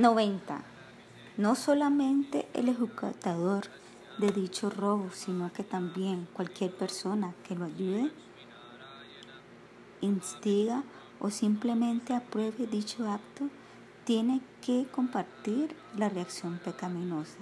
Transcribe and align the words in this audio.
90. 0.00 0.62
No 1.36 1.54
solamente 1.54 2.48
el 2.54 2.70
ejecutador 2.70 3.64
de 4.16 4.32
dicho 4.32 4.70
robo, 4.70 5.10
sino 5.12 5.52
que 5.52 5.62
también 5.62 6.26
cualquier 6.32 6.74
persona 6.74 7.34
que 7.46 7.54
lo 7.54 7.66
ayude, 7.66 8.10
instiga 10.00 10.84
o 11.20 11.28
simplemente 11.28 12.14
apruebe 12.14 12.66
dicho 12.66 13.10
acto, 13.10 13.50
tiene 14.04 14.40
que 14.62 14.86
compartir 14.90 15.76
la 15.98 16.08
reacción 16.08 16.58
pecaminosa. 16.64 17.38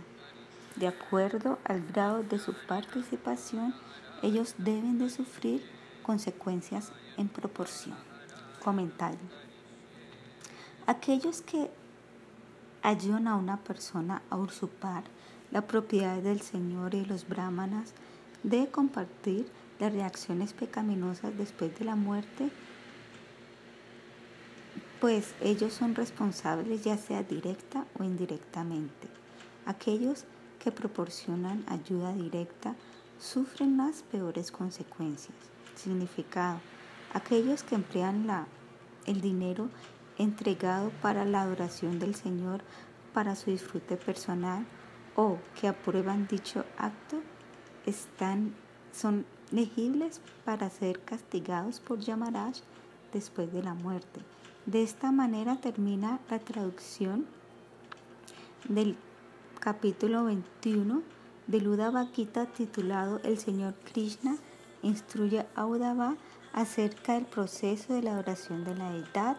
De 0.74 0.88
acuerdo 0.88 1.60
al 1.62 1.86
grado 1.86 2.24
de 2.24 2.40
su 2.40 2.54
participación, 2.66 3.72
ellos 4.22 4.56
deben 4.58 4.98
de 4.98 5.10
sufrir 5.10 5.64
consecuencias 6.02 6.90
en 7.16 7.28
proporción. 7.28 7.96
Comentario. 8.64 9.18
Aquellos 10.86 11.40
que 11.40 11.70
ayudan 12.88 13.28
a 13.28 13.36
una 13.36 13.58
persona 13.58 14.22
a 14.30 14.36
usurpar 14.38 15.04
la 15.50 15.66
propiedad 15.66 16.22
del 16.22 16.40
Señor 16.40 16.94
y 16.94 17.04
los 17.04 17.28
brahmanas 17.28 17.92
de 18.42 18.68
compartir 18.68 19.46
las 19.78 19.92
reacciones 19.92 20.54
pecaminosas 20.54 21.36
después 21.36 21.78
de 21.78 21.84
la 21.84 21.96
muerte, 21.96 22.50
pues 25.02 25.34
ellos 25.42 25.74
son 25.74 25.94
responsables 25.94 26.82
ya 26.82 26.96
sea 26.96 27.22
directa 27.22 27.84
o 27.98 28.04
indirectamente. 28.04 29.08
Aquellos 29.66 30.24
que 30.58 30.72
proporcionan 30.72 31.64
ayuda 31.68 32.14
directa 32.14 32.74
sufren 33.20 33.76
las 33.76 34.02
peores 34.02 34.50
consecuencias. 34.50 35.36
Significado. 35.76 36.58
Aquellos 37.12 37.62
que 37.62 37.74
emplean 37.74 38.26
la, 38.26 38.46
el 39.04 39.20
dinero 39.20 39.68
entregado 40.18 40.90
para 41.00 41.24
la 41.24 41.42
adoración 41.42 41.98
del 41.98 42.14
Señor 42.14 42.60
para 43.12 43.34
su 43.36 43.50
disfrute 43.50 43.96
personal 43.96 44.66
o 45.16 45.38
que 45.60 45.68
aprueban 45.68 46.26
dicho 46.26 46.64
acto 46.76 47.20
están, 47.86 48.54
son 48.92 49.24
legibles 49.50 50.20
para 50.44 50.68
ser 50.70 51.00
castigados 51.00 51.80
por 51.80 52.00
Yamaraj 52.00 52.56
después 53.12 53.52
de 53.52 53.62
la 53.62 53.74
muerte. 53.74 54.20
De 54.66 54.82
esta 54.82 55.10
manera 55.12 55.56
termina 55.56 56.20
la 56.30 56.38
traducción 56.38 57.26
del 58.68 58.96
capítulo 59.60 60.24
21 60.24 61.02
del 61.46 61.68
Uddhava 61.68 62.08
titulado 62.54 63.20
El 63.24 63.38
Señor 63.38 63.74
Krishna 63.90 64.36
instruye 64.82 65.46
a 65.54 65.66
Uddhava 65.66 66.16
acerca 66.52 67.14
del 67.14 67.24
proceso 67.24 67.94
de 67.94 68.02
la 68.02 68.12
adoración 68.12 68.64
de 68.64 68.76
la 68.76 68.90
deidad 68.90 69.38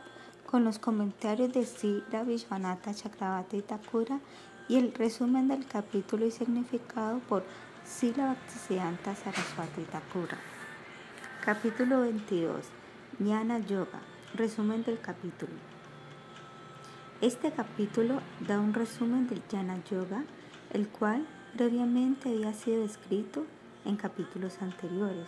con 0.50 0.64
los 0.64 0.80
comentarios 0.80 1.54
de 1.54 1.64
Sira 1.64 2.24
Vishwanatha 2.24 2.92
Chakravarti 2.92 3.62
Thakura 3.62 4.20
y 4.68 4.78
el 4.78 4.96
resumen 4.96 5.48
del 5.48 5.68
capítulo 5.68 6.26
y 6.26 6.32
significado 6.32 7.20
por 7.30 7.44
Sila 7.86 8.30
Bhaktisiddhanta 8.30 9.16
Saraswati 9.16 9.84
Thakura. 9.84 10.40
Capítulo 11.46 12.02
22. 12.02 12.66
Jnana 13.20 13.60
Yoga. 13.60 14.00
Resumen 14.34 14.84
del 14.84 15.00
capítulo. 15.00 15.54
Este 17.22 17.52
capítulo 17.52 18.20
da 18.40 18.60
un 18.60 18.74
resumen 18.74 19.28
del 19.28 19.44
Jnana 19.52 19.84
Yoga, 19.84 20.24
el 20.74 20.88
cual 20.88 21.28
previamente 21.56 22.30
había 22.30 22.54
sido 22.54 22.84
escrito 22.84 23.46
en 23.86 23.98
capítulos 23.98 24.64
anteriores. 24.64 25.28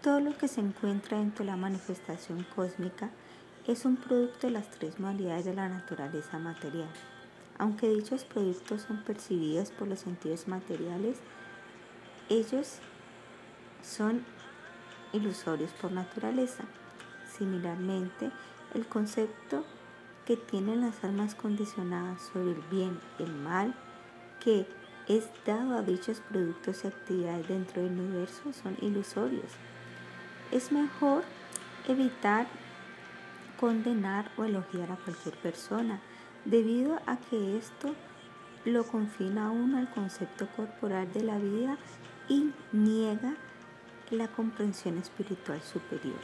Todo 0.00 0.20
lo 0.20 0.38
que 0.38 0.48
se 0.48 0.62
encuentra 0.62 1.18
dentro 1.18 1.44
de 1.44 1.50
la 1.50 1.58
manifestación 1.58 2.46
cósmica 2.56 3.10
es 3.66 3.84
un 3.84 3.96
producto 3.96 4.46
de 4.46 4.52
las 4.52 4.70
tres 4.70 4.98
modalidades 4.98 5.44
de 5.44 5.54
la 5.54 5.68
naturaleza 5.68 6.38
material. 6.38 6.88
Aunque 7.58 7.88
dichos 7.88 8.24
productos 8.24 8.82
son 8.82 9.02
percibidos 9.02 9.70
por 9.70 9.86
los 9.86 10.00
sentidos 10.00 10.48
materiales, 10.48 11.18
ellos 12.28 12.78
son 13.82 14.24
ilusorios 15.12 15.70
por 15.72 15.92
naturaleza. 15.92 16.64
Similarmente, 17.36 18.30
el 18.74 18.86
concepto 18.86 19.64
que 20.26 20.36
tienen 20.36 20.80
las 20.80 21.02
almas 21.04 21.34
condicionadas 21.34 22.22
sobre 22.32 22.52
el 22.52 22.62
bien 22.70 22.98
y 23.18 23.24
el 23.24 23.32
mal 23.32 23.74
que 24.42 24.66
es 25.08 25.28
dado 25.44 25.76
a 25.76 25.82
dichos 25.82 26.22
productos 26.30 26.84
y 26.84 26.86
actividades 26.86 27.48
dentro 27.48 27.82
del 27.82 27.92
universo 27.92 28.52
son 28.52 28.76
ilusorios. 28.80 29.50
Es 30.50 30.72
mejor 30.72 31.24
evitar 31.88 32.46
condenar 33.60 34.30
o 34.38 34.44
elogiar 34.44 34.90
a 34.90 34.96
cualquier 34.96 35.36
persona 35.36 36.00
debido 36.46 36.98
a 37.06 37.18
que 37.18 37.58
esto 37.58 37.94
lo 38.64 38.84
confina 38.84 39.46
a 39.46 39.50
uno 39.50 39.76
al 39.76 39.90
concepto 39.90 40.48
corporal 40.56 41.12
de 41.12 41.22
la 41.22 41.38
vida 41.38 41.76
y 42.28 42.52
niega 42.72 43.34
la 44.10 44.28
comprensión 44.28 44.96
espiritual 44.96 45.60
superior. 45.60 46.18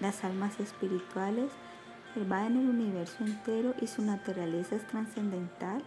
Las 0.00 0.22
almas 0.22 0.60
espirituales 0.60 1.50
pervaden 2.14 2.58
el 2.58 2.68
universo 2.68 3.16
entero 3.24 3.74
y 3.80 3.86
su 3.86 4.02
naturaleza 4.02 4.76
es 4.76 4.86
trascendental 4.86 5.82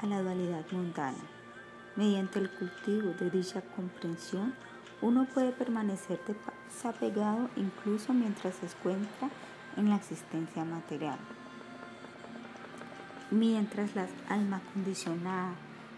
a 0.00 0.06
la 0.06 0.22
dualidad 0.22 0.64
mundana. 0.70 1.18
Mediante 1.96 2.38
el 2.38 2.50
cultivo 2.50 3.14
de 3.18 3.30
dicha 3.30 3.62
comprensión, 3.74 4.54
uno 5.00 5.26
puede 5.32 5.52
permanecer 5.52 6.20
desapegado 6.68 7.48
incluso 7.56 8.12
mientras 8.12 8.54
se 8.54 8.66
encuentra 8.66 9.28
en 9.76 9.90
la 9.90 9.96
existencia 9.96 10.64
material. 10.64 11.18
Mientras 13.30 13.94
la 13.94 14.06
alma 14.28 14.60
condicionada 14.72 15.54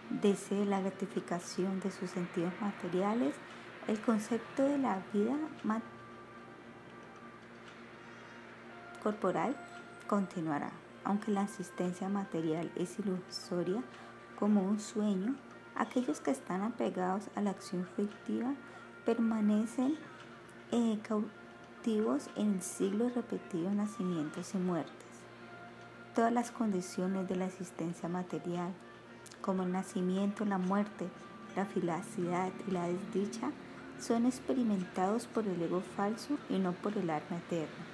desee 0.09 0.65
la 0.65 0.79
gratificación 0.79 1.79
de 1.81 1.91
sus 1.91 2.11
sentidos 2.11 2.53
materiales, 2.61 3.35
el 3.87 3.99
concepto 3.99 4.63
de 4.63 4.77
la 4.77 4.99
vida 5.13 5.35
corporal 9.03 9.55
continuará. 10.07 10.71
Aunque 11.03 11.31
la 11.31 11.43
existencia 11.43 12.09
material 12.09 12.71
es 12.75 12.97
ilusoria 12.97 13.83
como 14.39 14.63
un 14.63 14.79
sueño, 14.79 15.35
aquellos 15.75 16.19
que 16.19 16.31
están 16.31 16.63
apegados 16.63 17.29
a 17.35 17.41
la 17.41 17.51
acción 17.51 17.87
fictiva 17.95 18.53
permanecen 19.05 19.97
eh, 20.71 20.99
en 21.87 22.53
el 22.55 22.61
siglo 22.63 23.09
repetido 23.09 23.71
nacimientos 23.71 24.55
y 24.55 24.57
muertes 24.57 25.05
todas 26.15 26.31
las 26.31 26.49
condiciones 26.49 27.27
de 27.27 27.35
la 27.35 27.45
existencia 27.45 28.07
material, 28.09 28.73
como 29.41 29.63
el 29.63 29.71
nacimiento, 29.71 30.45
la 30.45 30.57
muerte, 30.57 31.07
la 31.55 31.65
felicidad 31.65 32.49
y 32.67 32.71
la 32.71 32.87
desdicha, 32.87 33.51
son 33.99 34.25
experimentados 34.25 35.27
por 35.27 35.45
el 35.45 35.61
ego 35.61 35.83
falso 35.95 36.37
y 36.49 36.57
no 36.57 36.71
por 36.71 36.97
el 36.97 37.09
alma 37.09 37.37
eterna. 37.37 37.85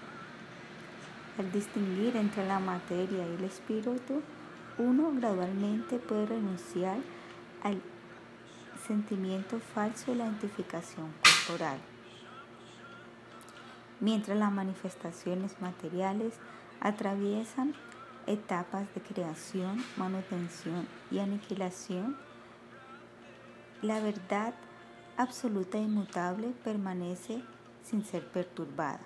Al 1.38 1.52
distinguir 1.52 2.16
entre 2.16 2.48
la 2.48 2.60
materia 2.60 3.28
y 3.28 3.36
el 3.36 3.44
espíritu, 3.44 4.22
uno 4.78 5.12
gradualmente 5.16 5.98
puede 5.98 6.28
renunciar 6.28 6.98
al 7.64 7.82
sentimiento 8.88 9.60
falso 9.60 10.12
de 10.12 10.18
la 10.18 10.26
identificación 10.26 11.08
corporal. 11.24 11.91
Mientras 14.02 14.38
las 14.38 14.52
manifestaciones 14.52 15.62
materiales 15.62 16.34
atraviesan 16.80 17.76
etapas 18.26 18.94
de 18.96 19.02
creación, 19.02 19.84
manutención 19.96 20.88
y 21.12 21.20
aniquilación, 21.20 22.18
la 23.84 24.00
verdad 24.00 24.56
absoluta 25.18 25.78
e 25.78 25.82
inmutable 25.82 26.48
permanece 26.64 27.44
sin 27.84 28.04
ser 28.04 28.28
perturbada. 28.28 29.02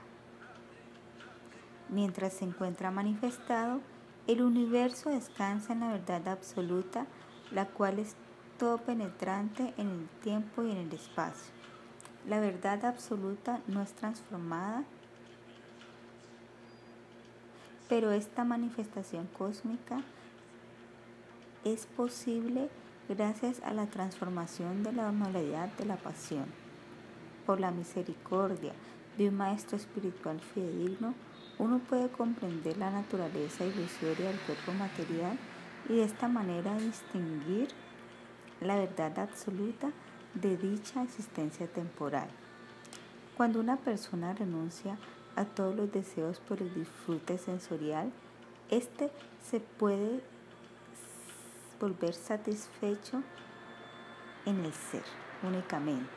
Mientras 1.90 2.34
se 2.34 2.46
encuentra 2.46 2.90
manifestado, 2.90 3.82
el 4.28 4.42
universo 4.42 5.10
descansa 5.10 5.74
en 5.74 5.82
la 5.82 5.90
verdad 5.90 6.28
absoluta, 6.30 7.06
la 7.52 7.66
cual 7.68 8.00
es 8.00 8.16
todo 8.58 8.78
penetrante 8.78 9.74
en 9.78 9.90
el 9.90 10.08
tiempo 10.24 10.64
y 10.64 10.72
en 10.72 10.78
el 10.78 10.94
espacio. 10.94 11.55
La 12.28 12.40
verdad 12.40 12.86
absoluta 12.86 13.62
no 13.68 13.82
es 13.82 13.94
transformada 13.94 14.84
pero 17.88 18.12
esta 18.12 18.44
manifestación 18.44 19.28
cósmica 19.38 20.02
es 21.64 21.86
posible 21.86 22.70
gracias 23.08 23.62
a 23.64 23.74
la 23.74 23.86
transformación 23.88 24.84
de 24.84 24.92
la 24.92 25.12
normalidad 25.12 25.70
de 25.78 25.86
la 25.86 25.96
pasión. 25.98 26.46
Por 27.46 27.60
la 27.60 27.72
misericordia 27.72 28.74
de 29.18 29.30
un 29.30 29.36
maestro 29.36 29.78
espiritual 29.78 30.40
fidedigno, 30.40 31.14
uno 31.60 31.80
puede 31.80 32.10
comprender 32.10 32.78
la 32.78 32.90
naturaleza 32.90 33.64
ilusoria 33.64 34.30
del 34.30 34.40
cuerpo 34.40 34.74
material 34.74 35.38
y 35.88 35.98
de 35.98 36.04
esta 36.04 36.28
manera 36.28 36.76
distinguir 36.78 37.68
la 38.62 38.78
verdad 38.78 39.20
absoluta 39.20 39.92
de 40.36 40.58
dicha 40.58 41.04
existencia 41.04 41.68
temporal. 41.68 42.28
Cuando 43.36 43.60
una 43.60 43.78
persona 43.78 44.34
renuncia 44.34 44.98
a 45.36 45.46
todos 45.46 45.76
los 45.76 45.92
deseos 45.92 46.40
por 46.40 46.62
el 46.62 46.74
disfrute 46.74 47.38
sensorial, 47.38 48.12
Este 48.70 49.12
se 49.48 49.60
puede 49.60 50.22
volver 51.80 52.16
satisfecho 52.16 53.22
en 54.46 54.66
el 54.66 54.74
ser 54.74 55.04
únicamente, 55.44 56.10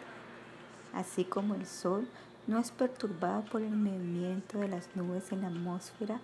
así 0.94 1.24
como 1.24 1.54
el 1.54 1.66
sol 1.66 2.08
no 2.46 2.58
es 2.58 2.70
perturbado 2.70 3.44
por 3.44 3.60
el 3.60 3.76
movimiento 3.76 4.58
de 4.58 4.68
las 4.68 4.96
nubes 4.96 5.30
en 5.30 5.42
la 5.42 5.48
atmósfera, 5.48 6.20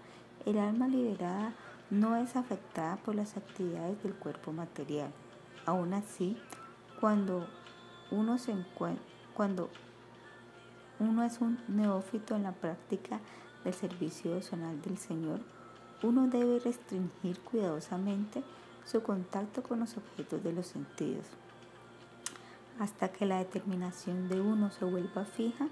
el 0.47 0.59
alma 0.59 0.89
liberada 0.89 1.53
no 1.91 2.17
es 2.17 2.37
afectada 2.37 2.97
por 2.97 3.15
las 3.15 3.37
actividades 3.37 4.03
del 4.03 4.15
cuerpo 4.15 4.53
material. 4.53 5.13
Aún 5.67 5.93
así, 5.93 6.39
cuando 7.01 7.47
uno 8.15 8.39
se 8.39 8.55
cuando 9.35 9.69
uno 11.01 11.25
es 11.25 11.41
un 11.41 11.59
neófito 11.69 12.37
en 12.37 12.45
la 12.45 12.53
práctica 12.53 13.21
del 13.65 13.75
servicio 13.75 14.31
devocional 14.31 14.81
del 14.81 14.97
Señor, 14.97 15.41
uno 16.03 16.29
debe 16.29 16.61
restringir 16.61 17.41
cuidadosamente 17.41 18.45
su 18.85 19.03
contacto 19.03 19.63
con 19.63 19.81
los 19.81 19.97
objetos 19.97 20.45
de 20.45 20.53
los 20.53 20.67
sentidos. 20.67 21.27
Hasta 22.79 23.09
que 23.09 23.27
la 23.27 23.39
determinación 23.39 24.29
de 24.29 24.41
uno 24.41 24.71
se 24.71 24.85
vuelva 24.85 25.25
fija, 25.25 25.69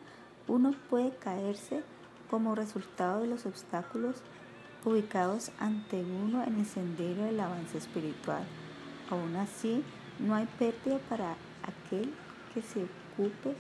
uno 0.49 0.73
puede 0.91 1.15
caerse 1.17 1.83
como 2.31 2.55
resultado 2.55 3.21
de 3.21 3.29
los 3.29 3.47
obstáculos 3.47 4.17
ubicados 4.85 5.53
ante 5.61 6.03
uno 6.03 6.43
en 6.43 6.59
el 6.59 6.67
sendero 6.67 7.25
del 7.25 7.39
avance 7.39 7.79
espiritual. 7.79 8.45
Aún 9.11 9.37
así, 9.37 9.85
no 10.19 10.35
hay 10.35 10.47
pérdida 10.59 10.99
para 11.09 11.37
aquel 11.63 12.13
que 12.53 12.63
se 12.63 12.85
ocupe 12.85 13.55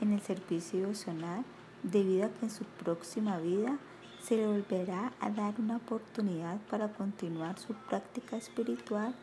en 0.00 0.12
el 0.12 0.20
servicio 0.20 0.80
devocional 0.80 1.44
debido 1.82 2.26
a 2.26 2.28
que 2.30 2.46
en 2.46 2.50
su 2.50 2.64
próxima 2.64 3.38
vida 3.38 3.78
se 4.22 4.36
le 4.36 4.46
volverá 4.46 5.12
a 5.20 5.30
dar 5.30 5.54
una 5.58 5.76
oportunidad 5.76 6.58
para 6.70 6.88
continuar 6.92 7.58
su 7.58 7.74
práctica 7.74 8.36
espiritual 8.36 9.14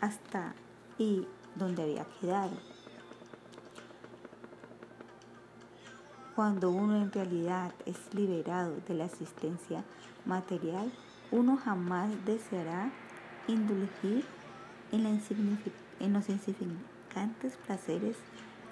hasta 0.00 0.54
y 0.98 1.26
donde 1.54 1.82
había 1.82 2.04
quedado. 2.20 2.56
Cuando 6.34 6.70
uno 6.70 6.96
en 6.96 7.12
realidad 7.12 7.72
es 7.86 8.12
liberado 8.12 8.76
de 8.88 8.94
la 8.94 9.04
existencia 9.04 9.84
material, 10.24 10.90
uno 11.30 11.56
jamás 11.56 12.10
deseará 12.24 12.90
indulgir 13.46 14.24
en, 14.90 15.06
en 15.06 16.12
los 16.12 16.28
insignificantes 16.28 16.93
placeres 17.66 18.16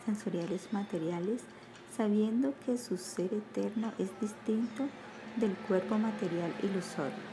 sensoriales 0.04 0.72
materiales, 0.72 1.42
sabiendo 1.96 2.54
que 2.64 2.76
su 2.76 2.96
ser 2.96 3.32
eterno 3.32 3.92
es 3.98 4.08
distinto 4.20 4.88
del 5.36 5.54
cuerpo 5.68 5.98
material 5.98 6.52
ilusorio. 6.62 7.32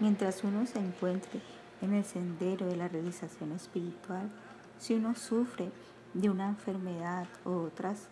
Mientras 0.00 0.42
uno 0.44 0.66
se 0.66 0.78
encuentre 0.78 1.40
en 1.82 1.94
el 1.94 2.04
sendero 2.04 2.66
de 2.66 2.76
la 2.76 2.88
realización 2.88 3.52
espiritual, 3.52 4.30
si 4.78 4.94
uno 4.94 5.14
sufre 5.14 5.70
de 6.14 6.30
una 6.30 6.48
enfermedad 6.48 7.26
u 7.44 7.50
otras 7.50 8.08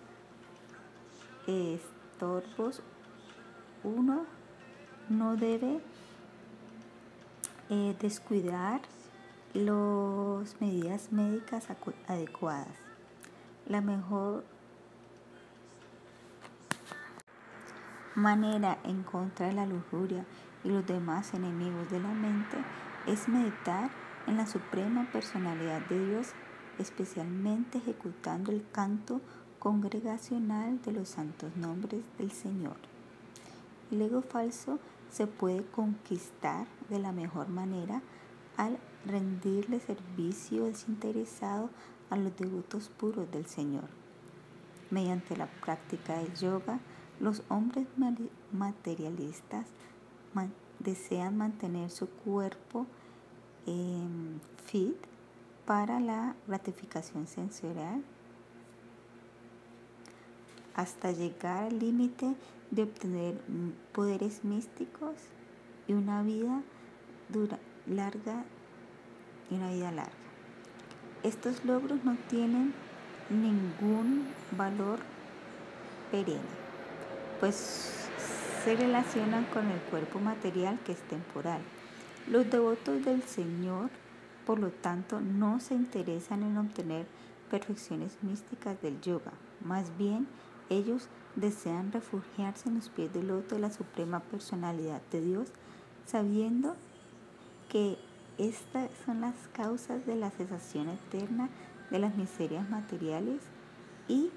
estorbos, 1.46 2.82
uno 3.82 4.26
no 5.08 5.36
debe 5.36 5.80
eh, 7.70 7.96
descuidar 8.00 8.82
las 9.58 10.60
medidas 10.60 11.10
médicas 11.10 11.66
adecuadas. 12.06 12.68
La 13.66 13.80
mejor 13.80 14.44
manera 18.14 18.78
en 18.84 19.02
contra 19.02 19.48
de 19.48 19.54
la 19.54 19.66
lujuria 19.66 20.24
y 20.62 20.68
los 20.68 20.86
demás 20.86 21.34
enemigos 21.34 21.90
de 21.90 21.98
la 21.98 22.12
mente 22.12 22.56
es 23.06 23.28
meditar 23.28 23.90
en 24.28 24.36
la 24.36 24.46
suprema 24.46 25.08
personalidad 25.12 25.80
de 25.88 26.06
Dios, 26.06 26.28
especialmente 26.78 27.78
ejecutando 27.78 28.52
el 28.52 28.64
canto 28.70 29.20
congregacional 29.58 30.80
de 30.82 30.92
los 30.92 31.08
santos 31.08 31.56
nombres 31.56 32.02
del 32.16 32.30
Señor. 32.30 32.76
El 33.90 34.02
ego 34.02 34.22
falso 34.22 34.78
se 35.10 35.26
puede 35.26 35.64
conquistar 35.64 36.66
de 36.88 37.00
la 37.00 37.10
mejor 37.10 37.48
manera 37.48 38.02
al 38.56 38.78
rendirle 39.08 39.80
servicio 39.80 40.64
desinteresado 40.64 41.70
a 42.10 42.16
los 42.16 42.36
devotos 42.36 42.88
puros 42.88 43.30
del 43.30 43.46
Señor. 43.46 43.88
Mediante 44.90 45.36
la 45.36 45.46
práctica 45.46 46.18
del 46.18 46.34
yoga, 46.34 46.80
los 47.20 47.42
hombres 47.48 47.86
materialistas 48.52 49.66
desean 50.78 51.36
mantener 51.36 51.90
su 51.90 52.08
cuerpo 52.08 52.86
em, 53.66 54.38
fit 54.66 54.96
para 55.66 55.98
la 56.00 56.36
gratificación 56.46 57.26
sensorial 57.26 58.02
hasta 60.74 61.10
llegar 61.10 61.64
al 61.64 61.78
límite 61.80 62.36
de 62.70 62.84
obtener 62.84 63.40
poderes 63.92 64.44
místicos 64.44 65.16
y 65.88 65.92
una 65.92 66.22
vida 66.22 66.62
dura, 67.28 67.58
larga 67.86 68.44
y 69.50 69.54
una 69.54 69.70
vida 69.70 69.90
larga. 69.90 70.12
Estos 71.22 71.64
logros 71.64 72.04
no 72.04 72.16
tienen 72.28 72.72
ningún 73.30 74.26
valor 74.56 75.00
perenne, 76.10 76.40
pues 77.40 78.08
se 78.64 78.76
relacionan 78.76 79.44
con 79.46 79.68
el 79.70 79.80
cuerpo 79.80 80.18
material 80.20 80.78
que 80.84 80.92
es 80.92 81.00
temporal. 81.08 81.60
Los 82.28 82.50
devotos 82.50 83.04
del 83.04 83.22
Señor, 83.22 83.90
por 84.46 84.58
lo 84.58 84.70
tanto, 84.70 85.20
no 85.20 85.60
se 85.60 85.74
interesan 85.74 86.42
en 86.42 86.56
obtener 86.56 87.06
perfecciones 87.50 88.16
místicas 88.22 88.80
del 88.82 89.00
yoga, 89.00 89.32
más 89.64 89.96
bien 89.96 90.26
ellos 90.70 91.08
desean 91.36 91.92
refugiarse 91.92 92.68
en 92.68 92.76
los 92.76 92.88
pies 92.90 93.12
del 93.12 93.28
loto 93.28 93.54
de 93.54 93.60
la 93.60 93.70
suprema 93.70 94.20
personalidad 94.20 95.00
de 95.10 95.20
Dios, 95.20 95.48
sabiendo 96.06 96.76
que 97.68 97.96
estas 98.38 98.90
son 99.04 99.20
las 99.20 99.34
causas 99.52 100.06
de 100.06 100.16
la 100.16 100.30
cesación 100.30 100.88
eterna 100.88 101.48
de 101.90 101.98
las 101.98 102.14
miserias 102.16 102.68
materiales 102.70 103.42
y 104.06 104.30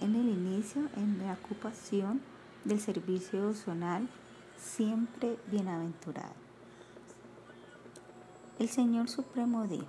en 0.00 0.14
el 0.14 0.28
inicio, 0.28 0.88
en 0.96 1.18
la 1.18 1.34
ocupación 1.34 2.20
del 2.64 2.80
servicio 2.80 3.40
devocional, 3.40 4.08
siempre 4.56 5.36
bienaventurado. 5.50 6.32
El 8.58 8.68
Señor 8.68 9.08
Supremo 9.08 9.66
dijo, 9.66 9.86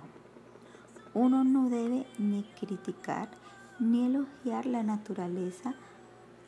uno 1.14 1.44
no 1.44 1.70
debe 1.70 2.06
ni 2.18 2.42
criticar 2.60 3.28
ni 3.78 4.06
elogiar 4.06 4.66
la 4.66 4.82
naturaleza 4.82 5.74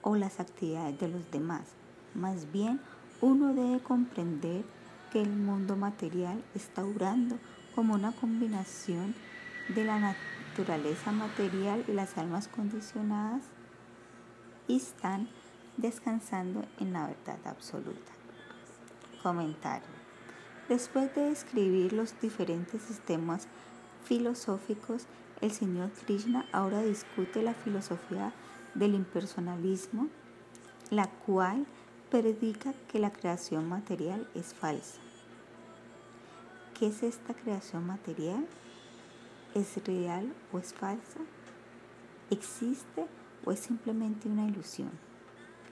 o 0.02 0.16
las 0.16 0.40
actividades 0.40 0.98
de 0.98 1.08
los 1.08 1.30
demás. 1.30 1.62
Más 2.14 2.50
bien, 2.52 2.80
uno 3.20 3.54
debe 3.54 3.80
comprender 3.80 4.64
que 5.10 5.20
el 5.20 5.30
mundo 5.30 5.76
material 5.76 6.42
está 6.54 6.84
obrando 6.84 7.38
como 7.74 7.94
una 7.94 8.12
combinación 8.12 9.14
de 9.68 9.84
la 9.84 9.98
naturaleza 9.98 11.12
material 11.12 11.84
y 11.88 11.92
las 11.92 12.16
almas 12.18 12.48
condicionadas 12.48 13.42
y 14.66 14.76
están 14.76 15.28
descansando 15.76 16.64
en 16.78 16.92
la 16.92 17.06
verdad 17.06 17.38
absoluta. 17.46 18.12
Comentario. 19.22 19.88
Después 20.68 21.14
de 21.14 21.30
describir 21.30 21.92
los 21.92 22.20
diferentes 22.20 22.82
sistemas 22.82 23.48
filosóficos 24.04 25.06
el 25.40 25.52
señor 25.52 25.90
Krishna 25.92 26.46
ahora 26.52 26.82
discute 26.82 27.42
la 27.42 27.54
filosofía 27.54 28.32
del 28.74 28.94
impersonalismo, 28.94 30.08
la 30.90 31.06
cual 31.06 31.66
predica 32.10 32.72
que 32.88 32.98
la 32.98 33.12
creación 33.12 33.68
material 33.68 34.28
es 34.34 34.54
falsa. 34.54 35.00
¿Qué 36.78 36.86
es 36.86 37.02
esta 37.02 37.34
creación 37.34 37.86
material? 37.86 38.46
¿Es 39.54 39.82
real 39.84 40.32
o 40.52 40.58
es 40.58 40.72
falsa? 40.72 41.20
¿Existe 42.30 43.06
o 43.44 43.52
es 43.52 43.60
simplemente 43.60 44.28
una 44.28 44.46
ilusión? 44.46 44.90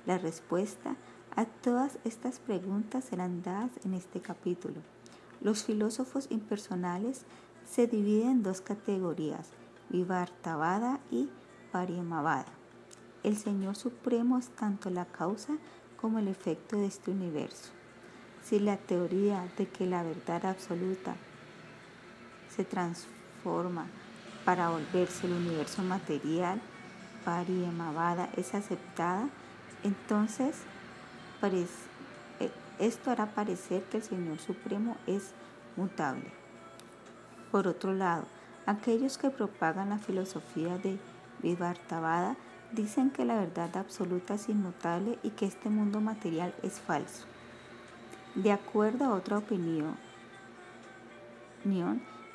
La 0.05 0.19
respuesta 0.19 0.97
a 1.35 1.47
todas 1.47 1.99
estas 2.05 2.38
preguntas 2.38 3.05
serán 3.05 3.43
dadas 3.43 3.71
en 3.85 3.95
este 3.95 4.21
capítulo. 4.21 4.81
Los 5.40 5.64
filósofos 5.64 6.26
impersonales 6.31 7.25
se 7.64 7.87
divide 7.87 8.25
en 8.25 8.43
dos 8.43 8.61
categorías, 8.61 9.50
Vivartavada 9.88 11.00
y 11.11 11.28
Paryamavada. 11.73 12.52
El 13.23 13.37
Señor 13.37 13.76
Supremo 13.76 14.38
es 14.38 14.49
tanto 14.50 14.88
la 14.90 15.05
causa 15.05 15.59
como 16.07 16.21
el 16.21 16.29
efecto 16.29 16.77
de 16.77 16.87
este 16.87 17.11
universo. 17.11 17.73
Si 18.45 18.61
la 18.61 18.77
teoría 18.77 19.45
de 19.59 19.67
que 19.67 19.87
la 19.87 20.05
verdad 20.05 20.47
absoluta 20.47 21.17
se 22.49 22.65
transforma 22.65 23.89
para 24.45 24.69
volverse 24.69 25.27
el 25.27 25.33
universo 25.33 25.83
material, 25.83 26.61
Paryamavada, 27.25 28.29
es 28.37 28.55
aceptada, 28.55 29.29
entonces 29.83 30.59
eh, 31.43 32.51
Esto 32.79 33.11
hará 33.11 33.27
parecer 33.27 33.83
que 33.87 33.97
el 33.97 34.05
Señor 34.05 34.39
Supremo 34.39 34.97
es 35.09 35.33
mutable. 35.75 36.31
Por 37.51 37.67
otro 37.67 37.93
lado, 37.93 38.27
aquellos 38.65 39.19
que 39.19 39.31
propagan 39.31 39.89
la 39.89 39.99
filosofía 39.99 40.79
de 40.79 41.01
Vivartavada 41.43 42.37
dicen 42.73 43.11
que 43.11 43.25
la 43.25 43.37
verdad 43.37 43.77
absoluta 43.77 44.35
es 44.35 44.49
inmutable 44.49 45.19
y 45.23 45.31
que 45.31 45.47
este 45.47 45.69
mundo 45.69 46.01
material 46.01 46.55
es 46.63 46.81
falso. 46.81 47.27
De 48.35 48.53
acuerdo 48.53 49.05
a 49.05 49.15
otra 49.15 49.39
opinión, 49.39 49.97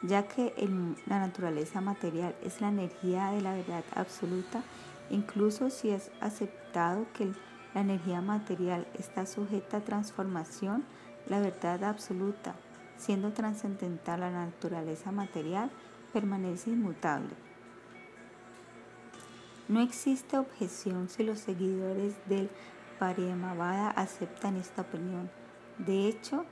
ya 0.02 0.28
que 0.28 0.54
la 1.06 1.20
naturaleza 1.20 1.80
material 1.80 2.36
es 2.44 2.60
la 2.60 2.70
energía 2.70 3.32
de 3.32 3.42
la 3.42 3.54
verdad 3.54 3.84
absoluta, 3.96 4.64
incluso 5.10 5.70
si 5.70 5.90
es 5.90 6.12
aceptado 6.20 7.06
que 7.14 7.32
la 7.74 7.82
energía 7.82 8.22
material 8.22 8.88
está 8.98 9.26
sujeta 9.26 9.78
a 9.78 9.86
transformación, 9.86 10.84
la 11.28 11.40
verdad 11.40 11.84
absoluta, 11.84 12.56
siendo 12.98 13.32
trascendental 13.32 14.22
la 14.22 14.32
naturaleza 14.32 15.12
material, 15.12 15.70
permanece 16.12 16.72
inmutable. 16.72 17.30
No 19.72 19.80
existe 19.80 20.38
objeción 20.38 21.08
si 21.08 21.24
los 21.24 21.40
seguidores 21.40 22.16
del 22.28 22.50
Pariyamavada 23.00 23.92
aceptan 23.92 24.58
esta 24.58 24.82
opinión. 24.82 25.32
De 25.78 26.10
hecho, 26.10 26.44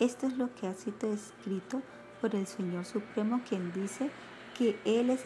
esto 0.00 0.26
es 0.26 0.36
lo 0.36 0.54
que 0.54 0.66
ha 0.66 0.74
sido 0.74 1.10
escrito 1.14 1.80
por 2.20 2.34
el 2.34 2.46
Señor 2.46 2.84
Supremo, 2.84 3.40
quien 3.48 3.72
dice 3.72 4.10
que 4.58 4.78
Él 4.84 5.08
es 5.08 5.24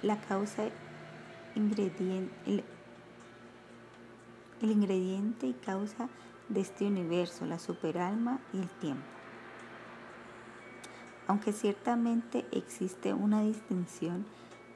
la 0.00 0.18
causa 0.22 0.70
ingrediente, 1.54 2.32
el, 2.46 2.64
el 4.62 4.70
ingrediente 4.70 5.48
y 5.48 5.52
causa 5.52 6.08
de 6.48 6.62
este 6.62 6.86
universo, 6.86 7.44
la 7.44 7.58
superalma 7.58 8.40
y 8.54 8.60
el 8.60 8.70
tiempo. 8.70 9.04
Aunque 11.26 11.52
ciertamente 11.52 12.46
existe 12.50 13.12
una 13.12 13.42
distinción 13.42 14.24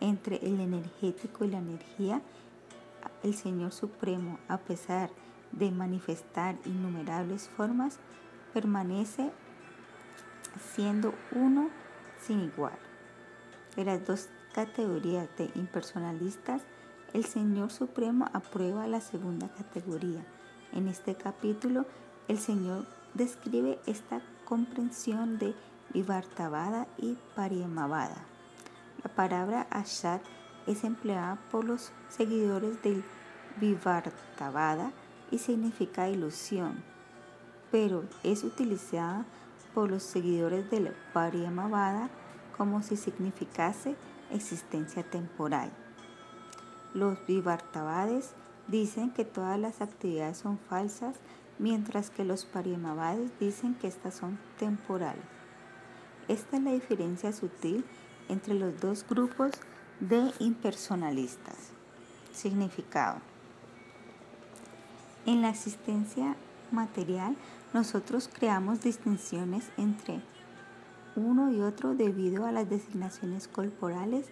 entre 0.00 0.36
el 0.36 0.60
energético 0.60 1.44
y 1.44 1.48
la 1.48 1.58
energía, 1.58 2.22
el 3.22 3.34
Señor 3.34 3.72
Supremo, 3.72 4.38
a 4.48 4.58
pesar 4.58 5.10
de 5.52 5.70
manifestar 5.70 6.56
innumerables 6.64 7.48
formas, 7.48 7.98
permanece 8.52 9.30
siendo 10.74 11.14
uno 11.32 11.70
sin 12.20 12.40
igual. 12.40 12.78
De 13.76 13.84
las 13.84 14.04
dos 14.04 14.28
categorías 14.52 15.28
de 15.36 15.50
impersonalistas, 15.54 16.62
el 17.12 17.24
Señor 17.24 17.70
Supremo 17.70 18.26
aprueba 18.32 18.86
la 18.86 19.00
segunda 19.00 19.48
categoría. 19.48 20.24
En 20.72 20.88
este 20.88 21.14
capítulo, 21.14 21.86
el 22.28 22.38
Señor 22.38 22.86
describe 23.14 23.80
esta 23.86 24.22
comprensión 24.44 25.38
de 25.38 25.54
Vivartavada 25.92 26.86
y 26.98 27.16
Pariamavada. 27.34 28.29
La 29.02 29.10
palabra 29.10 29.66
Ashad 29.70 30.20
es 30.66 30.84
empleada 30.84 31.38
por 31.50 31.64
los 31.64 31.90
seguidores 32.08 32.82
del 32.82 33.02
Vivartavada 33.58 34.92
y 35.30 35.38
significa 35.38 36.10
ilusión, 36.10 36.82
pero 37.70 38.04
es 38.24 38.44
utilizada 38.44 39.24
por 39.72 39.90
los 39.90 40.02
seguidores 40.02 40.70
del 40.70 40.94
Pariamavada 41.14 42.10
como 42.58 42.82
si 42.82 42.96
significase 42.96 43.96
existencia 44.30 45.02
temporal. 45.02 45.70
Los 46.92 47.24
Vivartavades 47.26 48.34
dicen 48.68 49.12
que 49.12 49.24
todas 49.24 49.58
las 49.58 49.80
actividades 49.80 50.36
son 50.36 50.58
falsas, 50.58 51.16
mientras 51.58 52.10
que 52.10 52.24
los 52.24 52.44
Pariamavades 52.44 53.30
dicen 53.40 53.74
que 53.76 53.86
estas 53.86 54.14
son 54.14 54.38
temporales. 54.58 55.24
Esta 56.28 56.58
es 56.58 56.62
la 56.62 56.72
diferencia 56.72 57.32
sutil 57.32 57.84
entre 58.30 58.54
los 58.54 58.80
dos 58.80 59.04
grupos 59.08 59.52
de 60.00 60.32
impersonalistas. 60.38 61.56
Significado. 62.32 63.18
En 65.26 65.42
la 65.42 65.50
existencia 65.50 66.36
material, 66.70 67.36
nosotros 67.74 68.30
creamos 68.32 68.82
distinciones 68.82 69.70
entre 69.76 70.22
uno 71.16 71.52
y 71.52 71.60
otro 71.60 71.94
debido 71.94 72.46
a 72.46 72.52
las 72.52 72.70
designaciones 72.70 73.48
corporales, 73.48 74.26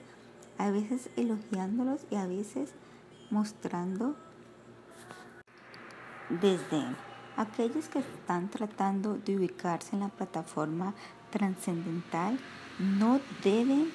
a 0.56 0.70
veces 0.70 1.10
elogiándolos 1.16 2.00
y 2.10 2.16
a 2.16 2.26
veces 2.26 2.72
mostrando 3.30 4.16
desde 6.40 6.82
aquellos 7.36 7.88
que 7.88 8.00
están 8.00 8.48
tratando 8.48 9.18
de 9.18 9.36
ubicarse 9.36 9.94
en 9.94 10.00
la 10.00 10.08
plataforma 10.08 10.94
trascendental 11.30 12.38
no 12.78 13.20
deben 13.42 13.90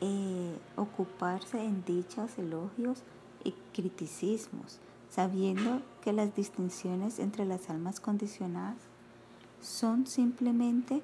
eh, 0.00 0.58
ocuparse 0.76 1.64
en 1.64 1.84
dichos 1.84 2.38
elogios 2.38 3.02
y 3.44 3.54
criticismos, 3.72 4.80
sabiendo 5.10 5.80
que 6.02 6.12
las 6.12 6.34
distinciones 6.34 7.18
entre 7.18 7.44
las 7.44 7.70
almas 7.70 8.00
condicionadas 8.00 8.78
son 9.60 10.06
simplemente 10.06 11.02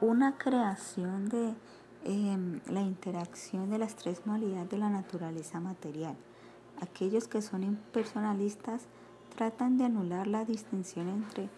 una 0.00 0.36
creación 0.36 1.28
de 1.28 1.54
em, 2.04 2.60
la 2.66 2.80
interacción 2.80 3.70
de 3.70 3.78
las 3.78 3.96
tres 3.96 4.26
modalidades 4.26 4.70
de 4.70 4.78
la 4.78 4.90
naturaleza 4.90 5.60
material. 5.60 6.16
Aquellos 6.80 7.28
que 7.28 7.42
son 7.42 7.62
impersonalistas 7.62 8.82
tratan 9.36 9.78
de 9.78 9.84
anular 9.84 10.26
la 10.26 10.44
distinción 10.44 11.08
entre 11.08 11.48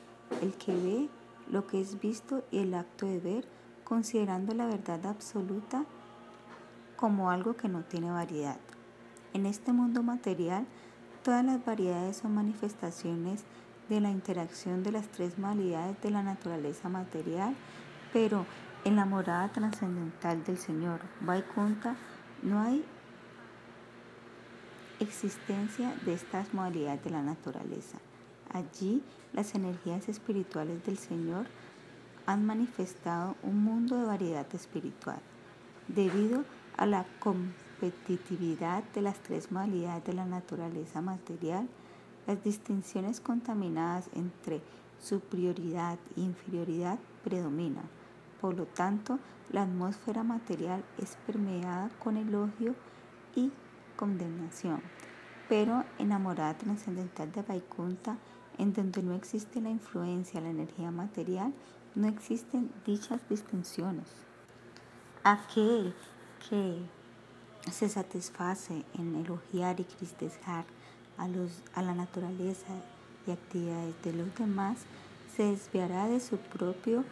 el 0.41 0.55
que 0.55 0.75
ve 0.75 1.09
lo 1.51 1.67
que 1.67 1.81
es 1.81 2.01
visto 2.01 2.45
y 2.51 2.59
el 2.59 2.75
acto 2.75 3.07
de 3.07 3.21
ver, 3.21 3.49
considerando 3.85 4.55
la 4.55 4.67
verdad 4.67 5.07
absoluta 5.07 5.85
como 6.97 7.31
algo 7.31 7.57
que 7.57 7.69
no 7.69 7.83
tiene 7.83 8.11
variedad. 8.11 8.59
En 9.35 9.47
este 9.47 9.73
mundo 9.73 10.03
material, 10.03 10.67
todas 11.23 11.45
las 11.45 11.65
variedades 11.65 12.19
son 12.19 12.35
manifestaciones 12.35 13.45
de 13.89 14.01
la 14.01 14.11
interacción 14.11 14.83
de 14.83 14.93
las 14.93 15.09
tres 15.09 15.39
modalidades 15.39 16.01
de 16.01 16.11
la 16.11 16.23
naturaleza 16.23 16.89
material, 16.89 17.55
pero 18.13 18.47
en 18.85 18.97
la 18.97 19.05
morada 19.05 19.51
trascendental 19.53 20.45
del 20.45 20.59
Señor 20.59 21.01
Vaikunta 21.21 21.97
no 22.43 22.61
hay 22.61 22.85
existencia 25.01 25.95
de 26.05 26.15
estas 26.15 26.55
modalidades 26.55 27.03
de 27.05 27.11
la 27.11 27.23
naturaleza. 27.23 27.99
Allí 28.53 29.03
las 29.33 29.55
energías 29.55 30.09
espirituales 30.09 30.85
del 30.85 30.99
Señor 30.99 31.47
han 32.27 32.45
manifestado 32.47 33.35
un 33.43 33.65
mundo 33.65 33.99
de 33.99 34.07
variedad 34.07 34.47
espiritual. 34.55 35.21
Debido 35.89 36.45
a 36.77 36.87
la 36.87 37.07
competitividad 37.19 38.85
de 38.95 39.03
las 39.03 39.19
tres 39.21 39.51
modalidades 39.51 40.05
de 40.05 40.13
la 40.13 40.27
naturaleza 40.27 41.01
material, 41.01 41.69
las 42.27 42.43
distinciones 42.45 43.21
contaminadas 43.21 44.09
entre 44.15 44.63
superioridad 45.01 45.99
e 46.17 46.21
inferioridad 46.21 46.99
predominan. 47.25 47.89
Por 48.41 48.55
lo 48.55 48.67
tanto, 48.67 49.19
la 49.51 49.63
atmósfera 49.63 50.23
material 50.23 50.85
es 50.99 51.17
permeada 51.27 51.91
con 51.99 52.17
elogio 52.17 52.75
y 53.35 53.51
condenación. 53.97 54.81
Pero 55.49 55.85
enamorada 55.99 56.57
trascendental 56.57 57.33
de 57.33 57.43
Vaikunta, 57.43 58.17
en 58.59 58.73
donde 58.73 59.03
no 59.03 59.15
existe 59.15 59.61
la 59.61 59.71
influencia 59.71 60.41
la 60.41 60.51
energía 60.51 60.91
material, 60.91 61.53
no 61.95 62.09
existen 62.09 62.71
dichas 62.87 63.21
distinciones. 63.29 64.07
Aquel 65.25 65.95
que 66.49 66.79
se 67.71 67.89
satisface 67.89 68.85
en 68.95 69.17
elogiar 69.17 69.79
y 69.81 69.85
criticar 69.85 70.65
a, 71.17 71.29
a 71.75 71.83
la 71.83 71.95
naturaleza 71.95 72.67
y 73.27 73.31
actividades 73.31 73.95
de 74.03 74.13
los 74.15 74.35
demás, 74.35 74.79
se 75.37 75.45
desviará 75.45 76.09
de 76.09 76.21
su 76.21 76.37
propio 76.37 77.05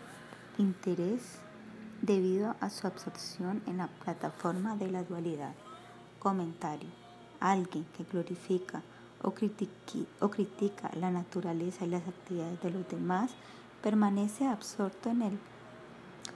interés 0.59 1.39
debido 2.03 2.55
a 2.61 2.71
su 2.71 2.87
absorción 2.87 3.63
en 3.67 3.79
la 3.79 3.89
plataforma 3.89 4.77
de 4.77 4.91
la 4.91 5.05
dualidad. 5.05 5.55
Comentario. 6.19 6.89
Alguien 7.39 7.87
que 7.97 8.05
glorifica 8.05 8.83
o, 9.23 9.29
o 10.21 10.31
critica 10.31 10.91
la 10.95 11.11
naturaleza 11.11 11.85
y 11.85 11.91
las 11.91 12.07
actividades 12.07 12.61
de 12.63 12.71
los 12.71 12.89
demás, 12.89 13.31
permanece 13.83 14.47
absorto 14.47 15.11
en 15.11 15.23
el 15.23 15.39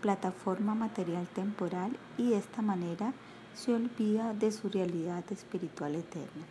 plataforma 0.01 0.75
material 0.75 1.27
temporal 1.29 1.97
y 2.19 2.31
de 2.31 2.39
esta 2.39 2.63
manera 2.63 3.13
se 3.55 3.73
olvida 3.73 4.35
de 4.35 4.53
su 4.53 4.69
realidad 4.69 5.25
espiritual 5.31 5.95
eterna. 5.95 6.45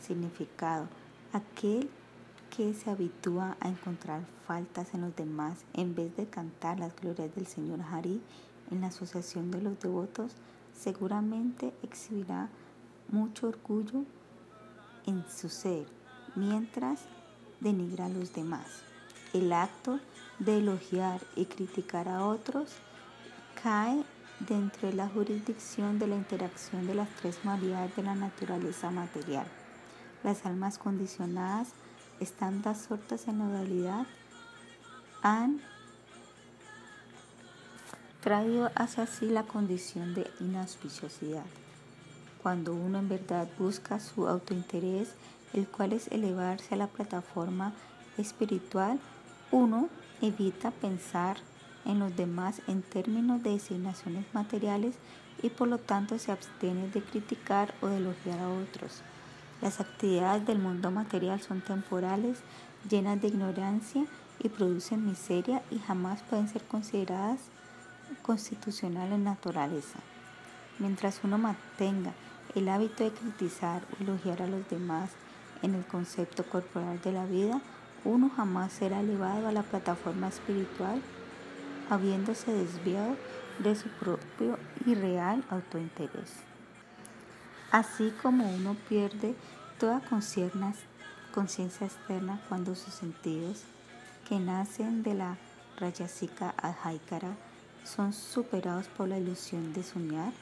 Significado. 0.00 0.86
Aquel 1.32 1.88
que 2.54 2.74
se 2.74 2.90
habitúa 2.90 3.56
a 3.60 3.68
encontrar 3.68 4.22
faltas 4.46 4.94
en 4.94 5.02
los 5.02 5.14
demás 5.14 5.64
en 5.74 5.94
vez 5.94 6.16
de 6.16 6.26
cantar 6.26 6.78
las 6.78 6.94
glorias 6.96 7.34
del 7.34 7.46
Señor 7.46 7.80
Hari 7.80 8.20
en 8.70 8.80
la 8.80 8.88
asociación 8.88 9.50
de 9.50 9.62
los 9.62 9.78
devotos, 9.80 10.32
seguramente 10.74 11.72
exhibirá 11.82 12.48
mucho 13.10 13.48
orgullo 13.48 14.04
en 15.08 15.24
su 15.26 15.48
ser, 15.48 15.86
mientras 16.34 17.00
denigra 17.60 18.06
a 18.06 18.08
los 18.10 18.34
demás. 18.34 18.66
El 19.32 19.52
acto 19.54 20.00
de 20.38 20.58
elogiar 20.58 21.20
y 21.34 21.46
criticar 21.46 22.08
a 22.08 22.26
otros 22.26 22.72
cae 23.62 24.04
dentro 24.40 24.88
de 24.88 24.94
la 24.94 25.08
jurisdicción 25.08 25.98
de 25.98 26.08
la 26.08 26.16
interacción 26.16 26.86
de 26.86 26.94
las 26.94 27.08
tres 27.16 27.42
modalidades 27.42 27.96
de 27.96 28.02
la 28.02 28.14
naturaleza 28.14 28.90
material. 28.90 29.46
Las 30.22 30.44
almas 30.44 30.76
condicionadas, 30.76 31.68
estando 32.20 32.68
absortas 32.68 33.28
en 33.28 33.38
la 33.38 33.46
dualidad, 33.46 34.06
han 35.22 35.60
traído 38.20 38.70
hacia 38.74 39.06
sí 39.06 39.26
la 39.26 39.44
condición 39.44 40.14
de 40.14 40.30
inauspiciosidad. 40.40 41.46
Cuando 42.48 42.72
uno 42.72 42.98
en 42.98 43.10
verdad 43.10 43.46
busca 43.58 44.00
su 44.00 44.26
autointerés, 44.26 45.10
el 45.52 45.68
cual 45.68 45.92
es 45.92 46.08
elevarse 46.08 46.74
a 46.74 46.78
la 46.78 46.86
plataforma 46.86 47.74
espiritual, 48.16 48.98
uno 49.50 49.90
evita 50.22 50.70
pensar 50.70 51.36
en 51.84 51.98
los 51.98 52.16
demás 52.16 52.62
en 52.66 52.80
términos 52.80 53.42
de 53.42 53.50
designaciones 53.50 54.24
materiales 54.32 54.94
y 55.42 55.50
por 55.50 55.68
lo 55.68 55.76
tanto 55.76 56.18
se 56.18 56.32
abstiene 56.32 56.88
de 56.88 57.02
criticar 57.02 57.74
o 57.82 57.88
de 57.88 57.98
elogiar 57.98 58.40
a 58.40 58.48
otros. 58.48 59.02
Las 59.60 59.78
actividades 59.78 60.46
del 60.46 60.58
mundo 60.58 60.90
material 60.90 61.42
son 61.42 61.60
temporales, 61.60 62.38
llenas 62.88 63.20
de 63.20 63.28
ignorancia 63.28 64.06
y 64.42 64.48
producen 64.48 65.04
miseria 65.04 65.60
y 65.70 65.80
jamás 65.80 66.22
pueden 66.22 66.48
ser 66.48 66.62
consideradas 66.62 67.40
constitucionales 68.22 69.16
en 69.16 69.24
naturaleza. 69.24 69.98
Mientras 70.78 71.20
uno 71.24 71.36
mantenga 71.36 72.14
el 72.54 72.68
hábito 72.68 73.04
de 73.04 73.10
criticar 73.10 73.82
o 73.92 74.02
elogiar 74.02 74.42
a 74.42 74.46
los 74.46 74.68
demás 74.68 75.10
en 75.62 75.74
el 75.74 75.84
concepto 75.84 76.44
corporal 76.44 77.00
de 77.02 77.12
la 77.12 77.26
vida, 77.26 77.60
uno 78.04 78.30
jamás 78.34 78.72
será 78.72 79.00
elevado 79.00 79.48
a 79.48 79.52
la 79.52 79.62
plataforma 79.62 80.28
espiritual 80.28 81.02
habiéndose 81.90 82.52
desviado 82.52 83.16
de 83.58 83.74
su 83.74 83.88
propio 83.88 84.58
y 84.86 84.94
real 84.94 85.44
autointerés. 85.50 86.32
Así 87.70 88.12
como 88.22 88.48
uno 88.48 88.76
pierde 88.88 89.34
toda 89.78 90.00
conciencia 90.00 91.86
externa 91.86 92.40
cuando 92.48 92.74
sus 92.74 92.94
sentidos, 92.94 93.64
que 94.28 94.38
nacen 94.38 95.02
de 95.02 95.14
la 95.14 95.36
rayasika 95.78 96.54
adhaikara, 96.56 97.34
son 97.84 98.12
superados 98.12 98.86
por 98.88 99.08
la 99.08 99.18
ilusión 99.18 99.72
de 99.72 99.82
soñar 99.82 100.32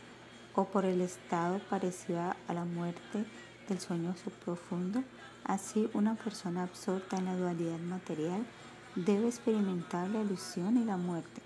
o 0.57 0.65
por 0.65 0.87
el 0.87 1.03
estado 1.03 1.61
parecido 1.71 2.21
a 2.49 2.55
la 2.55 2.65
muerte 2.65 3.25
del 3.69 3.79
sueño 3.79 4.15
subprofundo, 4.17 5.05
así 5.45 5.89
una 5.93 6.15
persona 6.15 6.63
absorta 6.63 7.19
en 7.19 7.27
la 7.27 7.37
dualidad 7.37 7.79
material 7.79 8.45
debe 8.95 9.29
experimentar 9.29 10.09
la 10.09 10.23
ilusión 10.23 10.79
y 10.79 10.85
la 10.85 10.97
muerte. 10.97 11.43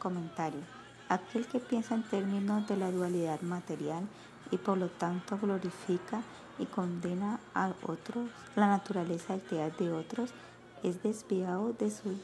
Comentario. 0.00 0.60
Aquel 1.08 1.46
que 1.46 1.60
piensa 1.60 1.94
en 1.94 2.02
términos 2.02 2.66
de 2.66 2.76
la 2.76 2.90
dualidad 2.90 3.40
material 3.42 4.04
y 4.50 4.56
por 4.56 4.78
lo 4.78 4.88
tanto 4.88 5.38
glorifica 5.38 6.22
y 6.58 6.66
condena 6.66 7.38
a 7.54 7.72
otros, 7.82 8.28
la 8.56 8.66
naturaleza 8.66 9.34
y 9.34 9.38
actividad 9.38 9.72
de 9.78 9.92
otros, 9.92 10.30
es 10.82 11.02
desviado 11.02 11.72
de 11.72 11.90
su 11.90 12.18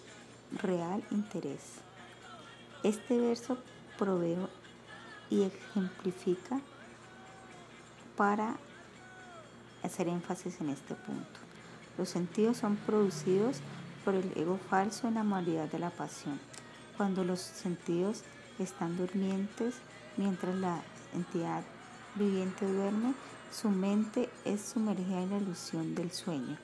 real 0.61 1.05
interés. 1.11 1.81
Este 2.83 3.19
verso 3.21 3.59
provee 3.99 4.37
y 5.31 5.43
ejemplifica 5.43 6.61
para 8.17 8.57
hacer 9.83 10.09
énfasis 10.09 10.61
en 10.61 10.71
este 10.71 10.95
punto. 10.95 11.41
Los 11.99 12.09
sentidos 12.09 12.59
son 12.59 12.77
producidos 12.77 13.59
por 14.05 14.15
el 14.15 14.33
ego 14.37 14.59
falso 14.71 15.09
en 15.09 15.15
la 15.15 15.25
modalidad 15.25 15.71
de 15.71 15.79
la 15.79 15.91
pasión. 15.91 16.39
Cuando 16.97 17.25
los 17.25 17.41
sentidos 17.41 18.23
están 18.59 18.97
durmientes, 18.97 19.75
mientras 20.17 20.55
la 20.57 20.83
entidad 21.15 21.63
viviente 22.15 22.67
duerme, 22.71 23.15
su 23.53 23.69
mente 23.71 24.29
es 24.45 24.61
sumergida 24.61 25.23
en 25.23 25.31
la 25.31 25.39
ilusión 25.39 25.95
del 25.95 26.11
sueño. 26.11 26.57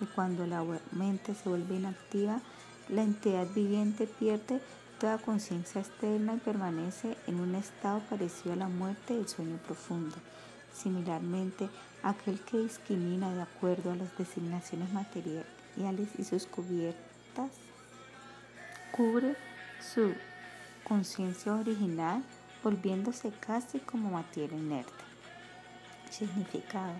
Y 0.00 0.06
cuando 0.06 0.46
la 0.46 0.64
mente 0.92 1.34
se 1.34 1.48
vuelve 1.48 1.76
inactiva, 1.76 2.40
la 2.88 3.02
entidad 3.02 3.46
viviente 3.54 4.06
pierde 4.06 4.60
toda 4.98 5.18
conciencia 5.18 5.80
externa 5.80 6.34
y 6.34 6.38
permanece 6.38 7.16
en 7.26 7.40
un 7.40 7.54
estado 7.54 8.00
parecido 8.08 8.54
a 8.54 8.56
la 8.56 8.68
muerte 8.68 9.14
del 9.14 9.28
sueño 9.28 9.58
profundo. 9.58 10.16
Similarmente, 10.72 11.68
aquel 12.02 12.40
que 12.40 12.58
discrimina 12.58 13.32
de 13.34 13.42
acuerdo 13.42 13.92
a 13.92 13.96
las 13.96 14.16
designaciones 14.16 14.90
materiales 14.92 16.08
y 16.18 16.24
sus 16.24 16.46
cubiertas 16.46 17.50
cubre 18.92 19.36
su 19.80 20.14
conciencia 20.84 21.54
original 21.54 22.22
volviéndose 22.62 23.30
casi 23.30 23.80
como 23.80 24.10
materia 24.10 24.56
inerte. 24.56 24.92
Significado. 26.10 26.94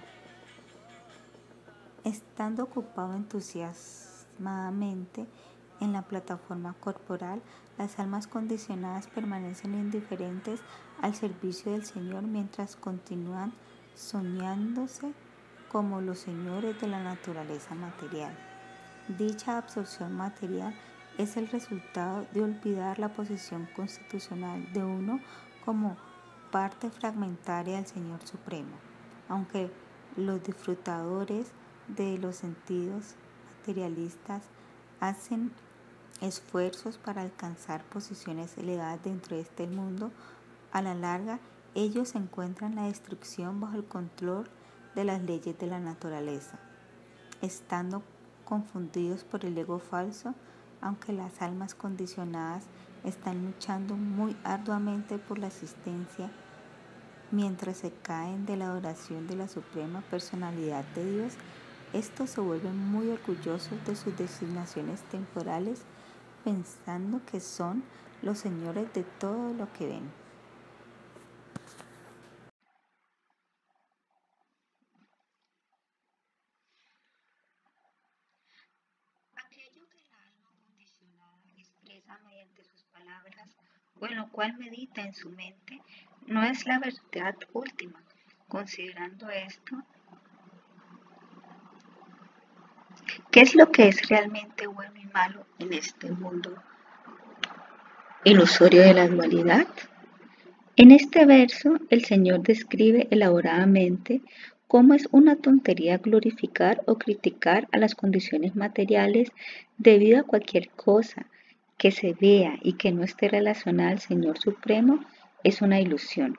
Estando 2.04 2.64
ocupado 2.64 3.14
entusiasmadamente 3.14 5.26
en 5.80 5.92
la 5.92 6.02
plataforma 6.02 6.74
corporal, 6.80 7.40
las 7.78 7.98
almas 7.98 8.26
condicionadas 8.26 9.06
permanecen 9.08 9.74
indiferentes 9.74 10.60
al 11.02 11.14
servicio 11.14 11.72
del 11.72 11.84
Señor 11.84 12.22
mientras 12.22 12.76
continúan 12.76 13.52
soñándose 13.94 15.12
como 15.70 16.00
los 16.00 16.18
señores 16.18 16.80
de 16.80 16.88
la 16.88 17.02
naturaleza 17.02 17.74
material. 17.74 18.32
Dicha 19.18 19.58
absorción 19.58 20.16
material 20.16 20.74
es 21.18 21.36
el 21.36 21.48
resultado 21.48 22.26
de 22.32 22.42
olvidar 22.42 22.98
la 22.98 23.12
posición 23.12 23.68
constitucional 23.74 24.72
de 24.72 24.84
uno 24.84 25.20
como 25.64 25.96
parte 26.50 26.90
fragmentaria 26.90 27.76
del 27.76 27.86
Señor 27.86 28.26
Supremo. 28.26 28.76
Aunque 29.28 29.70
los 30.16 30.42
disfrutadores 30.42 31.52
de 31.88 32.18
los 32.18 32.36
sentidos 32.36 33.14
materialistas 33.58 34.42
hacen 35.00 35.52
esfuerzos 36.20 36.98
para 36.98 37.22
alcanzar 37.22 37.84
posiciones 37.84 38.56
elevadas 38.58 39.02
dentro 39.02 39.36
de 39.36 39.42
este 39.42 39.66
mundo, 39.66 40.10
a 40.72 40.82
la 40.82 40.94
larga 40.94 41.40
ellos 41.74 42.14
encuentran 42.14 42.74
la 42.74 42.84
destrucción 42.84 43.60
bajo 43.60 43.76
el 43.76 43.84
control 43.84 44.48
de 44.94 45.04
las 45.04 45.22
leyes 45.22 45.58
de 45.58 45.66
la 45.66 45.78
naturaleza, 45.78 46.58
estando 47.42 48.02
confundidos 48.44 49.24
por 49.24 49.44
el 49.44 49.58
ego 49.58 49.78
falso, 49.78 50.34
aunque 50.80 51.12
las 51.12 51.42
almas 51.42 51.74
condicionadas 51.74 52.64
están 53.04 53.44
luchando 53.44 53.94
muy 53.96 54.36
arduamente 54.44 55.18
por 55.18 55.38
la 55.38 55.48
existencia 55.48 56.30
mientras 57.30 57.78
se 57.78 57.90
caen 57.90 58.46
de 58.46 58.56
la 58.56 58.66
adoración 58.66 59.26
de 59.26 59.36
la 59.36 59.48
Suprema 59.48 60.00
Personalidad 60.10 60.84
de 60.94 61.12
Dios, 61.12 61.32
estos 61.92 62.30
se 62.30 62.40
vuelven 62.40 62.76
muy 62.76 63.08
orgullosos 63.08 63.84
de 63.86 63.96
sus 63.96 64.16
designaciones 64.16 65.00
temporales, 65.02 65.82
pensando 66.46 67.20
que 67.26 67.40
son 67.40 67.82
los 68.22 68.38
señores 68.38 68.92
de 68.94 69.02
todo 69.02 69.52
lo 69.54 69.72
que 69.72 69.86
ven. 69.88 70.12
mediante 82.24 82.62
sus 82.62 82.84
palabras 82.92 83.56
o 83.98 84.06
en 84.06 84.16
lo 84.16 84.30
cual 84.30 84.56
medita 84.56 85.02
en 85.02 85.12
su 85.12 85.28
mente, 85.30 85.82
no 86.26 86.44
es 86.44 86.64
la 86.64 86.78
verdad 86.78 87.34
última. 87.52 88.00
Considerando 88.46 89.28
esto, 89.30 89.82
¿qué 93.36 93.42
es 93.42 93.54
lo 93.54 93.70
que 93.70 93.88
es 93.88 94.08
realmente 94.08 94.66
bueno 94.66 94.94
y 94.98 95.04
malo 95.12 95.44
en 95.58 95.74
este 95.74 96.10
mundo 96.10 96.54
ilusorio 98.24 98.80
de 98.80 98.94
la 98.94 99.08
dualidad? 99.08 99.66
En 100.74 100.90
este 100.90 101.26
verso, 101.26 101.74
el 101.90 102.06
Señor 102.06 102.40
describe 102.40 103.08
elaboradamente 103.10 104.22
cómo 104.68 104.94
es 104.94 105.06
una 105.10 105.36
tontería 105.36 105.98
glorificar 105.98 106.80
o 106.86 106.96
criticar 106.96 107.68
a 107.72 107.78
las 107.78 107.94
condiciones 107.94 108.56
materiales 108.56 109.30
debido 109.76 110.20
a 110.20 110.22
cualquier 110.22 110.70
cosa 110.70 111.26
que 111.76 111.90
se 111.90 112.14
vea 112.18 112.58
y 112.62 112.72
que 112.78 112.90
no 112.90 113.02
esté 113.02 113.28
relacionada 113.28 113.90
al 113.90 114.00
Señor 114.00 114.38
Supremo 114.38 115.04
es 115.44 115.60
una 115.60 115.78
ilusión. 115.78 116.38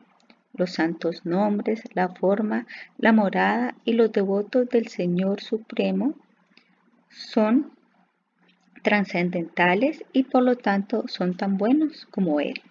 Los 0.56 0.72
santos 0.72 1.28
nombres, 1.28 1.84
la 1.94 2.10
forma, 2.10 2.66
la 2.98 3.14
morada 3.14 3.76
y 3.86 3.94
los 3.94 4.12
devotos 4.12 4.68
del 4.70 4.88
Señor 4.88 5.42
Supremo 5.42 6.16
son 7.18 7.72
trascendentales 8.84 10.06
y 10.14 10.24
por 10.24 10.44
lo 10.44 10.56
tanto 10.56 11.08
son 11.08 11.36
tan 11.36 11.58
buenos 11.58 12.06
como 12.12 12.40
Él. 12.40 12.62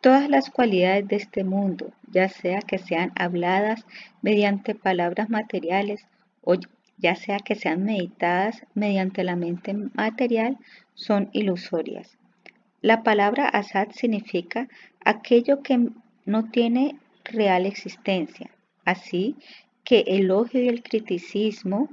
Todas 0.00 0.28
las 0.28 0.50
cualidades 0.50 1.08
de 1.08 1.16
este 1.16 1.44
mundo, 1.44 1.92
ya 2.10 2.28
sea 2.28 2.60
que 2.60 2.78
sean 2.78 3.12
habladas 3.16 3.86
mediante 4.22 4.74
palabras 4.74 5.30
materiales 5.30 6.06
o 6.42 6.56
ya 6.98 7.14
sea 7.14 7.38
que 7.38 7.54
sean 7.54 7.84
meditadas 7.84 8.64
mediante 8.74 9.24
la 9.24 9.36
mente 9.36 9.72
material, 9.72 10.58
son 10.94 11.30
ilusorias. 11.32 12.18
La 12.80 13.02
palabra 13.02 13.48
asad 13.48 13.88
significa 13.92 14.68
aquello 15.04 15.62
que 15.62 15.90
no 16.26 16.50
tiene 16.50 16.96
real 17.24 17.66
existencia. 17.66 18.50
Así 18.84 19.36
que 19.84 20.00
el 20.06 20.24
elogio 20.24 20.62
y 20.62 20.68
el 20.68 20.82
criticismo 20.82 21.88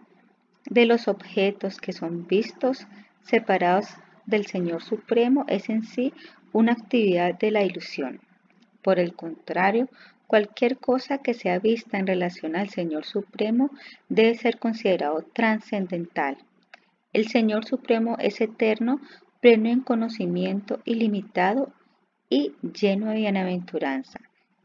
de 0.69 0.85
los 0.85 1.07
objetos 1.07 1.77
que 1.77 1.93
son 1.93 2.27
vistos 2.27 2.87
separados 3.23 3.87
del 4.25 4.45
Señor 4.45 4.83
Supremo 4.83 5.45
es 5.47 5.69
en 5.69 5.83
sí 5.83 6.13
una 6.51 6.73
actividad 6.73 7.37
de 7.37 7.51
la 7.51 7.63
ilusión. 7.63 8.19
Por 8.81 8.99
el 8.99 9.13
contrario, 9.15 9.89
cualquier 10.27 10.77
cosa 10.77 11.19
que 11.19 11.33
sea 11.33 11.59
vista 11.59 11.97
en 11.97 12.07
relación 12.07 12.55
al 12.55 12.69
Señor 12.69 13.05
Supremo 13.05 13.69
debe 14.09 14.35
ser 14.35 14.57
considerado 14.59 15.23
trascendental. 15.33 16.37
El 17.13 17.27
Señor 17.27 17.65
Supremo 17.65 18.17
es 18.19 18.41
eterno, 18.41 18.99
pleno 19.41 19.69
en 19.69 19.81
conocimiento 19.81 20.81
ilimitado 20.85 21.71
y 22.29 22.53
lleno 22.61 23.07
de 23.07 23.15
bienaventuranza. 23.15 24.19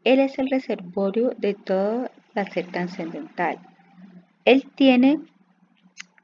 Él 0.04 0.20
es 0.20 0.38
el 0.38 0.48
reservorio 0.50 1.32
de 1.36 1.54
todo 1.54 2.10
la 2.34 2.44
ser 2.46 2.66
trascendental. 2.68 3.58
Él 4.44 4.66
tiene 4.74 5.20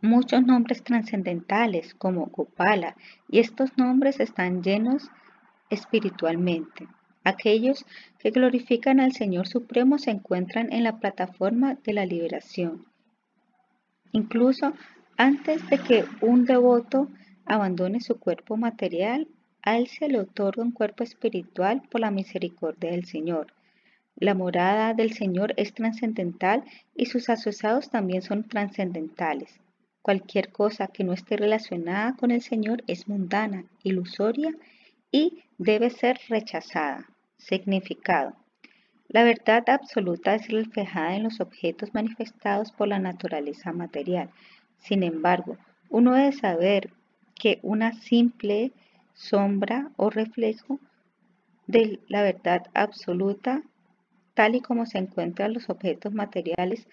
muchos 0.00 0.42
nombres 0.44 0.82
trascendentales 0.82 1.94
como 1.94 2.26
Gopala 2.26 2.96
y 3.28 3.40
estos 3.40 3.76
nombres 3.76 4.20
están 4.20 4.62
llenos 4.62 5.10
espiritualmente. 5.70 6.88
Aquellos 7.24 7.84
que 8.18 8.30
glorifican 8.30 9.00
al 9.00 9.12
Señor 9.12 9.48
Supremo 9.48 9.98
se 9.98 10.12
encuentran 10.12 10.72
en 10.72 10.84
la 10.84 10.98
plataforma 10.98 11.76
de 11.84 11.92
la 11.92 12.06
liberación. 12.06 12.84
Incluso 14.12 14.74
antes 15.16 15.68
de 15.68 15.78
que 15.78 16.04
un 16.20 16.44
devoto 16.44 17.08
abandone 17.44 18.00
su 18.00 18.18
cuerpo 18.18 18.56
material, 18.56 19.28
a 19.62 19.78
él 19.78 19.88
se 19.88 20.08
le 20.08 20.20
otorga 20.20 20.62
un 20.62 20.70
cuerpo 20.70 21.02
espiritual 21.02 21.82
por 21.90 22.00
la 22.00 22.10
misericordia 22.10 22.92
del 22.92 23.06
Señor. 23.06 23.48
La 24.14 24.34
morada 24.34 24.94
del 24.94 25.12
Señor 25.12 25.52
es 25.56 25.74
trascendental 25.74 26.64
y 26.94 27.06
sus 27.06 27.28
asociados 27.28 27.90
también 27.90 28.22
son 28.22 28.44
trascendentales. 28.44 29.60
Cualquier 30.06 30.52
cosa 30.52 30.86
que 30.86 31.02
no 31.02 31.12
esté 31.12 31.36
relacionada 31.36 32.14
con 32.14 32.30
el 32.30 32.40
Señor 32.40 32.84
es 32.86 33.08
mundana, 33.08 33.64
ilusoria 33.82 34.54
y 35.10 35.42
debe 35.58 35.90
ser 35.90 36.20
rechazada. 36.28 37.10
Significado. 37.38 38.36
La 39.08 39.24
verdad 39.24 39.64
absoluta 39.68 40.36
es 40.36 40.46
reflejada 40.46 41.16
en 41.16 41.24
los 41.24 41.40
objetos 41.40 41.92
manifestados 41.92 42.70
por 42.70 42.86
la 42.86 43.00
naturaleza 43.00 43.72
material. 43.72 44.30
Sin 44.78 45.02
embargo, 45.02 45.56
uno 45.88 46.14
debe 46.14 46.30
saber 46.30 46.92
que 47.34 47.58
una 47.62 47.92
simple 47.92 48.70
sombra 49.12 49.90
o 49.96 50.08
reflejo 50.08 50.78
de 51.66 51.98
la 52.06 52.22
verdad 52.22 52.68
absoluta, 52.74 53.64
tal 54.34 54.54
y 54.54 54.60
como 54.60 54.86
se 54.86 54.98
encuentran 54.98 55.52
los 55.52 55.68
objetos 55.68 56.14
materiales, 56.14 56.86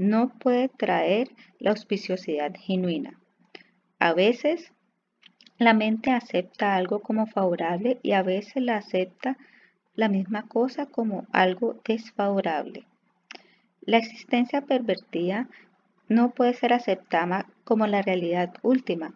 no 0.00 0.30
puede 0.30 0.70
traer 0.70 1.28
la 1.58 1.72
auspiciosidad 1.72 2.54
genuina. 2.58 3.20
A 3.98 4.14
veces 4.14 4.72
la 5.58 5.74
mente 5.74 6.10
acepta 6.10 6.74
algo 6.74 7.00
como 7.00 7.26
favorable 7.26 7.98
y 8.02 8.12
a 8.12 8.22
veces 8.22 8.62
la 8.62 8.78
acepta 8.78 9.36
la 9.94 10.08
misma 10.08 10.48
cosa 10.48 10.86
como 10.86 11.26
algo 11.32 11.82
desfavorable. 11.84 12.86
La 13.82 13.98
existencia 13.98 14.62
pervertida 14.62 15.50
no 16.08 16.30
puede 16.30 16.54
ser 16.54 16.72
aceptada 16.72 17.46
como 17.64 17.86
la 17.86 18.00
realidad 18.00 18.54
última, 18.62 19.12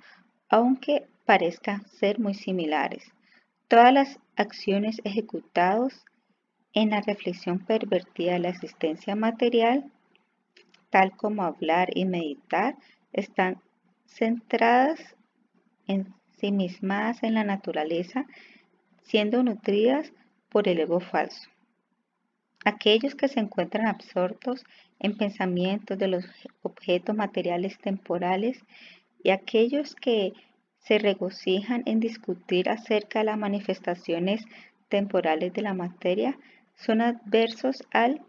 aunque 0.51 1.07
parezcan 1.25 1.88
ser 1.88 2.20
muy 2.20 2.35
similares. 2.35 3.11
Todas 3.68 3.94
las 3.94 4.20
acciones 4.37 5.01
ejecutadas 5.05 6.05
en 6.75 6.90
la 6.90 7.01
reflexión 7.01 7.61
pervertida 7.61 8.35
de 8.35 8.40
la 8.40 8.51
existencia 8.51 9.16
material 9.16 9.90
tal 10.94 11.16
como 11.16 11.42
hablar 11.42 11.88
y 11.92 12.04
meditar, 12.04 12.76
están 13.12 13.61
centradas 14.07 15.16
en 15.88 16.14
sí 16.38 16.52
mismas 16.52 17.20
en 17.24 17.35
la 17.35 17.42
naturaleza, 17.42 18.26
siendo 19.02 19.42
nutridas 19.42 20.12
por 20.50 20.68
el 20.68 20.78
ego 20.78 21.00
falso. 21.00 21.50
Aquellos 22.64 23.16
que 23.16 23.26
se 23.26 23.40
encuentran 23.40 23.88
absortos 23.88 24.64
en 25.00 25.16
pensamientos 25.16 25.98
de 25.98 26.07
los 26.07 26.26
objetos 26.62 27.16
materiales 27.16 27.76
temporales 27.78 28.64
y 29.20 29.30
aquellos 29.30 29.96
que 29.96 30.33
se 30.78 30.98
regocijan 30.98 31.83
en 31.87 31.98
discutir 31.98 32.70
acerca 32.70 33.18
de 33.18 33.24
las 33.24 33.37
manifestaciones 33.37 34.44
temporales 34.88 35.52
de 35.54 35.62
la 35.62 35.74
materia 35.74 36.38
son 36.76 37.00
adversos 37.00 37.83
al 37.90 38.20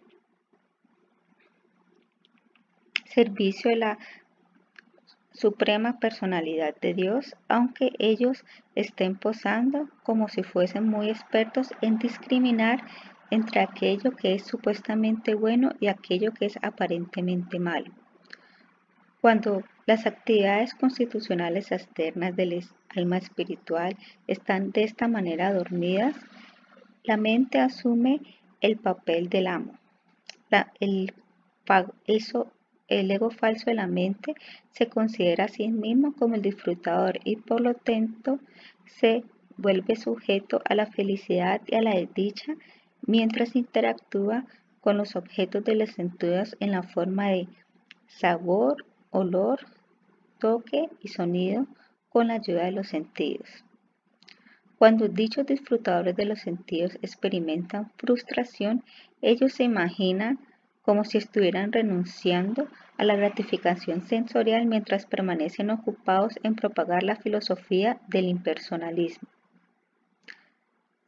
servicio 3.06 3.70
de 3.70 3.78
la 3.78 4.00
suprema 5.32 6.00
personalidad 6.00 6.76
de 6.80 6.94
Dios, 6.94 7.36
aunque 7.48 7.91
ellos 8.00 8.46
estén 8.74 9.15
posando 9.15 9.89
como 10.04 10.30
si 10.30 10.44
fuesen 10.44 10.88
muy 10.88 11.10
expertos 11.10 11.74
en 11.82 11.98
discriminar 11.98 12.84
entre 13.32 13.62
aquello 13.62 14.12
que 14.12 14.36
es 14.36 14.44
supuestamente 14.46 15.36
bueno 15.36 15.72
y 15.80 15.88
aquello 15.88 16.32
que 16.32 16.46
es 16.46 16.58
aparentemente 16.62 17.60
malo. 17.60 17.91
Cuando 19.20 19.63
las 19.88 20.06
actividades 20.06 20.74
constitucionales 20.76 21.72
externas 21.72 22.36
del 22.36 22.63
alma 22.96 23.18
espiritual 23.18 23.98
están 24.28 24.72
de 24.72 24.84
esta 24.84 25.08
manera 25.08 25.54
dormidas, 25.54 26.15
la 27.04 27.18
mente 27.18 27.60
asume 27.60 28.22
el 28.62 28.78
papel 28.78 29.30
del 29.30 29.48
amo. 29.48 29.78
el, 30.80 31.13
el 32.88 33.10
ego 33.12 33.30
falso 33.30 33.65
de 33.65 33.76
la 33.76 33.88
mente 33.88 34.36
se 34.71 34.88
considera 34.88 35.45
a 35.45 35.50
sí 35.50 35.69
mismo 35.69 36.13
como 36.13 36.36
el 36.36 36.41
disfrutador 36.41 37.19
y 37.24 37.38
por 37.38 37.62
lo 37.62 37.74
tanto 37.74 38.39
se 38.86 39.24
vuelve 39.58 39.95
sujeto 39.95 40.62
a 40.65 40.76
la 40.76 40.88
felicidad 40.88 41.62
y 41.67 41.76
a 41.76 41.82
la 41.82 41.95
desdicha 41.95 42.56
mientras 43.02 43.56
interactúa 43.56 44.45
con 44.82 44.98
los 44.98 45.15
objetos 45.15 45.63
de 45.63 45.76
los 45.76 45.91
sentidos 45.91 46.56
en 46.60 46.71
la 46.71 46.84
forma 46.84 47.30
de 47.30 47.48
sabor, 48.08 48.86
olor, 49.10 49.60
toque 50.39 50.89
y 51.02 51.08
sonido 51.08 51.65
con 52.10 52.28
la 52.28 52.36
ayuda 52.36 52.65
de 52.65 52.71
los 52.71 52.88
sentidos. 52.88 53.48
Cuando 54.78 55.08
dichos 55.08 55.45
disfrutadores 55.45 56.15
de 56.15 56.26
los 56.26 56.39
sentidos 56.39 56.98
experimentan 57.02 57.91
frustración, 57.98 58.84
ellos 59.21 59.54
se 59.54 59.63
imaginan 59.63 60.39
como 60.86 61.04
si 61.04 61.17
estuvieran 61.17 61.71
renunciando 61.71 62.67
a 62.98 63.04
la 63.04 63.15
gratificación 63.15 64.04
sensorial 64.04 64.67
mientras 64.67 65.08
permanecen 65.08 65.71
ocupados 65.71 66.39
en 66.43 66.56
propagar 66.56 67.02
la 67.02 67.15
filosofía 67.15 68.00
del 68.08 68.26
impersonalismo. 68.26 69.28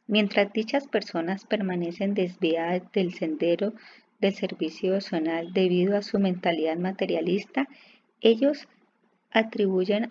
Mientras 0.08 0.52
dichas 0.52 0.88
personas 0.88 1.44
permanecen 1.44 2.14
desviadas 2.14 2.82
del 2.92 3.14
sendero 3.14 3.72
del 4.20 4.34
servicio 4.34 4.92
emocional 4.92 5.52
debido 5.52 5.96
a 5.96 6.02
su 6.02 6.18
mentalidad 6.18 6.76
materialista, 6.76 7.68
ellos 8.20 8.66
atribuyen 9.30 10.10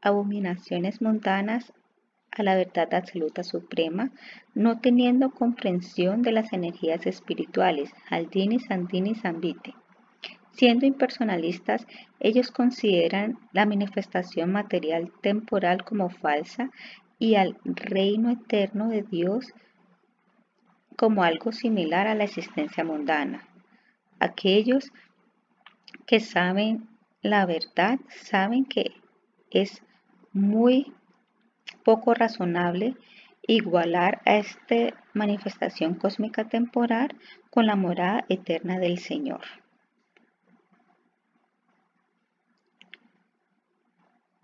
abominaciones 0.00 1.00
mundanas 1.00 1.72
a 2.36 2.42
la 2.42 2.54
verdad 2.54 2.92
absoluta 2.94 3.42
suprema, 3.42 4.10
no 4.54 4.80
teniendo 4.80 5.30
comprensión 5.30 6.22
de 6.22 6.32
las 6.32 6.52
energías 6.52 7.06
espirituales, 7.06 7.92
Aldini, 8.10 8.58
Sandini 8.60 9.14
Zambite. 9.14 9.74
Siendo 10.52 10.86
impersonalistas, 10.86 11.86
ellos 12.18 12.50
consideran 12.50 13.38
la 13.52 13.66
manifestación 13.66 14.52
material 14.52 15.12
temporal 15.20 15.84
como 15.84 16.08
falsa 16.08 16.70
y 17.18 17.34
al 17.34 17.58
reino 17.64 18.30
eterno 18.30 18.88
de 18.88 19.02
Dios 19.02 19.52
como 20.96 21.22
algo 21.22 21.52
similar 21.52 22.06
a 22.06 22.14
la 22.14 22.24
existencia 22.24 22.84
mundana. 22.84 23.46
Aquellos 24.18 24.92
que 26.06 26.20
saben 26.20 26.88
la 27.22 27.44
verdad 27.44 27.98
saben 28.08 28.64
que 28.64 28.92
es 29.50 29.82
muy 30.32 30.92
poco 31.86 32.14
razonable 32.14 32.96
igualar 33.46 34.20
a 34.24 34.38
esta 34.38 35.00
manifestación 35.14 35.94
cósmica 35.94 36.48
temporal 36.48 37.14
con 37.48 37.64
la 37.64 37.76
morada 37.76 38.24
eterna 38.28 38.80
del 38.80 38.98
Señor. 38.98 39.42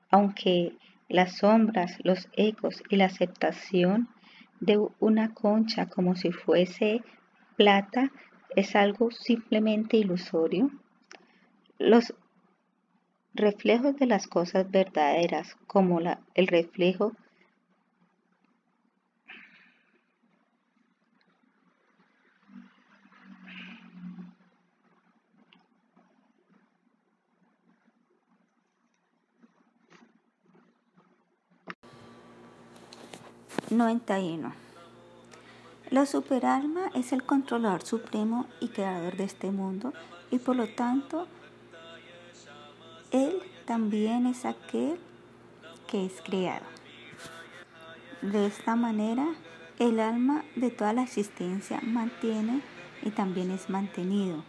Aunque 0.09 0.77
las 1.09 1.39
sombras, 1.39 1.99
los 2.05 2.29
ecos 2.37 2.81
y 2.89 2.95
la 2.95 3.07
aceptación 3.07 4.09
de 4.61 4.79
una 5.01 5.35
concha 5.35 5.87
como 5.87 6.15
si 6.15 6.31
fuese 6.31 7.03
plata 7.57 8.13
es 8.55 8.77
algo 8.77 9.11
simplemente 9.11 9.97
ilusorio, 9.97 10.71
los 11.81 12.15
reflejos 13.35 13.97
de 13.97 14.07
las 14.07 14.29
cosas 14.29 14.71
verdaderas, 14.71 15.57
como 15.67 15.99
el 15.99 16.47
reflejo 16.47 17.17
91. 33.73 34.53
La 35.91 36.07
superalma 36.07 36.91
es 36.95 37.13
el 37.13 37.23
controlador 37.25 37.83
supremo 37.83 38.47
y 38.61 38.69
creador 38.69 39.17
de 39.17 39.25
este 39.25 39.51
mundo 39.51 39.93
y 40.31 40.39
por 40.39 40.57
lo 40.57 40.69
tanto 40.69 41.27
él 43.11 43.41
también 43.67 44.27
es 44.27 44.45
aquel 44.45 44.99
que 45.87 46.07
es 46.07 46.21
creado. 46.25 46.65
De 48.23 48.47
esta 48.47 48.77
manera, 48.77 49.27
el 49.79 50.01
alma 50.01 50.45
de 50.57 50.71
toda 50.71 50.93
la 50.93 51.03
existencia 51.03 51.81
mantiene 51.83 52.63
y 53.03 53.11
también 53.11 53.51
es 53.51 53.69
mantenido, 53.69 54.45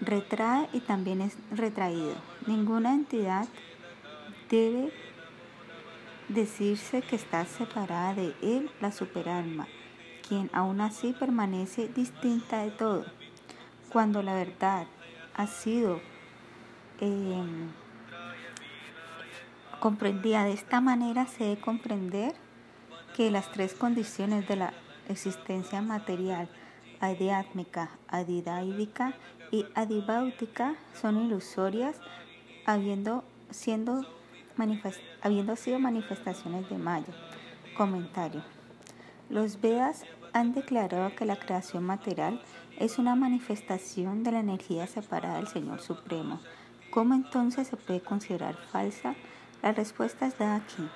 retrae 0.00 0.68
y 0.72 0.80
también 0.80 1.20
es 1.20 1.36
retraído. 1.50 2.14
Ninguna 2.46 2.94
entidad 2.94 3.48
debe 4.50 4.92
decirse 6.28 7.02
que 7.02 7.16
está 7.16 7.44
separada 7.46 8.14
de 8.14 8.34
él 8.42 8.70
la 8.80 8.92
superalma, 8.92 9.66
quien 10.28 10.50
aún 10.52 10.80
así 10.80 11.14
permanece 11.18 11.88
distinta 11.88 12.62
de 12.62 12.70
todo. 12.70 13.06
Cuando 13.90 14.22
la 14.22 14.34
verdad 14.34 14.86
ha 15.34 15.46
sido 15.46 16.00
em, 17.00 17.70
comprendida 19.80 20.44
de 20.44 20.52
esta 20.52 20.80
manera, 20.80 21.26
se 21.26 21.44
debe 21.44 21.60
comprender 21.60 22.34
que 23.16 23.30
las 23.30 23.50
tres 23.50 23.74
condiciones 23.74 24.46
de 24.46 24.56
la 24.56 24.74
existencia 25.08 25.80
material, 25.80 26.48
adiátmica, 27.00 27.90
adidáidica 28.08 29.14
y 29.50 29.64
adibáutica, 29.74 30.74
son 31.00 31.24
ilusorias, 31.24 31.96
habiendo 32.66 33.24
siendo 33.50 34.04
habiendo 35.22 35.56
sido 35.56 35.78
manifestaciones 35.78 36.68
de 36.68 36.78
Maya. 36.78 37.12
Comentario. 37.76 38.42
Los 39.30 39.60
Vedas 39.60 40.04
han 40.32 40.52
declarado 40.52 41.14
que 41.14 41.24
la 41.24 41.36
creación 41.36 41.84
material 41.84 42.40
es 42.78 42.98
una 42.98 43.14
manifestación 43.14 44.22
de 44.22 44.32
la 44.32 44.40
energía 44.40 44.86
separada 44.86 45.36
del 45.36 45.48
Señor 45.48 45.80
Supremo. 45.80 46.40
¿Cómo 46.90 47.14
entonces 47.14 47.68
se 47.68 47.76
puede 47.76 48.00
considerar 48.00 48.56
falsa? 48.56 49.14
La 49.62 49.72
respuesta 49.72 50.26
está 50.26 50.54
aquí. 50.54 50.88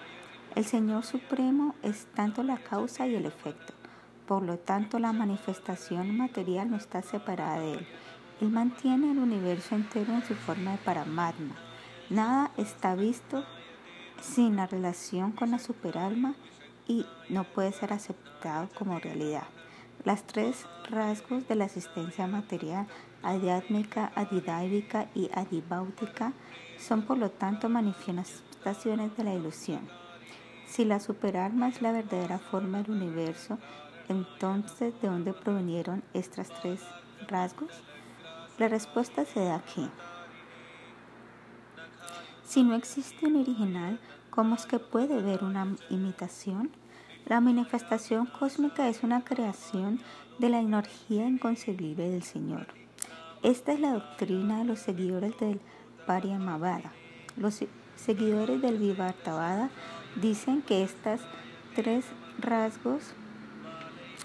El 0.54 0.64
Señor 0.64 1.04
Supremo 1.04 1.74
es 1.82 2.06
tanto 2.14 2.42
la 2.42 2.58
causa 2.58 3.06
y 3.06 3.14
el 3.14 3.26
efecto. 3.26 3.74
Por 4.26 4.42
lo 4.42 4.58
tanto, 4.58 4.98
la 4.98 5.12
manifestación 5.12 6.16
material 6.16 6.70
no 6.70 6.76
está 6.76 7.02
separada 7.02 7.58
de 7.58 7.74
Él. 7.74 7.86
Él 8.40 8.50
mantiene 8.50 9.12
el 9.12 9.18
universo 9.18 9.74
entero 9.74 10.12
en 10.12 10.24
su 10.24 10.34
forma 10.34 10.72
de 10.72 10.78
Paramatma. 10.78 11.54
Nada 12.12 12.50
está 12.58 12.94
visto 12.94 13.42
sin 14.20 14.56
la 14.56 14.66
relación 14.66 15.32
con 15.32 15.50
la 15.50 15.58
superalma 15.58 16.34
y 16.86 17.06
no 17.30 17.44
puede 17.44 17.72
ser 17.72 17.94
aceptado 17.94 18.68
como 18.78 18.98
realidad. 18.98 19.44
Las 20.04 20.22
tres 20.24 20.66
rasgos 20.90 21.48
de 21.48 21.54
la 21.54 21.64
existencia 21.64 22.26
material, 22.26 22.86
adiátmica, 23.22 24.12
adidáica 24.14 25.06
y 25.14 25.30
adibáutica, 25.32 26.34
son 26.78 27.00
por 27.00 27.16
lo 27.16 27.30
tanto 27.30 27.70
manifestaciones 27.70 29.16
de 29.16 29.24
la 29.24 29.32
ilusión. 29.32 29.88
Si 30.66 30.84
la 30.84 31.00
superalma 31.00 31.68
es 31.68 31.80
la 31.80 31.92
verdadera 31.92 32.38
forma 32.38 32.82
del 32.82 32.90
universo, 32.90 33.58
entonces 34.10 34.92
¿de 35.00 35.08
dónde 35.08 35.32
provinieron 35.32 36.04
estos 36.12 36.48
tres 36.60 36.82
rasgos? 37.26 37.70
La 38.58 38.68
respuesta 38.68 39.24
se 39.24 39.40
da 39.40 39.54
aquí. 39.54 39.88
Si 42.44 42.62
no 42.62 42.74
existe 42.74 43.26
un 43.26 43.36
original, 43.36 43.98
¿cómo 44.30 44.54
es 44.54 44.66
que 44.66 44.78
puede 44.78 45.18
haber 45.18 45.44
una 45.44 45.74
imitación? 45.90 46.70
La 47.26 47.40
manifestación 47.40 48.26
cósmica 48.26 48.88
es 48.88 49.02
una 49.02 49.24
creación 49.24 50.00
de 50.38 50.48
la 50.48 50.60
energía 50.60 51.26
inconcebible 51.26 52.08
del 52.10 52.22
Señor. 52.22 52.66
Esta 53.42 53.72
es 53.72 53.80
la 53.80 53.92
doctrina 53.92 54.58
de 54.58 54.64
los 54.64 54.80
seguidores 54.80 55.38
del 55.38 55.60
Paryamavada. 56.06 56.92
Los 57.36 57.64
seguidores 57.96 58.60
del 58.60 58.78
Vivartavada 58.78 59.70
dicen 60.20 60.62
que 60.62 60.82
estos 60.82 61.20
tres 61.74 62.04
rasgos 62.38 63.14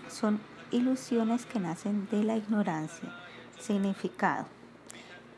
son 0.10 0.40
ilusiones 0.72 1.46
que 1.46 1.60
nacen 1.60 2.08
de 2.10 2.24
la 2.24 2.36
ignorancia. 2.36 3.14
Significado. 3.60 4.57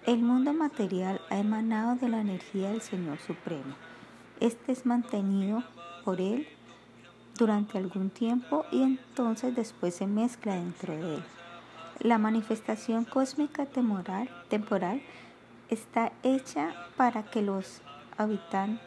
El 0.05 0.19
mundo 0.19 0.53
material 0.53 1.19
ha 1.29 1.37
emanado 1.37 1.95
de 1.95 2.07
la 2.07 2.21
energía 2.21 2.71
del 2.71 2.81
Señor 2.81 3.19
Supremo. 3.19 3.75
Este 4.39 4.71
es 4.71 4.85
mantenido 4.85 5.61
por 6.05 6.21
Él 6.21 6.47
durante 7.37 7.77
algún 7.77 8.09
tiempo 8.09 8.65
y 8.71 8.81
entonces 8.81 9.53
después 9.55 9.93
se 9.93 10.07
mezcla 10.07 10.55
dentro 10.55 10.95
de 10.95 11.15
Él. 11.15 11.23
La 11.99 12.17
manifestación 12.17 13.03
cósmica 13.03 13.65
temporal, 13.65 15.01
está 15.69 16.13
hecha 16.23 16.73
para 16.95 17.23
que 17.23 17.41
los 17.41 17.81
habitan, 18.17 18.79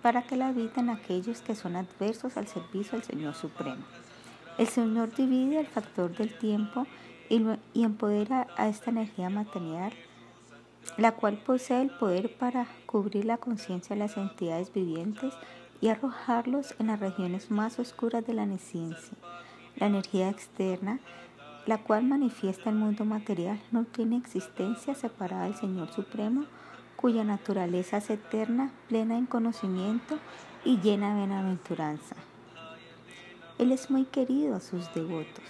para 0.00 0.22
que 0.22 0.36
la 0.36 0.48
habiten 0.48 0.88
aquellos 0.88 1.42
que 1.42 1.54
son 1.54 1.76
adversos 1.76 2.38
al 2.38 2.48
servicio 2.48 2.92
del 2.92 3.04
Señor 3.04 3.34
Supremo. 3.34 3.84
El 4.56 4.66
Señor 4.68 5.14
divide 5.14 5.60
el 5.60 5.66
factor 5.66 6.16
del 6.16 6.36
tiempo 6.38 6.86
y, 7.28 7.44
y 7.74 7.84
empodera 7.84 8.46
a 8.56 8.68
esta 8.68 8.90
energía 8.90 9.28
material 9.28 9.92
la 10.96 11.12
cual 11.12 11.38
posee 11.38 11.82
el 11.82 11.90
poder 11.90 12.36
para 12.36 12.66
cubrir 12.86 13.24
la 13.24 13.38
conciencia 13.38 13.94
de 13.94 14.00
las 14.00 14.16
entidades 14.16 14.72
vivientes 14.72 15.34
y 15.80 15.88
arrojarlos 15.88 16.74
en 16.78 16.88
las 16.88 17.00
regiones 17.00 17.50
más 17.50 17.78
oscuras 17.78 18.26
de 18.26 18.34
la 18.34 18.46
neciencia. 18.46 19.16
La 19.76 19.86
energía 19.86 20.28
externa, 20.28 21.00
la 21.66 21.78
cual 21.78 22.04
manifiesta 22.04 22.70
el 22.70 22.76
mundo 22.76 23.04
material, 23.04 23.60
no 23.70 23.84
tiene 23.84 24.16
existencia 24.16 24.94
separada 24.94 25.44
del 25.44 25.54
Señor 25.54 25.92
Supremo, 25.92 26.44
cuya 26.96 27.24
naturaleza 27.24 27.96
es 27.98 28.10
eterna, 28.10 28.72
plena 28.88 29.16
en 29.16 29.26
conocimiento 29.26 30.18
y 30.64 30.78
llena 30.80 31.14
de 31.14 31.26
bienaventuranza. 31.26 32.16
Él 33.58 33.72
es 33.72 33.90
muy 33.90 34.04
querido 34.04 34.56
a 34.56 34.60
sus 34.60 34.92
devotos. 34.94 35.44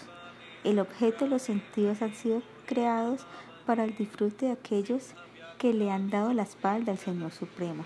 El 0.62 0.78
objeto 0.78 1.24
de 1.24 1.30
los 1.30 1.42
sentidos 1.42 2.02
han 2.02 2.14
sido 2.14 2.42
creados 2.66 3.26
para 3.70 3.85
el 3.85 3.94
disfrute 3.94 4.46
de 4.46 4.50
aquellos 4.50 5.14
que 5.56 5.72
le 5.72 5.92
han 5.92 6.11
dado 6.11 6.33
la 6.33 6.42
espalda 6.42 6.90
al 6.90 6.98
Señor 6.98 7.30
Supremo. 7.30 7.85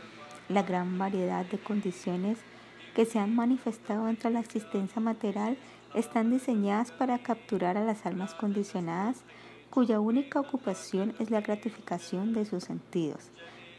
La 0.48 0.62
gran 0.62 0.96
variedad 0.96 1.44
de 1.44 1.58
condiciones 1.58 2.38
que 2.94 3.04
se 3.04 3.18
han 3.18 3.36
manifestado 3.36 4.08
entre 4.08 4.30
la 4.30 4.40
existencia 4.40 5.02
material 5.02 5.58
están 5.94 6.30
diseñadas 6.30 6.90
para 6.90 7.18
capturar 7.18 7.76
a 7.76 7.84
las 7.84 8.06
almas 8.06 8.32
condicionadas 8.32 9.24
cuya 9.68 10.00
única 10.00 10.40
ocupación 10.40 11.14
es 11.18 11.30
la 11.30 11.42
gratificación 11.42 12.32
de 12.32 12.46
sus 12.46 12.64
sentidos. 12.64 13.28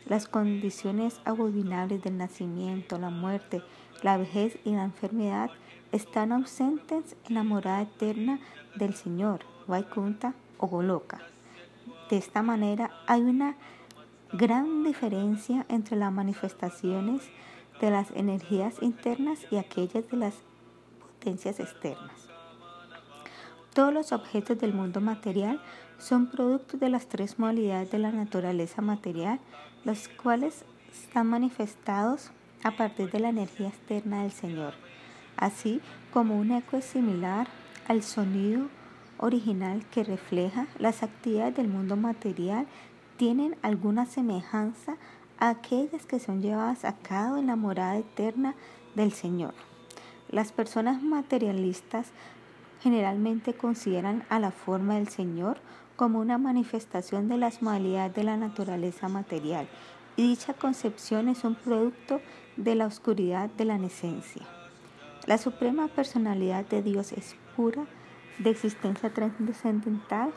Las 0.05 0.27
condiciones 0.27 1.19
abominables 1.25 2.03
del 2.03 2.19
nacimiento, 2.19 2.99
la 2.99 3.09
muerte, 3.09 3.63
la 4.03 4.17
vejez 4.17 4.59
y 4.63 4.73
la 4.73 4.83
enfermedad 4.83 5.49
están 5.91 6.33
ausentes 6.33 7.15
en 7.27 7.33
la 7.33 7.41
morada 7.41 7.81
eterna 7.81 8.39
del 8.75 8.93
Señor, 8.93 9.39
Vaikunta 9.65 10.35
o 10.59 10.67
Goloka. 10.67 11.34
De 12.09 12.17
esta 12.17 12.41
manera 12.41 12.91
hay 13.07 13.21
una 13.21 13.55
gran 14.31 14.83
diferencia 14.83 15.65
entre 15.69 15.97
las 15.97 16.11
manifestaciones 16.11 17.21
de 17.81 17.91
las 17.91 18.11
energías 18.11 18.81
internas 18.81 19.39
y 19.51 19.57
aquellas 19.57 20.09
de 20.09 20.17
las 20.17 20.35
potencias 20.99 21.59
externas. 21.59 22.29
Todos 23.73 23.93
los 23.93 24.11
objetos 24.11 24.57
del 24.59 24.73
mundo 24.73 25.01
material 25.01 25.61
son 25.97 26.27
productos 26.27 26.79
de 26.79 26.89
las 26.89 27.07
tres 27.07 27.39
modalidades 27.39 27.91
de 27.91 27.99
la 27.99 28.11
naturaleza 28.11 28.81
material, 28.81 29.39
los 29.83 30.07
cuales 30.07 30.63
están 30.91 31.27
manifestados 31.27 32.31
a 32.63 32.71
partir 32.71 33.11
de 33.11 33.19
la 33.19 33.29
energía 33.29 33.67
externa 33.67 34.23
del 34.23 34.31
Señor, 34.31 34.73
así 35.37 35.81
como 36.13 36.37
un 36.37 36.51
eco 36.51 36.77
es 36.77 36.85
similar 36.85 37.47
al 37.87 38.01
sonido 38.01 38.67
original 39.17 39.85
que 39.91 40.03
refleja 40.03 40.67
las 40.79 41.03
actividades 41.03 41.55
del 41.55 41.67
mundo 41.67 41.95
material 41.95 42.67
tienen 43.17 43.55
alguna 43.61 44.05
semejanza 44.05 44.97
a 45.39 45.49
aquellas 45.49 46.05
que 46.05 46.19
son 46.19 46.41
llevadas 46.41 46.85
a 46.85 46.93
cabo 46.93 47.37
en 47.37 47.47
la 47.47 47.55
morada 47.55 47.97
eterna 47.97 48.55
del 48.95 49.11
Señor. 49.11 49.53
Las 50.29 50.51
personas 50.51 51.01
materialistas 51.01 52.07
generalmente 52.81 53.53
consideran 53.53 54.23
a 54.29 54.39
la 54.39 54.51
forma 54.51 54.95
del 54.95 55.07
Señor 55.07 55.57
como 55.95 56.19
una 56.19 56.37
manifestación 56.37 57.27
de 57.27 57.37
las 57.37 57.61
modalidades 57.61 58.15
de 58.15 58.23
la 58.23 58.37
naturaleza 58.37 59.07
material 59.07 59.67
y 60.17 60.27
dicha 60.29 60.53
concepción 60.53 61.29
es 61.29 61.43
un 61.43 61.55
producto 61.55 62.21
de 62.57 62.75
la 62.75 62.85
oscuridad 62.85 63.49
de 63.49 63.65
la 63.65 63.75
esencia. 63.77 64.43
La 65.25 65.37
suprema 65.37 65.87
personalidad 65.87 66.65
de 66.65 66.81
Dios 66.81 67.11
es 67.11 67.35
pura, 67.55 67.85
de 68.39 68.49
existencia 68.49 69.13
trascendental 69.13 70.31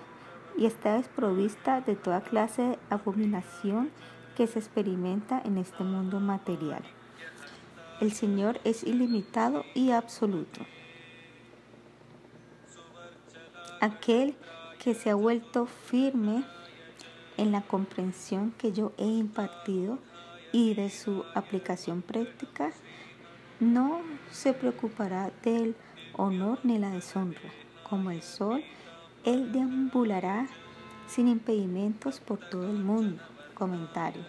y 0.56 0.66
está 0.66 0.94
desprovista 0.94 1.80
de 1.80 1.94
toda 1.94 2.20
clase 2.20 2.62
de 2.62 2.78
abominación 2.90 3.90
que 4.36 4.46
se 4.46 4.58
experimenta 4.58 5.40
en 5.44 5.58
este 5.58 5.84
mundo 5.84 6.20
material. 6.20 6.82
El 8.00 8.12
Señor 8.12 8.60
es 8.64 8.84
ilimitado 8.84 9.64
y 9.74 9.90
absoluto. 9.90 10.60
Aquel 13.80 14.36
que 14.78 14.94
se 14.94 15.10
ha 15.10 15.14
vuelto 15.14 15.66
firme 15.66 16.44
en 17.36 17.52
la 17.52 17.62
comprensión 17.62 18.52
que 18.58 18.72
yo 18.72 18.92
he 18.98 19.06
impartido 19.06 19.98
y 20.52 20.74
de 20.74 20.90
su 20.90 21.24
aplicación 21.34 22.02
práctica, 22.02 22.70
no 23.60 24.00
se 24.30 24.52
preocupará 24.52 25.30
del 25.42 25.74
honor 26.14 26.60
ni 26.62 26.78
la 26.78 26.90
deshonra. 26.90 27.50
Como 27.88 28.10
el 28.10 28.22
sol, 28.22 28.62
él 29.24 29.52
deambulará 29.52 30.46
sin 31.06 31.28
impedimentos 31.28 32.20
por 32.20 32.38
todo 32.38 32.70
el 32.70 32.78
mundo. 32.78 33.22
Comentario. 33.54 34.22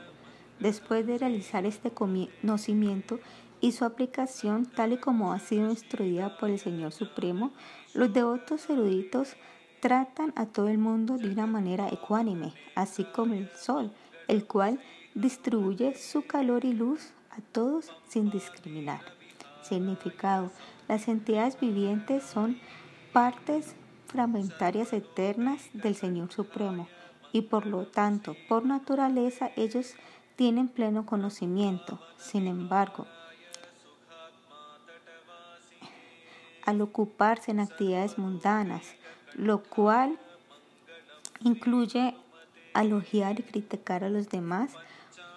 Después 0.59 1.05
de 1.05 1.17
realizar 1.17 1.65
este 1.65 1.91
conocimiento 1.91 3.19
y 3.61 3.73
su 3.73 3.85
aplicación 3.85 4.65
tal 4.65 4.93
y 4.93 4.97
como 4.97 5.33
ha 5.33 5.39
sido 5.39 5.69
instruida 5.69 6.37
por 6.37 6.49
el 6.49 6.59
Señor 6.59 6.91
Supremo, 6.91 7.51
los 7.93 8.11
devotos 8.13 8.69
eruditos 8.69 9.35
tratan 9.79 10.33
a 10.35 10.45
todo 10.45 10.67
el 10.67 10.77
mundo 10.77 11.17
de 11.17 11.29
una 11.29 11.45
manera 11.45 11.89
ecuánime, 11.89 12.53
así 12.75 13.05
como 13.05 13.33
el 13.33 13.49
sol, 13.51 13.91
el 14.27 14.45
cual 14.45 14.79
distribuye 15.15 15.95
su 15.95 16.25
calor 16.25 16.65
y 16.65 16.73
luz 16.73 17.11
a 17.31 17.41
todos 17.51 17.91
sin 18.07 18.29
discriminar. 18.29 19.01
Significado. 19.61 20.51
Las 20.87 21.07
entidades 21.07 21.59
vivientes 21.59 22.23
son 22.23 22.57
partes 23.19 23.75
fragmentarias 24.07 24.93
eternas 24.93 25.67
del 25.73 25.93
Señor 25.93 26.31
Supremo 26.31 26.87
y 27.33 27.41
por 27.41 27.65
lo 27.65 27.85
tanto, 27.85 28.33
por 28.47 28.65
naturaleza, 28.65 29.51
ellos 29.57 29.95
tienen 30.37 30.69
pleno 30.69 31.05
conocimiento. 31.05 31.99
Sin 32.17 32.47
embargo, 32.47 33.07
al 36.65 36.79
ocuparse 36.79 37.51
en 37.51 37.59
actividades 37.59 38.17
mundanas, 38.17 38.95
lo 39.33 39.63
cual 39.63 40.17
incluye 41.41 42.15
alogiar 42.73 43.37
y 43.41 43.43
criticar 43.43 44.05
a 44.05 44.09
los 44.09 44.29
demás, 44.29 44.75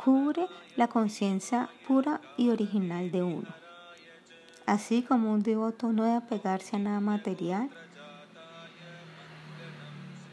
cubre 0.05 0.47
la 0.77 0.87
conciencia 0.87 1.69
pura 1.89 2.21
y 2.37 2.51
original 2.51 3.11
de 3.11 3.25
uno. 3.25 3.62
Así 4.67 5.03
como 5.03 5.33
un 5.33 5.43
devoto 5.43 5.93
no 5.93 6.05
debe 6.05 6.17
apegarse 6.17 6.77
a 6.77 6.79
nada 6.79 7.01
material, 7.01 7.71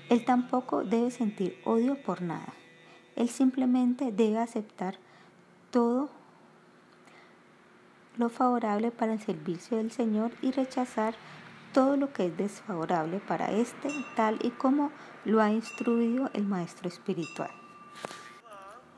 él 0.09 0.25
tampoco 0.25 0.83
debe 0.83 1.11
sentir 1.11 1.59
odio 1.65 2.01
por 2.01 2.21
nada. 2.21 2.53
Él 3.15 3.29
simplemente 3.29 4.11
debe 4.11 4.39
aceptar 4.39 4.95
todo 5.71 6.09
lo 8.17 8.29
favorable 8.29 8.91
para 8.91 9.13
el 9.13 9.21
servicio 9.21 9.77
del 9.77 9.91
Señor 9.91 10.31
y 10.41 10.51
rechazar 10.51 11.15
todo 11.73 11.95
lo 11.95 12.11
que 12.11 12.25
es 12.25 12.37
desfavorable 12.37 13.19
para 13.19 13.51
éste, 13.51 13.89
tal 14.15 14.39
y 14.41 14.49
como 14.49 14.91
lo 15.25 15.41
ha 15.41 15.51
instruido 15.51 16.29
el 16.33 16.45
Maestro 16.45 16.87
Espiritual. 16.87 17.51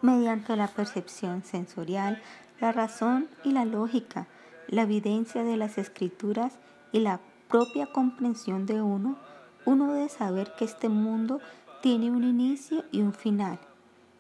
Mediante 0.02 0.56
la 0.56 0.68
percepción 0.68 1.44
sensorial, 1.44 2.22
la 2.60 2.72
razón 2.72 3.28
y 3.44 3.52
la 3.52 3.66
lógica, 3.66 4.28
la 4.72 4.84
evidencia 4.84 5.44
de 5.44 5.58
las 5.58 5.78
escrituras 5.78 6.58
y 6.92 7.02
la 7.02 7.20
propia 7.50 7.86
comprensión 7.88 8.66
de 8.66 8.82
uno, 8.82 9.18
uno 9.66 9.94
debe 9.94 10.10
saber 10.10 10.54
que 10.58 10.66
este 10.66 10.90
mundo 10.90 11.40
tiene 11.82 12.10
un 12.10 12.24
inicio 12.24 12.86
y 12.92 13.02
un 13.02 13.14
final, 13.14 13.60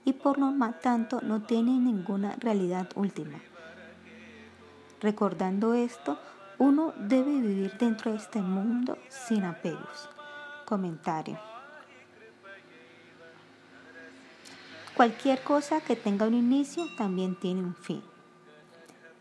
y 0.05 0.13
por 0.13 0.37
lo 0.37 0.51
tanto 0.81 1.21
no 1.21 1.41
tiene 1.41 1.71
ninguna 1.71 2.35
realidad 2.35 2.89
última. 2.95 3.39
Recordando 4.99 5.73
esto, 5.73 6.19
uno 6.59 6.93
debe 6.97 7.31
vivir 7.31 7.77
dentro 7.79 8.11
de 8.11 8.17
este 8.17 8.41
mundo 8.41 8.97
sin 9.09 9.45
apegos. 9.45 10.09
Comentario. 10.65 11.39
Cualquier 14.95 15.41
cosa 15.43 15.81
que 15.81 15.95
tenga 15.95 16.27
un 16.27 16.33
inicio 16.33 16.83
también 16.97 17.35
tiene 17.39 17.61
un 17.61 17.73
fin. 17.73 18.03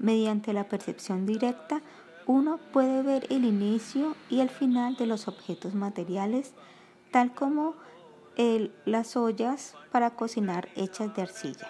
Mediante 0.00 0.54
la 0.54 0.64
percepción 0.64 1.26
directa, 1.26 1.82
uno 2.26 2.58
puede 2.72 3.02
ver 3.02 3.26
el 3.28 3.44
inicio 3.44 4.16
y 4.30 4.40
el 4.40 4.48
final 4.48 4.96
de 4.96 5.04
los 5.04 5.28
objetos 5.28 5.74
materiales, 5.74 6.54
tal 7.10 7.34
como 7.34 7.74
las 8.86 9.14
ollas 9.14 9.74
para 9.92 10.12
cocinar 10.16 10.70
hechas 10.74 11.14
de 11.14 11.20
arcilla. 11.20 11.68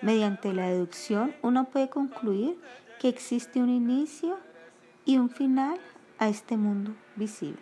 Mediante 0.00 0.52
la 0.52 0.66
deducción, 0.66 1.36
uno 1.42 1.66
puede 1.66 1.88
concluir 1.88 2.58
que 2.98 3.08
existe 3.08 3.60
un 3.60 3.70
inicio 3.70 4.36
y 5.04 5.18
un 5.18 5.30
final 5.30 5.78
a 6.18 6.28
este 6.28 6.56
mundo 6.56 6.92
visible. 7.14 7.60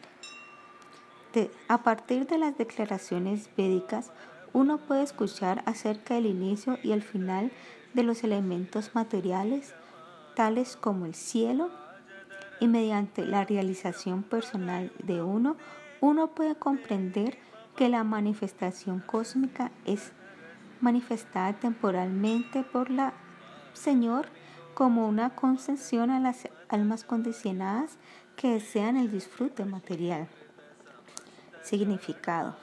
a 1.68 1.83
partir 1.83 2.27
de 2.27 2.38
las 2.38 2.57
declaraciones 2.57 3.51
védicas, 3.59 4.11
uno 4.55 4.79
puede 4.79 5.03
escuchar 5.03 5.62
acerca 5.66 6.14
del 6.14 6.25
inicio 6.25 6.79
y 6.83 6.92
el 6.92 7.03
final 7.03 7.53
de 7.94 8.03
los 8.03 8.24
elementos 8.24 8.94
materiales, 8.94 9.74
tales 10.35 10.76
como 10.76 11.07
el 11.07 11.14
cielo, 11.14 11.70
y 12.61 12.68
mediante 12.68 13.24
la 13.24 13.44
realización 13.44 14.22
personal 14.22 14.92
de 15.03 15.22
uno, 15.22 15.57
uno 16.00 16.29
puede 16.29 16.55
comprender 16.55 17.38
que 17.74 17.88
la 17.88 18.05
manifestación 18.05 19.00
cósmica 19.00 19.72
es 19.87 20.12
manifestada 20.81 21.55
temporalmente 21.55 22.62
por 22.62 22.90
la 22.90 23.14
Señor 23.72 24.26
como 24.74 25.09
una 25.09 25.31
concesión 25.35 26.11
a 26.11 26.20
las 26.20 26.48
almas 26.68 27.05
condicionadas 27.05 27.98
que 28.37 28.53
desean 28.53 28.96
el 28.96 29.11
disfrute 29.11 29.64
material. 29.64 30.29
Significado. 31.62 32.57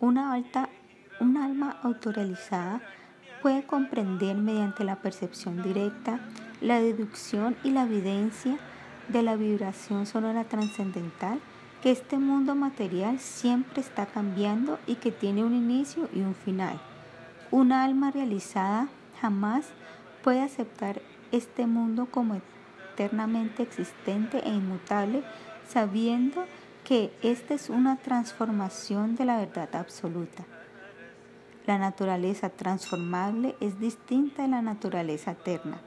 Una, 0.00 0.32
alta, 0.32 0.68
una 1.20 1.44
alma 1.44 1.78
autorrealizada 1.82 2.82
puede 3.42 3.64
comprender 3.64 4.36
mediante 4.36 4.84
la 4.84 4.96
percepción 4.96 5.62
directa, 5.62 6.20
la 6.60 6.80
deducción 6.80 7.56
y 7.64 7.72
la 7.72 7.82
evidencia 7.82 8.56
de 9.08 9.22
la 9.22 9.34
vibración 9.34 10.06
sonora 10.06 10.44
trascendental 10.44 11.40
que 11.82 11.90
este 11.90 12.16
mundo 12.18 12.54
material 12.54 13.18
siempre 13.18 13.80
está 13.80 14.06
cambiando 14.06 14.78
y 14.86 14.94
que 14.94 15.10
tiene 15.10 15.42
un 15.42 15.54
inicio 15.54 16.08
y 16.14 16.20
un 16.20 16.36
final. 16.36 16.80
Una 17.50 17.82
alma 17.82 18.12
realizada 18.12 18.88
jamás 19.20 19.66
puede 20.22 20.40
aceptar 20.40 21.02
este 21.32 21.66
mundo 21.66 22.06
como 22.08 22.40
eternamente 22.92 23.64
existente 23.64 24.38
e 24.44 24.50
inmutable, 24.50 25.24
sabiendo 25.68 26.44
que 26.84 27.12
esta 27.22 27.54
es 27.54 27.68
una 27.68 27.96
transformación 27.96 29.16
de 29.16 29.24
la 29.24 29.38
verdad 29.38 29.74
absoluta. 29.74 30.44
La 31.66 31.78
naturaleza 31.78 32.50
transformable 32.50 33.54
es 33.60 33.78
distinta 33.78 34.42
de 34.42 34.48
la 34.48 34.62
naturaleza 34.62 35.32
eterna. 35.32 35.78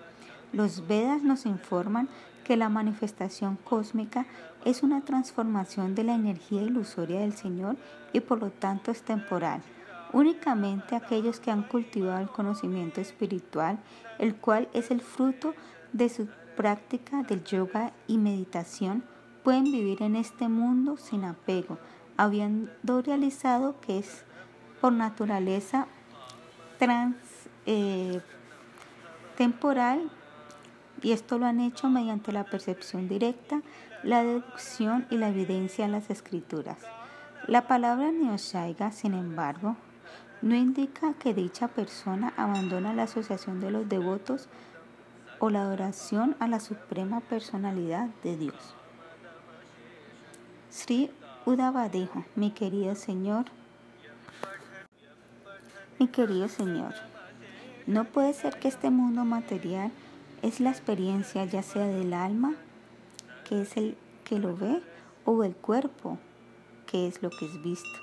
Los 0.54 0.88
Vedas 0.88 1.22
nos 1.22 1.46
informan 1.46 2.08
que 2.46 2.56
la 2.56 2.70
manifestación 2.70 3.58
cósmica 3.58 4.26
es 4.64 4.84
una 4.84 5.02
transformación 5.02 5.94
de 5.94 6.06
la 6.06 6.16
energía 6.16 6.62
ilusoria 6.62 7.20
del 7.20 7.34
Señor 7.34 7.76
y 8.13 8.21
por 8.21 8.40
lo 8.40 8.52
tanto 8.52 8.92
es 8.92 9.02
temporal. 9.02 9.62
Únicamente 10.13 10.96
aquellos 10.96 11.42
que 11.42 11.52
han 11.52 11.63
cultivado 11.63 12.21
el 12.21 12.30
conocimiento 12.30 13.02
espiritual, 13.02 13.78
el 14.17 14.36
cual 14.36 14.69
es 14.73 14.92
el 14.92 15.02
fruto 15.02 15.54
de 15.92 16.08
su 16.08 16.30
práctica 16.56 17.23
del 17.23 17.44
yoga 17.44 17.92
y 18.08 18.17
meditación, 18.17 19.04
pueden 19.44 19.65
vivir 19.65 20.02
en 20.02 20.15
este 20.15 20.48
mundo 20.48 20.96
sin 20.96 21.26
apego, 21.26 21.78
habiendo 22.15 23.02
realizado 23.02 23.82
que 23.82 24.00
es 24.00 24.23
por 24.82 24.94
naturaleza 24.94 25.88
trans, 26.78 27.15
eh, 27.65 28.21
temporal 29.38 30.10
y 31.02 31.12
esto 31.12 31.38
lo 31.38 31.46
han 31.46 31.60
hecho 31.60 31.90
mediante 31.90 32.32
la 32.32 32.46
percepción 32.46 33.08
directa, 33.08 33.62
la 34.04 34.23
deducción 34.23 35.06
y 35.10 35.17
la 35.17 35.30
evidencia 35.30 35.86
en 35.86 35.92
las 35.92 36.10
escrituras. 36.10 36.78
La 37.48 37.67
palabra 37.67 38.12
Neoshaiga, 38.12 38.92
sin 38.92 39.13
embargo, 39.13 39.76
no 40.42 40.56
indica 40.56 41.13
que 41.13 41.34
dicha 41.34 41.67
persona 41.67 42.34
abandona 42.38 42.94
la 42.94 43.04
asociación 43.04 43.60
de 43.60 43.71
los 43.71 43.88
devotos 43.88 44.48
o 45.40 45.50
la 45.50 45.62
adoración 45.62 46.36
a 46.40 46.48
la 46.48 46.60
suprema 46.60 47.19
personalidad 47.19 48.08
de 48.23 48.38
Dios. 48.38 48.76
Sri 50.69 51.12
Udava 51.46 51.88
dijo, 51.90 52.26
mi 52.36 52.52
querido 52.52 52.96
Señor, 52.96 53.46
mi 56.00 56.08
querido 56.08 56.48
Señor, 56.48 56.93
No 57.87 58.04
puede 58.06 58.33
ser 58.33 58.60
que 58.60 58.67
este 58.67 58.89
mundo 58.89 59.23
material 59.25 59.91
es 60.41 60.60
la 60.60 60.71
experiencia 60.71 61.46
ya 61.46 61.62
sea 61.62 61.85
del 61.85 62.13
alma, 62.13 62.56
que 63.48 63.62
es 63.62 63.77
el 63.77 63.96
que 64.23 64.39
lo 64.39 64.58
ve, 64.58 64.81
o 65.23 65.43
el 65.43 65.56
cuerpo, 65.56 66.17
que 66.87 67.08
es 67.08 67.21
lo 67.21 67.29
que 67.29 67.46
es 67.46 67.62
visto. 67.62 68.00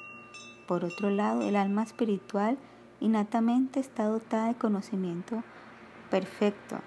Por 0.67 0.85
otro 0.85 1.11
lado, 1.11 1.43
el 1.43 1.57
alma 1.57 1.83
espiritual 1.83 2.57
innatamente 3.01 3.81
está 3.81 4.05
dotada 4.05 4.49
de 4.49 4.55
conocimiento 4.55 5.43
perfecto 6.11 6.79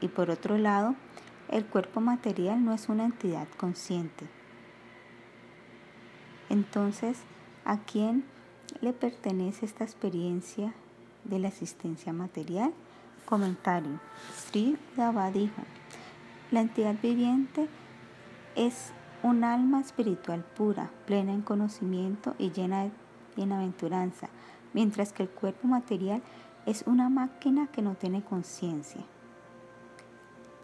y 0.00 0.08
por 0.08 0.30
otro 0.30 0.56
lado, 0.58 0.94
el 1.48 1.66
cuerpo 1.66 2.00
material 2.00 2.64
no 2.64 2.72
es 2.72 2.88
una 2.88 3.04
entidad 3.04 3.46
consciente. 3.56 4.26
Entonces, 6.48 7.18
¿a 7.64 7.78
quién 7.78 8.24
le 8.80 8.92
pertenece 8.92 9.66
esta 9.66 9.84
experiencia 9.84 10.74
de 11.24 11.38
la 11.38 11.48
existencia 11.48 12.12
material? 12.12 12.72
Comentario. 13.24 14.00
Sri 14.34 14.78
Dava 14.96 15.30
dijo, 15.30 15.62
la 16.50 16.60
entidad 16.60 16.96
viviente 17.02 17.68
es 18.56 18.92
un 19.22 19.44
alma 19.44 19.80
espiritual 19.80 20.44
pura, 20.44 20.90
plena 21.06 21.32
en 21.32 21.42
conocimiento 21.42 22.34
y 22.38 22.50
llena 22.50 22.84
de 22.84 22.90
bienaventuranza, 23.36 24.28
mientras 24.72 25.12
que 25.12 25.24
el 25.24 25.28
cuerpo 25.28 25.66
material 25.66 26.22
es 26.66 26.84
una 26.86 27.08
máquina 27.08 27.66
que 27.68 27.82
no 27.82 27.94
tiene 27.94 28.22
conciencia. 28.22 29.02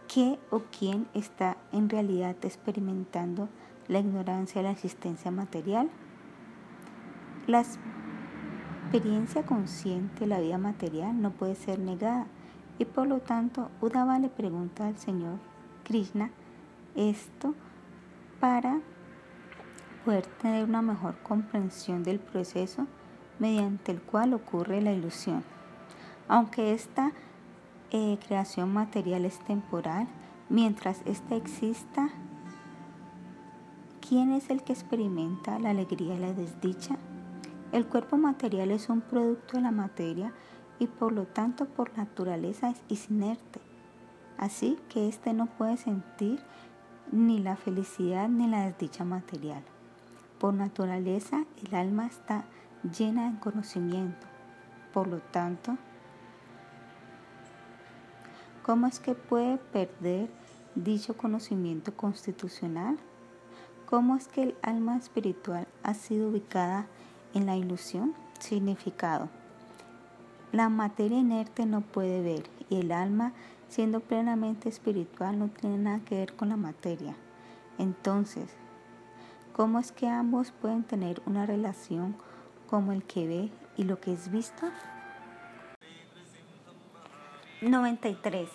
¿Qué 0.08 0.38
o 0.50 0.62
quién 0.76 1.08
está 1.14 1.56
en 1.72 1.88
realidad 1.88 2.36
experimentando 2.42 3.48
la 3.88 3.98
ignorancia 3.98 4.60
de 4.60 4.68
la 4.68 4.72
existencia 4.72 5.30
material? 5.30 5.90
La 7.46 7.64
experiencia 8.94 9.42
consciente 9.44 10.20
de 10.20 10.26
la 10.28 10.38
vida 10.38 10.56
material 10.56 11.20
no 11.20 11.32
puede 11.32 11.56
ser 11.56 11.80
negada 11.80 12.26
y 12.78 12.84
por 12.84 13.08
lo 13.08 13.18
tanto 13.18 13.68
Udava 13.80 14.20
le 14.20 14.28
pregunta 14.28 14.86
al 14.86 14.96
Señor 14.98 15.40
Krishna 15.82 16.30
esto 16.94 17.56
para 18.38 18.78
poder 20.04 20.24
tener 20.40 20.62
una 20.68 20.80
mejor 20.80 21.16
comprensión 21.24 22.04
del 22.04 22.20
proceso 22.20 22.86
mediante 23.40 23.90
el 23.90 24.00
cual 24.00 24.32
ocurre 24.32 24.80
la 24.80 24.92
ilusión. 24.92 25.42
Aunque 26.28 26.72
esta 26.72 27.10
eh, 27.90 28.16
creación 28.24 28.72
material 28.72 29.24
es 29.24 29.40
temporal, 29.40 30.06
mientras 30.48 31.02
ésta 31.04 31.34
exista, 31.34 32.10
¿quién 34.08 34.30
es 34.30 34.50
el 34.50 34.62
que 34.62 34.72
experimenta 34.72 35.58
la 35.58 35.70
alegría 35.70 36.14
y 36.14 36.20
la 36.20 36.32
desdicha? 36.32 36.96
El 37.74 37.86
cuerpo 37.86 38.16
material 38.16 38.70
es 38.70 38.88
un 38.88 39.00
producto 39.00 39.56
de 39.56 39.62
la 39.64 39.72
materia 39.72 40.32
y 40.78 40.86
por 40.86 41.10
lo 41.10 41.26
tanto 41.26 41.64
por 41.64 41.98
naturaleza 41.98 42.72
es 42.88 43.10
inerte. 43.10 43.60
Así 44.38 44.78
que 44.88 45.08
éste 45.08 45.32
no 45.32 45.46
puede 45.46 45.76
sentir 45.76 46.38
ni 47.10 47.40
la 47.40 47.56
felicidad 47.56 48.28
ni 48.28 48.46
la 48.46 48.64
desdicha 48.66 49.04
material. 49.04 49.64
Por 50.38 50.54
naturaleza 50.54 51.46
el 51.66 51.74
alma 51.74 52.06
está 52.06 52.44
llena 52.96 53.32
de 53.32 53.40
conocimiento. 53.40 54.24
Por 54.92 55.08
lo 55.08 55.18
tanto, 55.18 55.76
¿cómo 58.62 58.86
es 58.86 59.00
que 59.00 59.16
puede 59.16 59.56
perder 59.56 60.30
dicho 60.76 61.16
conocimiento 61.16 61.92
constitucional? 61.96 62.98
¿Cómo 63.86 64.14
es 64.14 64.28
que 64.28 64.44
el 64.44 64.54
alma 64.62 64.96
espiritual 64.96 65.66
ha 65.82 65.94
sido 65.94 66.28
ubicada 66.28 66.82
en 66.82 67.03
la 67.40 67.56
ilusión? 67.56 68.14
Significado. 68.38 69.28
La 70.52 70.68
materia 70.68 71.18
inerte 71.18 71.66
no 71.66 71.80
puede 71.80 72.22
ver 72.22 72.44
y 72.70 72.76
el 72.76 72.92
alma, 72.92 73.32
siendo 73.68 74.00
plenamente 74.00 74.68
espiritual, 74.68 75.38
no 75.38 75.48
tiene 75.48 75.78
nada 75.78 76.00
que 76.04 76.14
ver 76.14 76.34
con 76.34 76.48
la 76.48 76.56
materia. 76.56 77.16
Entonces, 77.78 78.50
¿cómo 79.52 79.80
es 79.80 79.90
que 79.90 80.06
ambos 80.06 80.52
pueden 80.52 80.84
tener 80.84 81.20
una 81.26 81.44
relación 81.44 82.14
como 82.70 82.92
el 82.92 83.02
que 83.02 83.26
ve 83.26 83.50
y 83.76 83.82
lo 83.82 84.00
que 84.00 84.12
es 84.12 84.30
visto? 84.30 84.66
93. 87.60 88.48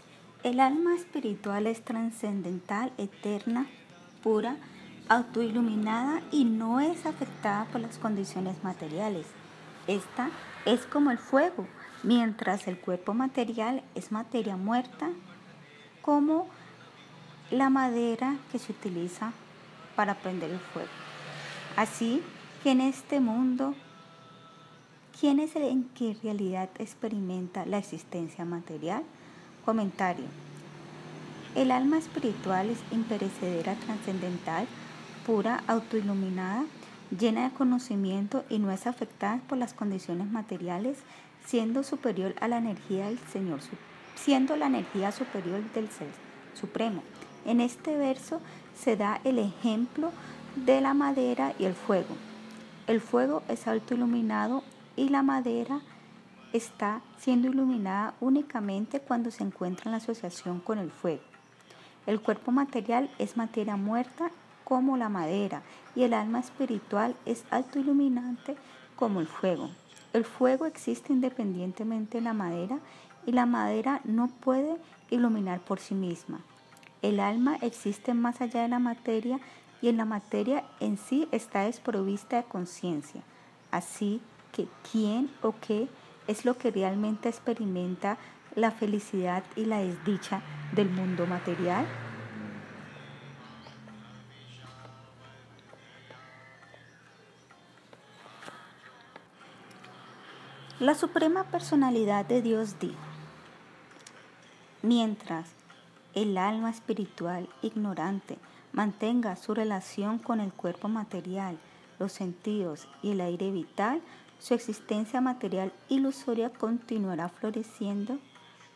El 0.44 0.62
alma 0.62 0.96
espiritual 0.96 1.68
es 1.68 1.84
trascendental, 1.84 2.94
eterna, 2.98 3.68
pura, 4.24 4.56
autoiluminada 5.10 6.22
y 6.32 6.46
no 6.46 6.80
es 6.80 7.06
afectada 7.06 7.66
por 7.66 7.82
las 7.82 7.98
condiciones 7.98 8.64
materiales. 8.64 9.26
Esta 9.88 10.30
es 10.66 10.86
como 10.86 11.10
el 11.10 11.18
fuego, 11.18 11.68
mientras 12.04 12.68
el 12.68 12.78
cuerpo 12.80 13.14
material 13.16 13.84
es 13.96 14.12
materia 14.12 14.56
muerta, 14.56 15.10
como 16.04 16.48
la 17.50 17.70
madera 17.70 18.38
que 18.52 18.60
se 18.60 18.72
utiliza 18.72 19.32
para 19.96 20.14
prender 20.14 20.52
el 20.52 20.60
fuego. 20.60 20.90
Así 21.76 22.22
que 22.64 22.72
en 22.72 22.82
este 22.82 23.20
mundo, 23.20 23.74
¿quién 25.20 25.40
es 25.40 25.56
el 25.56 25.64
en 25.64 25.90
en 26.00 26.22
realidad 26.22 26.70
experimenta 26.78 27.66
la 27.66 27.80
existencia 27.80 28.46
material? 28.46 29.04
Comentario. 29.66 30.26
El 31.56 31.72
alma 31.72 31.98
espiritual 31.98 32.70
es 32.70 32.78
imperecedera, 32.92 33.74
trascendental, 33.76 34.68
pura, 35.30 35.64
autoiluminada, 35.68 36.64
llena 37.16 37.48
de 37.48 37.54
conocimiento 37.56 38.46
y 38.50 38.58
no 38.58 38.72
es 38.72 38.88
afectada 38.88 39.40
por 39.48 39.60
las 39.60 39.76
condiciones 39.76 40.32
materiales 40.32 40.98
siendo 41.46 41.84
superior 41.84 42.34
a 42.42 42.48
la 42.48 42.58
energía 42.58 43.06
del 43.06 43.20
Señor, 43.32 43.60
siendo 44.16 44.56
la 44.56 44.66
energía 44.66 45.12
superior 45.12 45.62
del 45.76 45.88
Ser 45.92 46.08
Supremo. 46.60 47.04
En 47.46 47.62
este 47.62 47.96
verso 47.96 48.42
se 48.76 48.98
da 48.98 49.22
el 49.24 49.38
ejemplo 49.38 50.12
de 50.56 50.82
la 50.82 50.96
madera 50.96 51.54
y 51.60 51.66
el 51.66 51.76
fuego. 51.76 52.16
El 52.88 53.00
fuego 53.00 53.44
es 53.50 53.68
autoiluminado 53.68 54.64
y 54.96 55.10
la 55.10 55.22
madera 55.22 55.82
está 56.54 57.02
siendo 57.20 57.50
iluminada 57.50 58.16
únicamente 58.20 59.00
cuando 59.00 59.30
se 59.30 59.44
encuentra 59.44 59.92
en 59.92 59.98
asociación 59.98 60.60
con 60.60 60.80
el 60.80 60.90
fuego. 60.90 61.22
El 62.08 62.20
cuerpo 62.20 62.52
material 62.52 63.12
es 63.20 63.38
materia 63.38 63.76
muerta 63.76 64.32
como 64.70 64.96
la 64.96 65.10
madera 65.10 65.64
y 65.96 66.04
el 66.04 66.14
alma 66.14 66.40
espiritual 66.40 67.16
es 67.26 67.44
autoiluminante 67.50 68.56
como 68.96 69.20
el 69.20 69.28
fuego. 69.28 69.72
El 70.14 70.24
fuego 70.24 70.68
existe 70.68 71.12
independientemente 71.12 72.20
de 72.20 72.24
la 72.24 72.34
madera 72.34 72.80
y 73.26 73.32
la 73.32 73.48
madera 73.48 74.00
no 74.04 74.28
puede 74.28 74.78
iluminar 75.10 75.60
por 75.60 75.80
sí 75.80 75.96
misma. 75.96 76.40
El 77.02 77.20
alma 77.20 77.58
existe 77.62 78.14
más 78.14 78.42
allá 78.42 78.62
de 78.62 78.68
la 78.70 78.80
materia 78.80 79.40
y 79.82 79.90
en 79.90 79.98
la 79.98 80.06
materia 80.06 80.64
en 80.80 80.98
sí 80.98 81.28
está 81.32 81.64
desprovista 81.64 82.38
de 82.38 82.44
conciencia. 82.44 83.22
Así 83.72 84.22
que 84.52 84.68
quién 84.92 85.32
o 85.42 85.56
qué 85.66 85.88
es 86.28 86.46
lo 86.46 86.58
que 86.58 86.70
realmente 86.70 87.28
experimenta 87.28 88.18
la 88.56 88.72
felicidad 88.72 89.44
y 89.56 89.66
la 89.66 89.80
desdicha 89.80 90.42
del 90.74 90.90
mundo 90.90 91.26
material. 91.26 91.86
La 100.80 100.96
Suprema 100.96 101.44
Personalidad 101.44 102.26
de 102.26 102.42
Dios 102.42 102.80
dijo, 102.80 102.96
mientras 104.82 105.50
el 106.14 106.38
alma 106.38 106.70
espiritual 106.70 107.50
ignorante 107.62 108.38
mantenga 108.72 109.36
su 109.36 109.54
relación 109.54 110.20
con 110.20 110.40
el 110.40 110.54
cuerpo 110.54 110.88
material, 110.88 111.60
los 112.00 112.14
sentidos 112.14 112.88
y 113.02 113.12
el 113.12 113.20
aire 113.20 113.52
vital, 113.52 114.02
su 114.40 114.54
existencia 114.54 115.20
material 115.20 115.74
ilusoria 115.90 116.50
continuará 116.50 117.28
floreciendo, 117.28 118.18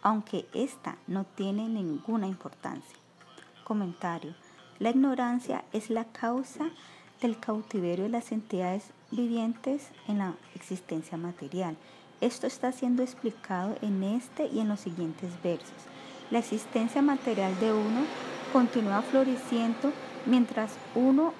aunque 0.01 0.45
ésta 0.53 0.97
no 1.07 1.23
tiene 1.23 1.69
ninguna 1.69 2.27
importancia. 2.27 2.97
Comentario. 3.63 4.35
La 4.77 4.89
ignorancia 4.89 5.63
es 5.71 5.89
la 5.89 6.03
causa 6.03 6.69
del 7.21 7.39
cautiverio 7.39 8.03
de 8.03 8.11
las 8.11 8.33
entidades 8.33 8.91
vivientes 9.15 9.89
en 10.07 10.19
la 10.19 10.33
existencia 10.55 11.17
material. 11.17 11.77
Esto 12.21 12.47
está 12.47 12.71
siendo 12.71 13.03
explicado 13.03 13.75
en 13.81 14.03
este 14.03 14.47
y 14.47 14.59
en 14.59 14.69
los 14.69 14.79
siguientes 14.79 15.31
versos. 15.43 15.71
La 16.31 16.39
existencia 16.39 17.01
material 17.01 17.57
de 17.59 17.73
uno 17.73 18.01
continúa 18.51 19.01
floreciendo 19.01 19.91
mientras 20.25 20.77
uno 20.95 21.33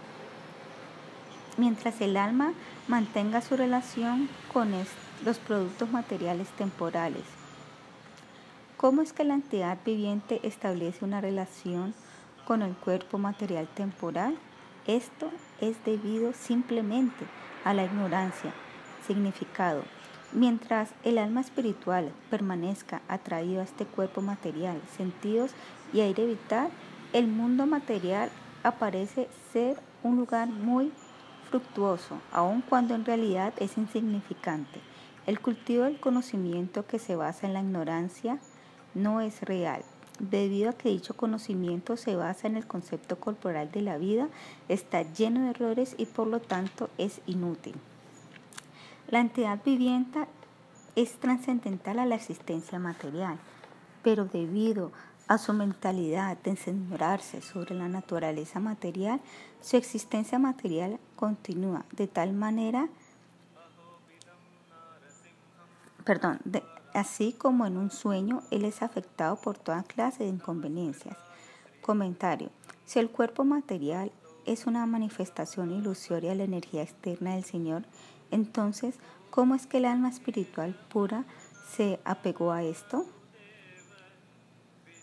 mientras 1.56 2.02
el 2.02 2.18
alma 2.18 2.54
mantenga 2.88 3.42
su 3.42 3.56
relación 3.56 4.28
con 4.52 4.72
los 5.24 5.38
productos 5.38 5.92
materiales 5.92 6.48
temporales. 6.50 7.24
¿Cómo 8.78 9.02
es 9.02 9.14
que 9.14 9.24
la 9.24 9.36
entidad 9.36 9.78
viviente 9.86 10.40
establece 10.44 11.06
una 11.06 11.22
relación 11.22 11.94
con 12.46 12.64
el 12.64 12.74
cuerpo 12.74 13.20
material 13.20 13.68
temporal? 13.68 14.36
Esto 14.88 15.32
es 15.62 15.78
debido 15.86 16.34
simplemente 16.34 17.26
a 17.64 17.74
la 17.74 17.86
ignorancia. 17.86 18.54
Significado. 19.06 19.84
Mientras 20.32 20.90
el 21.04 21.18
alma 21.18 21.42
espiritual 21.42 22.12
permanezca 22.30 23.02
atraído 23.08 23.62
a 23.62 23.66
este 23.66 23.86
cuerpo 23.86 24.22
material, 24.22 24.82
sentidos 24.98 25.52
y 25.94 26.02
aire 26.02 26.26
vital, 26.26 26.70
el 27.12 27.28
mundo 27.28 27.68
material 27.68 28.30
aparece 28.64 29.28
ser 29.52 29.78
un 30.02 30.16
lugar 30.16 30.48
muy 30.48 30.92
fructuoso, 31.50 32.18
aun 32.32 32.62
cuando 32.62 32.96
en 32.96 33.06
realidad 33.06 33.54
es 33.58 33.78
insignificante. 33.78 34.80
El 35.28 35.40
cultivo 35.40 35.84
del 35.84 36.00
conocimiento 36.00 36.88
que 36.88 36.98
se 36.98 37.16
basa 37.16 37.46
en 37.46 37.54
la 37.54 37.60
ignorancia 37.60 38.40
no 38.96 39.22
es 39.22 39.42
real. 39.42 39.84
Debido 40.30 40.70
a 40.70 40.74
que 40.74 40.88
dicho 40.88 41.18
conocimiento 41.18 41.98
se 41.98 42.16
basa 42.16 42.48
en 42.48 42.56
el 42.56 42.66
concepto 42.66 43.20
corporal 43.20 43.70
de 43.74 43.82
la 43.82 43.98
vida, 43.98 44.30
está 44.70 45.02
lleno 45.02 45.42
de 45.42 45.50
errores 45.50 45.96
y 45.98 46.06
por 46.06 46.28
lo 46.28 46.40
tanto 46.40 46.90
es 46.98 47.20
inútil. 47.26 47.76
La 49.10 49.20
entidad 49.20 49.60
viviente 49.66 50.26
es 50.96 51.20
trascendental 51.20 52.00
a 52.00 52.06
la 52.06 52.16
existencia 52.16 52.80
material, 52.80 53.38
pero 54.02 54.24
debido 54.24 54.94
a 55.28 55.38
su 55.38 55.52
mentalidad 55.52 56.38
de 56.38 56.52
enseñorarse 56.52 57.42
sobre 57.42 57.76
la 57.76 57.90
naturaleza 57.90 58.62
material, 58.62 59.20
su 59.60 59.76
existencia 59.76 60.40
material 60.40 61.00
continúa 61.18 61.84
de 61.92 62.08
tal 62.08 62.32
manera, 62.32 62.88
perdón, 66.06 66.40
así 66.94 67.34
como 67.34 67.66
en 67.66 67.78
un 67.78 67.92
sueño, 67.92 68.44
él 68.52 68.66
es 68.66 68.82
afectado 68.82 69.36
por 69.36 69.58
toda 69.58 69.84
clase 69.84 70.24
de 70.24 70.30
inconveniencias. 70.30 71.18
Comentario. 71.82 72.50
Si 72.86 73.00
el 73.00 73.10
cuerpo 73.10 73.44
material 73.44 74.12
es 74.46 74.68
una 74.68 74.86
manifestación 74.86 75.72
ilusoria 75.72 76.32
de 76.32 76.36
la 76.38 76.44
energía 76.44 76.84
externa 76.84 77.36
del 77.36 77.44
Señor, 77.44 77.84
entonces, 78.32 78.96
¿cómo 79.30 79.56
es 79.56 79.68
que 79.68 79.78
el 79.78 79.86
alma 79.86 80.10
espiritual 80.10 80.76
pura 80.90 81.26
se 81.76 82.00
apegó 82.04 82.52
a 82.52 82.64
esto? 82.64 83.06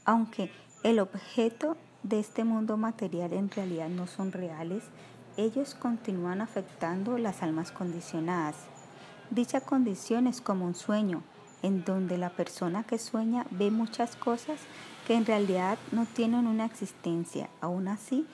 Aunque 0.04 0.50
el 0.82 0.98
objeto 0.98 1.76
de 2.02 2.20
este 2.20 2.44
mundo 2.44 2.76
material 2.76 3.32
en 3.32 3.50
realidad 3.50 3.88
no 3.88 4.06
son 4.06 4.32
reales, 4.32 4.84
ellos 5.36 5.74
continúan 5.74 6.40
afectando 6.40 7.18
las 7.18 7.42
almas 7.42 7.72
condicionadas. 7.72 8.56
Dicha 9.30 9.60
condición 9.60 10.26
es 10.26 10.40
como 10.40 10.66
un 10.66 10.74
sueño, 10.74 11.22
en 11.62 11.84
donde 11.84 12.18
la 12.18 12.30
persona 12.30 12.84
que 12.84 12.98
sueña 12.98 13.46
ve 13.50 13.70
muchas 13.70 14.16
cosas 14.16 14.60
que 15.06 15.14
en 15.14 15.26
realidad 15.26 15.78
no 15.92 16.06
tienen 16.06 16.46
una 16.46 16.64
existencia. 16.64 17.48
Aún 17.60 17.88
así, 17.88 18.26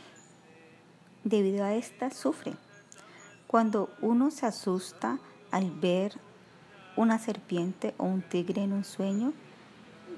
debido 1.24 1.64
a 1.64 1.74
esta, 1.74 2.10
sufre. 2.10 2.54
Cuando 3.46 3.90
uno 4.00 4.30
se 4.30 4.46
asusta 4.46 5.18
al 5.50 5.70
ver 5.70 6.12
una 6.96 7.18
serpiente 7.18 7.94
o 7.98 8.04
un 8.04 8.22
tigre 8.22 8.62
en 8.62 8.72
un 8.72 8.84
sueño, 8.84 9.32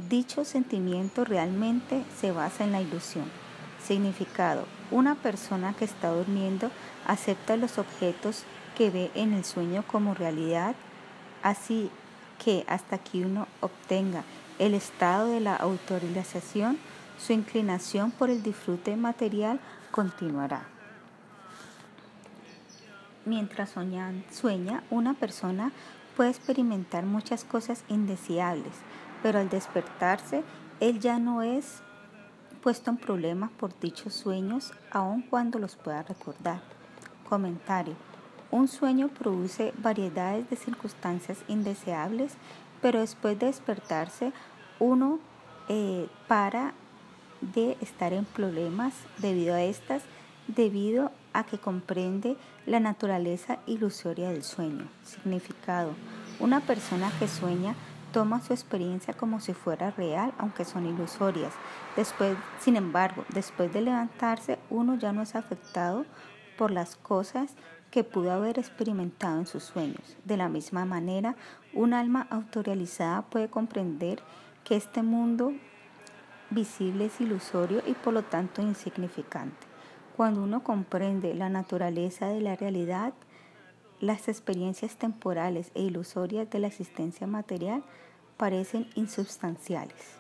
dicho 0.09 0.44
sentimiento 0.44 1.24
realmente 1.24 2.04
se 2.18 2.32
basa 2.32 2.64
en 2.64 2.72
la 2.72 2.80
ilusión. 2.80 3.26
Significado. 3.82 4.64
Una 4.90 5.14
persona 5.14 5.74
que 5.74 5.84
está 5.84 6.11
durmiendo 6.11 6.70
acepta 7.06 7.56
los 7.56 7.78
objetos 7.78 8.44
que 8.76 8.90
ve 8.90 9.11
en 9.14 9.32
el 9.32 9.44
sueño 9.44 9.84
como 9.86 10.14
realidad, 10.14 10.74
así 11.42 11.90
que 12.43 12.64
hasta 12.68 12.99
que 12.99 13.24
uno 13.24 13.47
obtenga 13.61 14.22
el 14.59 14.74
estado 14.74 15.28
de 15.28 15.41
la 15.41 15.57
autorización, 15.57 16.78
su 17.18 17.32
inclinación 17.32 18.11
por 18.11 18.30
el 18.30 18.43
disfrute 18.43 18.97
material 18.97 19.61
continuará. 19.91 20.66
Mientras 23.24 23.74
sueña, 24.30 24.82
una 24.91 25.14
persona 25.14 25.72
puede 26.16 26.30
experimentar 26.30 27.05
muchas 27.05 27.45
cosas 27.45 27.84
indeseables, 27.89 28.72
pero 29.22 29.39
al 29.39 29.49
despertarse, 29.49 30.43
él 30.80 30.99
ya 31.01 31.18
no 31.18 31.43
es 31.43 31.82
puesto 32.62 32.91
en 32.91 32.97
problemas 32.97 33.51
por 33.51 33.78
dichos 33.78 34.14
sueños, 34.14 34.72
aun 34.91 35.22
cuando 35.22 35.59
los 35.59 35.76
pueda 35.76 36.03
recordar. 36.03 36.61
Comentario. 37.28 38.07
Un 38.51 38.68
sueño 38.68 39.09
produce 39.09 39.72
variedades 39.76 40.49
de 40.49 40.57
circunstancias 40.57 41.38
indeseables, 41.49 42.34
pero 42.80 43.01
después 43.01 43.38
de 43.38 43.46
despertarse, 43.46 44.32
uno 44.78 45.18
eh, 45.68 46.09
para 46.28 46.72
de 47.40 47.76
estar 47.80 48.12
en 48.12 48.24
problemas 48.24 48.94
debido 49.18 49.55
a 49.55 49.62
estas, 49.62 50.03
debido 50.46 51.12
a 51.32 51.44
que 51.44 51.59
comprende 51.59 52.36
la 52.66 52.80
naturaleza 52.80 53.59
ilusoria 53.66 54.30
del 54.30 54.42
sueño. 54.42 54.88
Significado. 55.05 55.92
Una 56.40 56.61
persona 56.61 57.12
que 57.18 57.28
sueña 57.28 57.74
toma 58.12 58.40
su 58.40 58.55
experiencia 58.55 59.12
como 59.12 59.40
si 59.40 59.53
fuera 59.53 59.90
real, 59.90 60.32
aunque 60.38 60.64
son 60.64 60.86
ilusorias. 60.86 61.53
Después, 61.96 62.36
sin 62.59 62.76
embargo, 62.76 63.24
después 63.28 63.72
de 63.72 63.82
levantarse, 63.82 64.59
uno 64.70 64.96
ya 64.96 65.12
no 65.12 65.22
es 65.22 65.34
afectado 65.34 66.07
por 66.57 66.70
las 66.70 66.96
cosas 66.96 67.55
que 67.91 68.05
pudo 68.05 68.32
haber 68.32 68.59
experimentado 68.59 69.39
en 69.39 69.47
sus 69.47 69.62
sueños. 69.64 70.16
De 70.24 70.36
la 70.36 70.49
misma 70.49 70.84
manera, 70.84 71.36
un 71.72 71.95
alma 71.95 72.26
autorrealizada 72.30 73.22
puede 73.22 73.49
comprender 73.49 74.22
que 74.64 74.76
este 74.76 75.03
mundo 75.03 75.53
visible 76.51 77.07
es 77.07 77.20
ilusorio 77.20 77.82
y 77.86 77.93
por 77.93 78.12
lo 78.14 78.22
tanto 78.22 78.62
insignificante. 78.62 79.66
Cuando 80.16 80.43
uno 80.43 80.62
comprende 80.62 81.34
la 81.34 81.49
naturaleza 81.49 82.28
de 82.28 82.41
la 82.41 82.57
realidad, 82.57 83.12
las 84.01 84.28
experiencias 84.28 84.97
temporales 84.97 85.70
e 85.74 85.82
ilusorias 85.82 86.51
de 86.51 86.59
la 86.59 86.66
existencia 86.68 87.26
material 87.26 87.82
parecen 88.36 88.89
insubstanciales. 88.95 90.18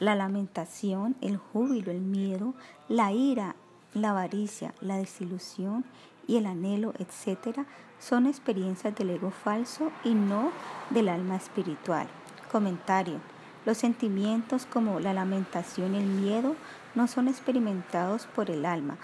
La 0.00 0.14
lamentación, 0.14 1.16
el 1.20 1.36
júbilo, 1.36 1.92
el 1.92 2.00
miedo, 2.00 2.54
la 2.88 3.12
ira, 3.12 3.56
la 3.94 4.10
avaricia, 4.10 4.74
la 4.80 4.96
desilusión 4.96 5.84
y 6.26 6.36
el 6.36 6.46
anhelo, 6.46 6.92
etc., 6.98 7.60
son 7.98 8.26
experiencias 8.26 8.94
del 8.94 9.10
ego 9.10 9.30
falso 9.30 9.90
y 10.02 10.14
no 10.14 10.50
del 10.90 11.08
alma 11.08 11.36
espiritual. 11.36 12.06
Comentario. 12.50 13.18
Los 13.64 13.78
sentimientos 13.78 14.66
como 14.66 15.00
la 15.00 15.14
lamentación 15.14 15.94
y 15.94 15.98
el 15.98 16.06
miedo 16.06 16.54
no 16.94 17.06
son 17.06 17.28
experimentados 17.28 18.26
por 18.26 18.50
el 18.50 18.66
alma. 18.66 18.98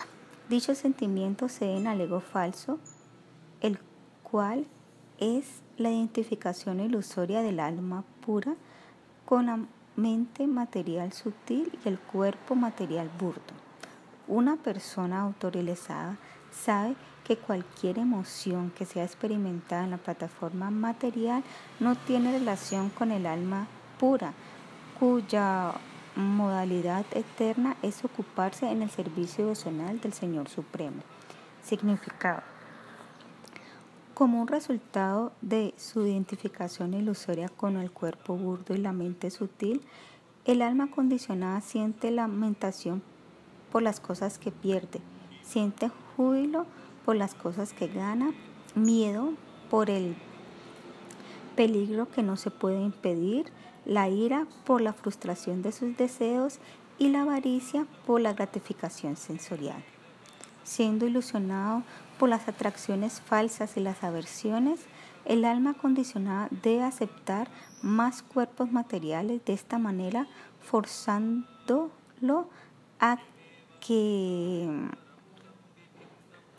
Dichos 0.51 0.79
sentimientos 0.79 1.53
se 1.53 1.65
den 1.65 1.87
al 1.87 2.01
ego 2.01 2.21
falso, 2.21 2.79
el 3.61 3.79
cual 4.23 4.67
es 5.19 5.63
la 5.79 5.91
identificación 5.91 6.81
ilusoria 6.81 7.41
del 7.41 7.61
alma 7.61 8.05
pura 8.25 8.55
con 9.25 9.47
la 9.47 9.61
mente 9.97 10.47
material 10.47 11.13
sutil 11.13 11.79
y 11.85 11.89
el 11.89 11.99
cuerpo 11.99 12.55
material 12.55 13.11
burdo. 13.19 13.70
Una 14.31 14.55
persona 14.55 15.23
autorizada 15.23 16.17
sabe 16.53 16.95
que 17.25 17.37
cualquier 17.37 17.99
emoción 17.99 18.71
que 18.71 18.87
sea 18.87 19.03
experimentada 19.03 19.83
en 19.83 19.91
la 19.91 19.97
plataforma 19.97 20.71
material 20.71 21.43
no 21.81 21.97
tiene 21.97 22.39
relación 22.39 22.91
con 22.91 23.11
el 23.11 23.27
alma 23.27 23.67
pura, 23.99 24.33
cuya 25.01 25.73
modalidad 26.15 27.05
eterna 27.11 27.77
es 27.83 28.05
ocuparse 28.05 28.71
en 28.71 28.83
el 28.83 28.91
servicio 28.91 29.47
devocional 29.47 30.01
del 30.01 30.13
Señor 30.13 30.49
Supremo. 30.49 31.03
Significado. 31.65 32.43
Como 34.15 34.41
un 34.41 34.47
resultado 34.47 35.33
de 35.41 35.75
su 35.77 36.07
identificación 36.07 36.95
ilusoria 36.95 37.49
con 37.49 37.79
el 37.79 37.91
cuerpo 37.91 38.37
burdo 38.37 38.77
y 38.77 38.79
la 38.79 38.93
mente 38.93 39.29
sutil, 39.33 39.81
el 40.45 40.63
alma 40.63 40.89
condicionada 40.89 41.61
siente 41.63 42.13
lamentación 42.13 43.03
por 43.71 43.83
las 43.83 44.01
cosas 44.01 44.39
que 44.39 44.51
pierde, 44.51 45.01
siente 45.43 45.91
júbilo 46.17 46.67
por 47.05 47.17
las 47.17 47.35
cosas 47.35 47.73
que 47.73 47.89
gana, 47.89 48.33
miedo 48.75 49.33
por 49.71 49.91
el 49.91 50.17
peligro 51.57 52.11
que 52.11 52.23
no 52.23 52.37
se 52.37 52.51
puede 52.51 52.81
impedir, 52.81 53.47
la 53.85 54.09
ira 54.09 54.47
por 54.65 54.81
la 54.81 54.93
frustración 54.93 55.63
de 55.63 55.73
sus 55.73 55.97
deseos 55.97 56.59
y 56.99 57.09
la 57.09 57.23
avaricia 57.23 57.87
por 58.07 58.21
la 58.21 58.33
gratificación 58.33 59.17
sensorial. 59.17 59.83
Siendo 60.65 61.07
ilusionado 61.07 61.83
por 62.19 62.29
las 62.29 62.47
atracciones 62.47 63.21
falsas 63.21 63.77
y 63.77 63.81
las 63.81 64.05
aversiones, 64.05 64.81
el 65.25 65.45
alma 65.45 65.75
condicionada 65.75 66.49
debe 66.51 66.83
aceptar 66.83 67.49
más 67.83 68.23
cuerpos 68.23 68.71
materiales 68.71 69.45
de 69.45 69.55
esta 69.55 69.79
manera, 69.79 70.27
forzándolo 70.61 72.49
a 73.01 73.19
que 73.81 74.69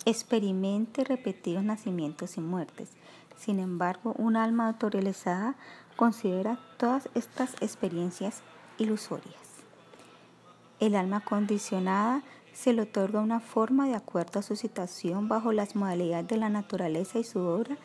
experimente 0.05 1.03
repetidos 1.03 1.63
nacimientos 1.63 2.37
y 2.37 2.41
muertes. 2.41 2.89
Sin 3.37 3.59
embargo, 3.59 4.13
un 4.17 4.35
alma 4.35 4.67
autorrealizada 4.67 5.55
considera 5.95 6.59
todas 6.77 7.09
estas 7.15 7.53
experiencias 7.61 8.41
ilusorias. 8.77 9.35
El 10.79 10.95
alma 10.95 11.21
condicionada 11.21 12.23
se 12.53 12.73
le 12.73 12.83
otorga 12.83 13.19
una 13.19 13.39
forma 13.39 13.87
de 13.87 13.95
acuerdo 13.95 14.39
a 14.39 14.43
su 14.43 14.55
situación 14.55 15.27
bajo 15.27 15.51
las 15.51 15.75
modalidades 15.75 16.27
de 16.27 16.37
la 16.37 16.49
naturaleza 16.49 17.19
y 17.19 17.23
su 17.23 17.39
obra 17.39 17.77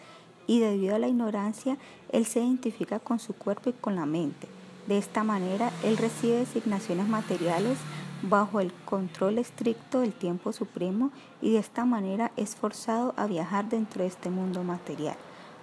y 0.47 0.61
debido 0.61 0.95
a 0.95 0.99
la 0.99 1.09
ignorancia, 1.09 1.77
él 2.13 2.25
se 2.25 2.41
identifica 2.41 2.99
con 2.99 3.19
su 3.19 3.35
cuerpo 3.35 3.71
y 3.71 3.73
con 3.73 3.97
la 3.97 4.07
mente. 4.07 4.47
De 4.87 4.99
esta 4.99 5.25
manera, 5.25 5.73
él 5.83 5.97
recibe 5.97 6.39
designaciones 6.39 7.09
materiales 7.09 7.79
bajo 8.23 8.61
el 8.61 8.73
control 8.73 9.39
estricto 9.39 10.01
del 10.01 10.13
tiempo 10.13 10.53
supremo 10.53 11.11
y 11.43 11.53
de 11.53 11.59
esta 11.59 11.85
manera 11.85 12.33
es 12.37 12.57
forzado 12.57 13.15
a 13.17 13.27
viajar 13.27 13.69
dentro 13.69 14.03
de 14.03 14.09
este 14.09 14.31
mundo 14.31 14.65
material. 14.65 15.17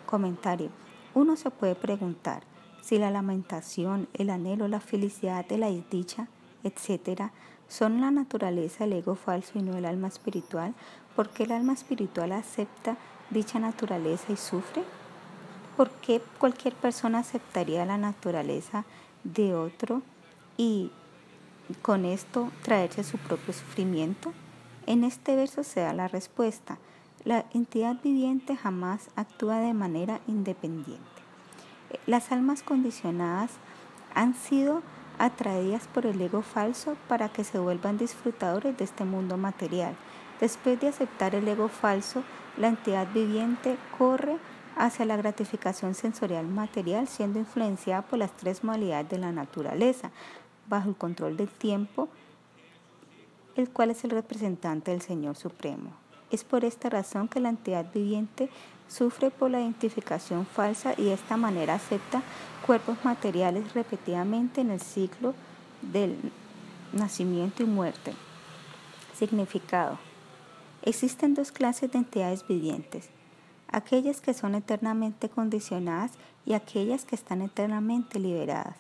Comentario. 0.06 0.70
Uno 1.14 1.36
se 1.36 1.49
puede 1.49 1.76
preguntar 1.76 2.43
si 2.82 2.97
la 2.97 3.12
lamentación, 3.12 4.08
el 4.14 4.30
anhelo, 4.30 4.68
la 4.68 4.80
felicidad, 4.80 5.45
la 5.51 5.68
desdicha, 5.68 6.28
etc., 6.64 7.32
son 7.68 8.01
la 8.01 8.12
naturaleza 8.12 8.84
del 8.84 8.93
ego 8.93 9.16
falso 9.16 9.58
y 9.58 9.64
no 9.64 9.76
el 9.76 9.86
alma 9.86 10.08
espiritual, 10.08 10.76
¿por 11.16 11.30
qué 11.30 11.43
el 11.43 11.54
alma 11.54 11.74
espiritual 11.74 12.32
acepta 12.32 12.97
dicha 13.30 13.58
naturaleza 13.58 14.32
y 14.32 14.38
sufre? 14.38 14.84
¿Por 15.76 15.89
qué 15.89 16.22
cualquier 16.38 16.76
persona 16.76 17.20
aceptaría 17.20 17.86
la 17.86 17.97
naturaleza 17.97 18.86
de 19.24 19.56
otro 19.56 20.04
y 20.56 20.91
con 21.82 22.05
esto 22.05 22.51
traerse 22.61 23.03
su 23.03 23.17
propio 23.17 23.53
sufrimiento? 23.53 24.34
En 24.86 25.03
este 25.03 25.36
verso 25.36 25.63
se 25.63 25.82
da 25.82 25.93
la 25.93 26.07
respuesta. 26.07 26.78
La 27.24 27.45
entidad 27.53 27.95
viviente 28.03 28.55
jamás 28.55 29.09
actúa 29.15 29.57
de 29.59 29.74
manera 29.74 30.19
independiente. 30.28 31.03
Las 32.05 32.32
almas 32.32 32.63
condicionadas 32.63 33.51
han 34.13 34.34
sido 34.34 34.82
atraídas 35.19 35.88
por 35.88 36.05
el 36.05 36.19
ego 36.19 36.41
falso 36.41 36.97
para 37.07 37.30
que 37.30 37.43
se 37.43 37.59
vuelvan 37.59 37.97
disfrutadores 37.97 38.78
de 38.78 38.84
este 38.84 39.05
mundo 39.05 39.38
material. 39.38 39.95
Después 40.39 40.80
de 40.80 40.88
aceptar 40.88 41.36
el 41.36 41.47
ego 41.47 41.69
falso, 41.69 42.24
la 42.57 42.67
entidad 42.67 43.07
viviente 43.13 43.78
corre 43.97 44.38
hacia 44.76 45.05
la 45.05 45.17
gratificación 45.17 45.93
sensorial 45.93 46.47
material 46.47 47.07
siendo 47.07 47.39
influenciada 47.39 48.01
por 48.01 48.19
las 48.19 48.32
tres 48.36 48.63
modalidades 48.63 49.09
de 49.09 49.19
la 49.19 49.32
naturaleza, 49.32 50.11
bajo 50.68 50.89
el 50.89 50.95
control 50.95 51.38
del 51.38 51.49
tiempo, 51.49 52.09
el 53.55 53.70
cual 53.70 53.91
es 53.91 54.03
el 54.03 54.11
representante 54.11 54.91
del 54.91 55.01
Señor 55.01 55.36
Supremo. 55.36 55.91
Es 56.32 56.43
por 56.43 56.66
esta 56.66 56.89
razón 56.89 57.28
que 57.28 57.39
la 57.39 57.49
entidad 57.49 57.91
viviente 57.93 58.49
sufre 58.88 59.30
por 59.30 59.51
la 59.51 59.61
identificación 59.61 60.45
falsa 60.45 60.93
y 60.97 61.03
de 61.05 61.14
esta 61.14 61.38
manera 61.38 61.76
acepta 61.76 62.24
cuerpos 62.66 62.97
materiales 63.03 63.74
repetidamente 63.74 64.61
en 64.61 64.72
el 64.72 64.80
ciclo 64.80 65.34
del 65.82 66.18
nacimiento 66.91 67.64
y 67.64 67.66
muerte. 67.66 68.14
Significado. 69.16 69.99
Existen 70.82 71.34
dos 71.34 71.51
clases 71.51 71.91
de 71.91 71.99
entidades 71.99 72.45
vivientes, 72.47 73.09
aquellas 73.70 74.22
que 74.22 74.34
son 74.34 74.55
eternamente 74.55 75.30
condicionadas 75.30 76.11
y 76.45 76.53
aquellas 76.53 77.05
que 77.05 77.16
están 77.16 77.41
eternamente 77.41 78.20
liberadas. 78.20 78.76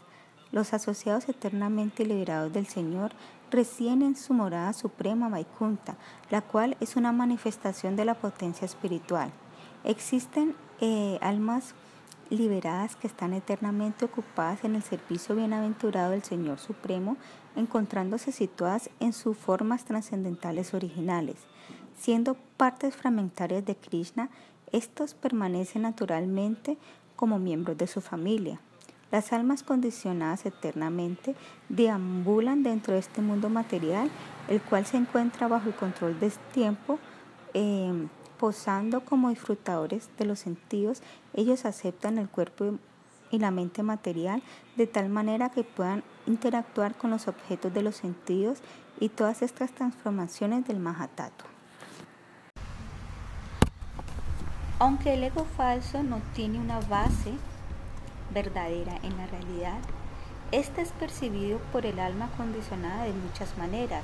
Los 0.53 0.71
asociados 0.75 1.27
eternamente 1.29 2.05
liberados 2.05 2.53
del 2.53 2.67
Señor 2.67 3.11
residen 3.49 4.03
en 4.03 4.15
su 4.15 4.35
morada 4.35 4.71
suprema 4.73 5.27
Vaikunta, 5.27 5.97
la 6.29 6.43
cual 6.43 6.77
es 6.79 6.95
una 6.95 7.11
manifestación 7.11 7.95
de 7.95 8.05
la 8.05 8.13
potencia 8.13 8.63
espiritual. 8.63 9.31
Existen 9.83 10.55
eh, 10.79 11.17
almas 11.21 11.73
liberadas 12.29 12.95
que 12.95 13.07
están 13.07 13.33
eternamente 13.33 14.05
ocupadas 14.05 14.63
en 14.63 14.75
el 14.75 14.83
servicio 14.83 15.35
bienaventurado 15.35 16.11
del 16.11 16.21
Señor 16.21 16.59
Supremo, 16.59 17.17
encontrándose 17.55 18.31
situadas 18.31 18.91
en 18.99 19.13
sus 19.13 19.35
formas 19.35 19.85
trascendentales 19.85 20.75
originales. 20.75 21.37
Siendo 21.97 22.35
partes 22.57 22.95
fragmentarias 22.95 23.65
de 23.65 23.75
Krishna, 23.75 24.29
estos 24.71 25.15
permanecen 25.15 25.81
naturalmente 25.81 26.77
como 27.15 27.39
miembros 27.39 27.75
de 27.75 27.87
su 27.87 28.01
familia. 28.01 28.59
Las 29.13 29.31
almas 29.31 29.61
condicionadas 29.61 30.43
eternamente 30.47 31.35
deambulan 31.69 32.63
dentro 32.63 32.95
de 32.95 32.99
este 32.99 33.21
mundo 33.21 33.47
material, 33.47 34.09
el 34.47 34.59
cual 34.59 34.87
se 34.87 34.97
encuentra 34.97 35.47
bajo 35.47 35.69
el 35.69 35.75
control 35.75 36.19
del 36.19 36.31
tiempo. 36.51 36.97
Eh, 37.53 38.07
posando 38.39 39.05
como 39.05 39.29
disfrutadores 39.29 40.09
de 40.17 40.25
los 40.25 40.39
sentidos, 40.39 41.03
ellos 41.35 41.63
aceptan 41.65 42.17
el 42.17 42.27
cuerpo 42.27 42.79
y 43.29 43.37
la 43.37 43.51
mente 43.51 43.83
material 43.83 44.41
de 44.77 44.87
tal 44.87 45.09
manera 45.09 45.51
que 45.51 45.63
puedan 45.63 46.03
interactuar 46.25 46.95
con 46.95 47.11
los 47.11 47.27
objetos 47.27 47.71
de 47.71 47.83
los 47.83 47.95
sentidos 47.95 48.61
y 48.99 49.09
todas 49.09 49.43
estas 49.43 49.71
transformaciones 49.73 50.65
del 50.65 50.79
Mahatato. 50.79 51.45
Aunque 54.79 55.13
el 55.13 55.23
ego 55.23 55.45
falso 55.55 56.01
no 56.01 56.19
tiene 56.33 56.59
una 56.59 56.79
base 56.79 57.33
verdadera 58.33 58.97
en 59.03 59.17
la 59.17 59.27
realidad, 59.27 59.79
este 60.51 60.81
es 60.81 60.91
percibido 60.91 61.59
por 61.71 61.85
el 61.85 61.99
alma 61.99 62.29
condicionada 62.37 63.05
de 63.05 63.13
muchas 63.13 63.57
maneras, 63.57 64.03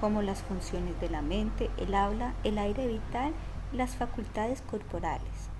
como 0.00 0.22
las 0.22 0.42
funciones 0.42 1.00
de 1.00 1.10
la 1.10 1.22
mente, 1.22 1.70
el 1.78 1.94
habla, 1.94 2.34
el 2.44 2.58
aire 2.58 2.86
vital 2.86 3.32
las 3.72 3.96
facultades 3.96 4.62
corporales. 4.62 5.50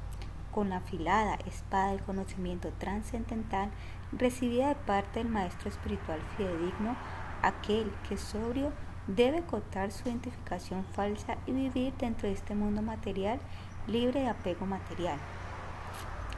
Con 0.53 0.71
la 0.71 0.77
afilada 0.77 1.37
espada 1.47 1.91
del 1.91 2.03
conocimiento 2.03 2.71
trascendental 2.79 3.71
recibida 4.13 4.69
de 4.69 4.75
parte 4.77 5.19
del 5.19 5.29
maestro 5.29 5.69
espiritual 5.69 6.21
fidedigno, 6.37 6.97
aquel 7.43 7.91
que 8.09 8.17
sobrio 8.17 8.73
debe 9.07 9.43
cortar 9.43 9.91
su 9.91 10.09
identificación 10.09 10.85
falsa 10.93 11.37
y 11.47 11.53
vivir 11.53 11.93
dentro 11.95 12.29
de 12.29 12.35
este 12.35 12.55
mundo 12.55 12.83
material 12.83 13.41
libre 13.87 14.21
de 14.21 14.29
apego 14.29 14.65
material. 14.65 15.19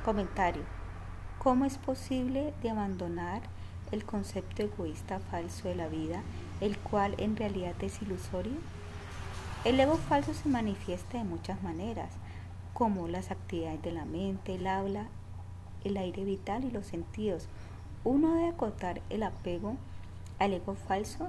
Comentario. 0.04 0.75
¿Cómo 1.46 1.64
es 1.64 1.78
posible 1.78 2.52
de 2.60 2.70
abandonar 2.70 3.40
el 3.92 4.04
concepto 4.04 4.64
egoísta 4.64 5.20
falso 5.20 5.68
de 5.68 5.76
la 5.76 5.86
vida, 5.86 6.24
el 6.60 6.76
cual 6.76 7.14
en 7.18 7.36
realidad 7.36 7.76
es 7.82 8.02
ilusorio? 8.02 8.56
El 9.64 9.78
ego 9.78 9.96
falso 9.96 10.34
se 10.34 10.48
manifiesta 10.48 11.18
de 11.18 11.22
muchas 11.22 11.62
maneras, 11.62 12.10
como 12.74 13.06
las 13.06 13.30
actividades 13.30 13.80
de 13.82 13.92
la 13.92 14.04
mente, 14.04 14.56
el 14.56 14.66
habla, 14.66 15.06
el 15.84 15.98
aire 15.98 16.24
vital 16.24 16.64
y 16.64 16.72
los 16.72 16.84
sentidos. 16.84 17.46
Uno 18.02 18.34
debe 18.34 18.48
acotar 18.48 19.00
el 19.08 19.22
apego 19.22 19.76
al 20.40 20.52
ego 20.52 20.74
falso 20.74 21.28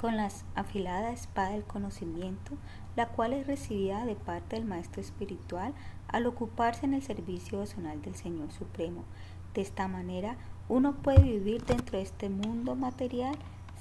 con 0.00 0.16
la 0.16 0.30
afilada 0.54 1.12
espada 1.12 1.50
del 1.50 1.64
conocimiento, 1.64 2.52
la 2.98 3.06
cual 3.06 3.32
es 3.32 3.46
recibida 3.46 4.04
de 4.04 4.16
parte 4.16 4.56
del 4.56 4.64
Maestro 4.64 5.00
Espiritual 5.00 5.72
al 6.08 6.26
ocuparse 6.26 6.84
en 6.84 6.94
el 6.94 7.02
servicio 7.04 7.60
personal 7.60 8.02
del 8.02 8.16
Señor 8.16 8.50
Supremo. 8.50 9.04
De 9.54 9.60
esta 9.60 9.86
manera, 9.86 10.36
uno 10.68 10.94
puede 10.94 11.22
vivir 11.22 11.64
dentro 11.64 11.96
de 11.96 12.02
este 12.02 12.28
mundo 12.28 12.74
material 12.74 13.36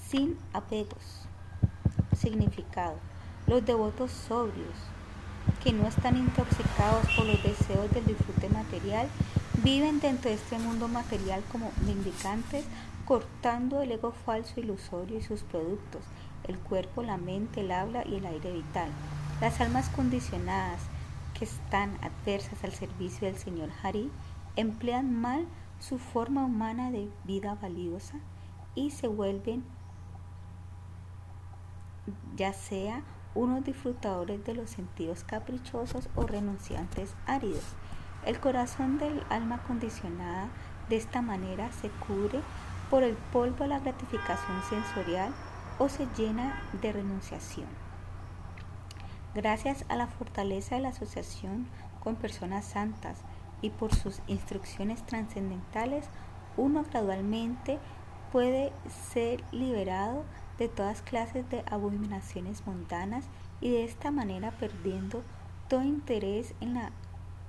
sin 0.07 0.37
apegos. 0.53 1.27
Significado. 2.15 2.99
Los 3.47 3.65
devotos 3.65 4.11
sobrios, 4.11 4.77
que 5.63 5.73
no 5.73 5.87
están 5.87 6.15
intoxicados 6.15 7.07
por 7.15 7.25
los 7.25 7.41
deseos 7.41 7.91
del 7.95 8.05
disfrute 8.05 8.49
material, 8.49 9.07
viven 9.63 9.99
dentro 9.99 10.29
de 10.29 10.35
este 10.35 10.59
mundo 10.59 10.87
material 10.87 11.41
como 11.51 11.71
mendicantes, 11.87 12.65
cortando 13.05 13.81
el 13.81 13.93
ego 13.93 14.11
falso 14.11 14.59
ilusorio 14.59 15.17
y 15.17 15.23
sus 15.23 15.41
productos, 15.41 16.03
el 16.45 16.57
cuerpo, 16.57 17.03
la 17.03 17.17
mente, 17.17 17.61
el 17.61 17.71
habla 17.71 18.03
y 18.05 18.15
el 18.15 18.25
aire 18.25 18.51
vital. 18.51 18.89
Las 19.41 19.61
almas 19.61 19.89
condicionadas 19.89 20.81
que 21.37 21.45
están 21.45 21.97
adversas 22.01 22.63
al 22.63 22.71
servicio 22.71 23.27
del 23.27 23.37
Señor 23.37 23.69
Hari 23.83 24.11
emplean 24.55 25.13
mal 25.13 25.45
su 25.79 25.99
forma 25.99 26.45
humana 26.45 26.89
de 26.89 27.09
vida 27.25 27.55
valiosa 27.61 28.19
y 28.73 28.91
se 28.91 29.07
vuelven 29.07 29.63
ya 32.35 32.53
sea 32.53 33.03
unos 33.35 33.63
disfrutadores 33.63 34.43
de 34.45 34.55
los 34.55 34.69
sentidos 34.69 35.23
caprichosos 35.23 36.09
o 36.15 36.25
renunciantes 36.25 37.13
áridos. 37.25 37.75
El 38.25 38.39
corazón 38.39 38.97
del 38.97 39.23
alma 39.29 39.61
condicionada 39.63 40.49
de 40.89 40.97
esta 40.97 41.21
manera 41.21 41.71
se 41.71 41.89
cubre 41.89 42.39
por 42.89 43.03
el 43.03 43.15
polvo 43.31 43.63
de 43.63 43.67
la 43.67 43.79
gratificación 43.79 44.63
sensorial 44.63 45.33
o 45.79 45.89
se 45.89 46.07
llena 46.17 46.61
de 46.81 46.91
renunciación. 46.93 47.67
Gracias 49.35 49.85
a 49.89 49.95
la 49.95 50.07
fortaleza 50.07 50.75
de 50.75 50.81
la 50.81 50.89
asociación 50.89 51.67
con 52.03 52.15
personas 52.15 52.65
santas 52.65 53.19
y 53.61 53.69
por 53.69 53.93
sus 53.93 54.21
instrucciones 54.27 55.05
trascendentales, 55.05 56.05
uno 56.55 56.83
gradualmente 56.83 57.79
puede 58.31 58.71
ser 59.11 59.43
liberado 59.51 60.23
de 60.57 60.67
todas 60.67 61.01
clases 61.01 61.49
de 61.49 61.63
abominaciones 61.69 62.65
mundanas 62.65 63.25
y 63.61 63.69
de 63.69 63.83
esta 63.83 64.11
manera 64.11 64.51
perdiendo 64.51 65.23
todo 65.67 65.83
interés 65.83 66.53
en 66.61 66.73
la 66.75 66.91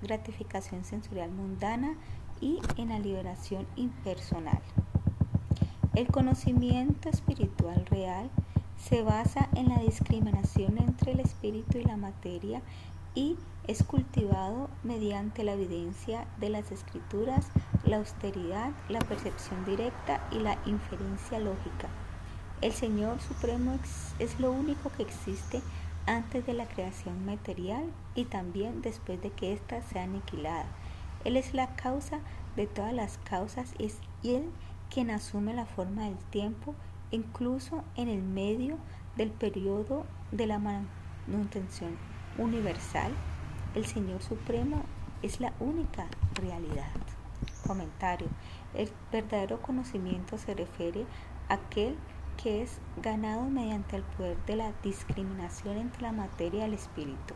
gratificación 0.02 0.84
sensorial 0.84 1.30
mundana 1.30 1.96
y 2.40 2.60
en 2.76 2.90
la 2.90 2.98
liberación 2.98 3.66
impersonal. 3.76 4.60
El 5.98 6.06
conocimiento 6.06 7.08
espiritual 7.08 7.84
real 7.86 8.30
se 8.76 9.02
basa 9.02 9.48
en 9.56 9.68
la 9.68 9.80
discriminación 9.80 10.78
entre 10.78 11.10
el 11.10 11.18
espíritu 11.18 11.78
y 11.78 11.82
la 11.82 11.96
materia 11.96 12.62
y 13.16 13.36
es 13.66 13.82
cultivado 13.82 14.70
mediante 14.84 15.42
la 15.42 15.54
evidencia 15.54 16.24
de 16.38 16.50
las 16.50 16.70
escrituras, 16.70 17.48
la 17.84 17.96
austeridad, 17.96 18.70
la 18.88 19.00
percepción 19.00 19.64
directa 19.64 20.24
y 20.30 20.38
la 20.38 20.56
inferencia 20.66 21.40
lógica. 21.40 21.88
El 22.60 22.70
Señor 22.70 23.20
Supremo 23.20 23.76
es 24.20 24.38
lo 24.38 24.52
único 24.52 24.92
que 24.92 25.02
existe 25.02 25.62
antes 26.06 26.46
de 26.46 26.54
la 26.54 26.68
creación 26.68 27.26
material 27.26 27.90
y 28.14 28.26
también 28.26 28.82
después 28.82 29.20
de 29.20 29.30
que 29.30 29.52
ésta 29.52 29.82
sea 29.82 30.04
aniquilada. 30.04 30.66
Él 31.24 31.36
es 31.36 31.54
la 31.54 31.74
causa 31.74 32.20
de 32.54 32.68
todas 32.68 32.94
las 32.94 33.18
causas 33.18 33.74
y 33.78 33.86
es 33.86 33.98
Él 34.22 34.48
quien 34.90 35.10
asume 35.10 35.54
la 35.54 35.66
forma 35.66 36.04
del 36.04 36.18
tiempo, 36.30 36.74
incluso 37.10 37.84
en 37.96 38.08
el 38.08 38.22
medio 38.22 38.78
del 39.16 39.30
periodo 39.30 40.06
de 40.32 40.46
la 40.46 40.58
manutención 40.58 41.96
universal. 42.38 43.12
El 43.74 43.86
Señor 43.86 44.22
Supremo 44.22 44.82
es 45.22 45.40
la 45.40 45.52
única 45.60 46.06
realidad. 46.34 46.90
Comentario. 47.66 48.28
El 48.74 48.90
verdadero 49.12 49.60
conocimiento 49.60 50.38
se 50.38 50.54
refiere 50.54 51.06
a 51.48 51.54
aquel 51.54 51.96
que 52.42 52.62
es 52.62 52.78
ganado 53.02 53.48
mediante 53.48 53.96
el 53.96 54.02
poder 54.02 54.38
de 54.46 54.56
la 54.56 54.72
discriminación 54.82 55.76
entre 55.76 56.02
la 56.02 56.12
materia 56.12 56.60
y 56.60 56.68
el 56.68 56.74
espíritu. 56.74 57.34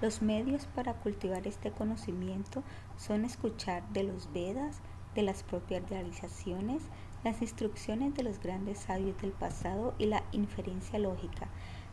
Los 0.00 0.22
medios 0.22 0.66
para 0.66 0.94
cultivar 0.94 1.46
este 1.46 1.70
conocimiento 1.70 2.62
son 2.96 3.24
escuchar 3.24 3.86
de 3.90 4.02
los 4.04 4.32
Vedas, 4.32 4.80
de 5.14 5.22
las 5.22 5.42
propias 5.42 5.88
realizaciones, 5.88 6.82
las 7.22 7.40
instrucciones 7.42 8.14
de 8.14 8.22
los 8.22 8.40
grandes 8.40 8.78
sabios 8.78 9.20
del 9.20 9.32
pasado 9.32 9.94
y 9.98 10.06
la 10.06 10.22
inferencia 10.32 10.98
lógica. 10.98 11.48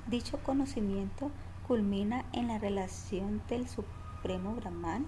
Dicho 0.08 0.42
conocimiento 0.44 1.32
culmina 1.68 2.26
en 2.34 2.48
la 2.48 2.58
relación 2.58 3.42
del 3.48 3.68
Supremo 3.68 4.56
Brahman, 4.56 5.06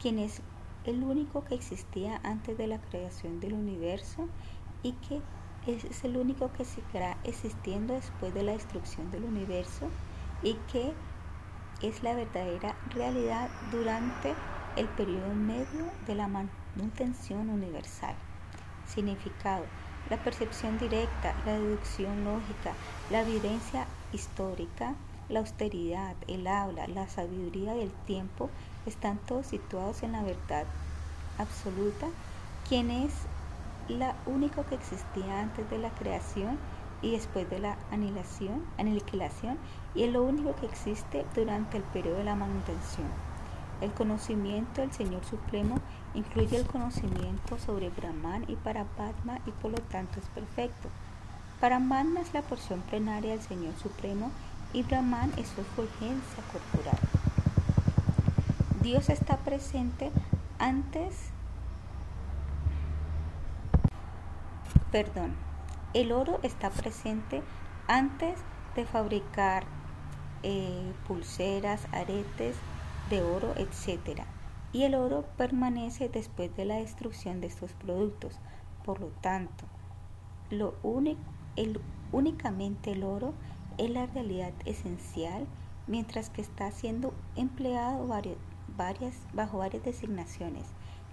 quien 0.00 0.18
es 0.18 0.42
el 0.84 1.02
único 1.02 1.44
que 1.44 1.54
existía 1.54 2.20
antes 2.22 2.56
de 2.58 2.66
la 2.66 2.80
creación 2.80 3.40
del 3.40 3.54
universo 3.54 4.28
y 4.82 4.92
que 4.92 5.22
es 5.66 6.04
el 6.04 6.16
único 6.16 6.52
que 6.52 6.64
seguirá 6.64 7.16
existiendo 7.24 7.94
después 7.94 8.34
de 8.34 8.42
la 8.42 8.52
destrucción 8.52 9.10
del 9.10 9.24
universo 9.24 9.88
y 10.42 10.54
que 10.70 10.92
es 11.80 12.02
la 12.02 12.14
verdadera 12.14 12.76
realidad 12.90 13.48
durante 13.72 14.34
el 14.76 14.88
periodo 14.88 15.34
medio 15.34 15.90
de 16.06 16.14
la 16.14 16.28
manutención 16.76 17.50
universal. 17.50 18.14
Significado. 18.86 19.64
La 20.10 20.22
percepción 20.22 20.78
directa, 20.78 21.34
la 21.46 21.52
deducción 21.54 22.24
lógica, 22.24 22.74
la 23.10 23.22
evidencia 23.22 23.86
histórica, 24.12 24.94
la 25.30 25.38
austeridad, 25.40 26.14
el 26.28 26.46
habla, 26.46 26.86
la 26.88 27.08
sabiduría 27.08 27.72
del 27.72 27.90
tiempo 28.06 28.50
están 28.84 29.18
todos 29.18 29.46
situados 29.46 30.02
en 30.02 30.12
la 30.12 30.22
verdad 30.22 30.66
absoluta, 31.38 32.06
quien 32.68 32.90
es 32.90 33.12
la 33.88 34.14
única 34.26 34.64
que 34.64 34.74
existía 34.74 35.40
antes 35.40 35.68
de 35.70 35.78
la 35.78 35.90
creación 35.90 36.58
y 37.00 37.12
después 37.12 37.48
de 37.50 37.58
la 37.58 37.76
aniquilación 37.90 39.58
y 39.94 40.02
es 40.04 40.12
lo 40.12 40.22
único 40.22 40.54
que 40.56 40.66
existe 40.66 41.24
durante 41.34 41.78
el 41.78 41.82
periodo 41.82 42.18
de 42.18 42.24
la 42.24 42.34
manutención. 42.34 43.08
El 43.80 43.92
conocimiento 43.92 44.80
del 44.80 44.92
Señor 44.92 45.24
Supremo 45.24 45.76
incluye 46.14 46.56
el 46.56 46.66
conocimiento 46.66 47.58
sobre 47.58 47.90
Brahman 47.90 48.44
y 48.48 48.56
Paramatma 48.56 49.38
y 49.46 49.50
por 49.50 49.72
lo 49.72 49.78
tanto 49.78 50.20
es 50.20 50.26
perfecto. 50.28 50.88
Paramatma 51.60 52.20
es 52.20 52.32
la 52.34 52.42
porción 52.42 52.80
plenaria 52.82 53.32
del 53.32 53.42
Señor 53.42 53.74
Supremo 53.82 54.30
y 54.72 54.82
Brahman 54.82 55.32
es 55.36 55.48
su 55.48 55.62
fulgencia 55.76 56.42
corporal. 56.52 56.98
Dios 58.82 59.08
está 59.08 59.38
presente 59.38 60.10
antes 60.58 61.30
perdón, 64.94 65.34
el 65.92 66.12
oro 66.12 66.38
está 66.44 66.70
presente 66.70 67.42
antes 67.88 68.38
de 68.76 68.86
fabricar 68.86 69.64
eh, 70.44 70.92
pulseras, 71.08 71.80
aretes 71.90 72.54
de 73.10 73.20
oro, 73.20 73.54
etc. 73.56 74.22
Y 74.74 74.82
el 74.82 74.94
oro 74.96 75.24
permanece 75.38 76.10
después 76.10 76.54
de 76.56 76.66
la 76.66 76.74
destrucción 76.74 77.40
de 77.40 77.46
estos 77.46 77.72
productos. 77.72 78.38
Por 78.84 79.00
lo 79.00 79.06
tanto, 79.22 79.64
únicamente 82.12 82.92
el 82.92 83.04
oro 83.04 83.32
es 83.78 83.88
la 83.88 84.06
realidad 84.06 84.52
esencial, 84.66 85.46
mientras 85.86 86.28
que 86.28 86.42
está 86.42 86.70
siendo 86.72 87.14
empleado 87.36 88.06
bajo 89.32 89.58
varias 89.58 89.84
designaciones. 89.84 90.66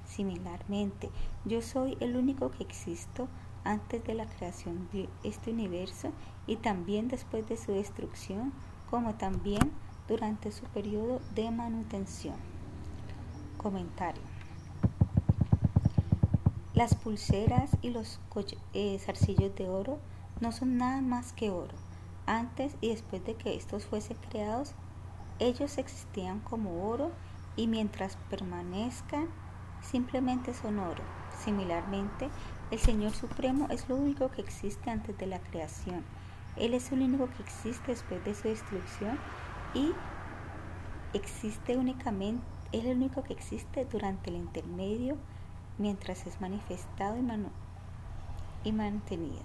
Similarmente, 0.05 1.12
yo 1.45 1.62
soy 1.62 1.97
el 1.99 2.18
único 2.18 2.49
que 2.49 2.64
existo 2.64 3.28
antes 3.64 4.03
de 4.03 4.16
la 4.16 4.26
creación 4.26 4.89
de 4.91 5.07
este 5.24 5.51
universo 5.51 6.12
y 6.47 6.55
también 6.55 7.09
después 7.09 7.47
de 7.47 7.57
su 7.57 7.74
destrucción, 7.74 8.53
como 8.89 9.14
también 9.14 9.72
durante 10.07 10.51
su 10.51 10.66
periodo 10.66 11.22
de 11.36 11.51
manutención. 11.51 12.51
Comentario. 13.62 14.24
Las 16.74 16.95
pulseras 16.95 17.78
y 17.84 17.91
los 17.91 18.20
eh, 18.74 18.97
zarcillos 18.97 19.53
de 19.55 19.70
oro 19.70 19.99
no 20.39 20.51
son 20.51 20.78
nada 20.78 20.99
más 21.01 21.32
que 21.34 21.51
oro. 21.51 21.76
Antes 22.26 22.76
y 22.82 22.89
después 22.89 23.24
de 23.24 23.36
que 23.36 23.55
estos 23.55 23.86
fuesen 23.86 24.18
creados, 24.30 24.74
ellos 25.38 25.78
existían 25.78 26.39
como 26.39 26.89
oro 26.89 27.12
y 27.55 27.68
mientras 27.68 28.18
permanezcan, 28.32 29.28
simplemente 29.82 30.55
son 30.55 30.80
oro. 30.80 31.03
Similarmente, 31.43 32.30
el 32.72 32.80
Señor 32.80 33.12
Supremo 33.12 33.68
es 33.70 33.88
lo 33.88 33.95
único 33.95 34.32
que 34.32 34.41
existe 34.41 34.89
antes 34.89 35.16
de 35.20 35.28
la 35.28 35.38
creación. 35.38 36.03
Él 36.57 36.74
es 36.74 36.91
el 36.91 37.03
único 37.03 37.30
que 37.30 37.43
existe 37.43 37.91
después 37.91 38.26
de 38.26 38.34
su 38.34 38.47
destrucción 38.47 39.20
y 39.76 39.91
existe 41.14 41.78
únicamente, 41.78 42.41
es 42.72 42.86
el 42.86 42.98
único 42.98 43.24
que 43.24 43.34
existe 43.34 43.86
durante 43.86 44.30
el 44.30 44.38
intermedio 44.38 45.18
mientras 45.78 46.26
es 46.28 46.40
manifestado 46.42 47.18
y, 47.18 48.70
y 48.70 48.72
mantenido. 48.72 49.44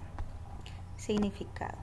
Significado. 0.95 1.77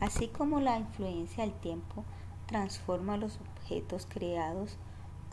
Así 0.00 0.28
como 0.28 0.60
la 0.60 0.78
influencia 0.78 1.44
del 1.44 1.54
tiempo 1.54 2.04
transforma 2.46 3.16
los 3.16 3.38
objetos 3.40 4.06
creados 4.08 4.76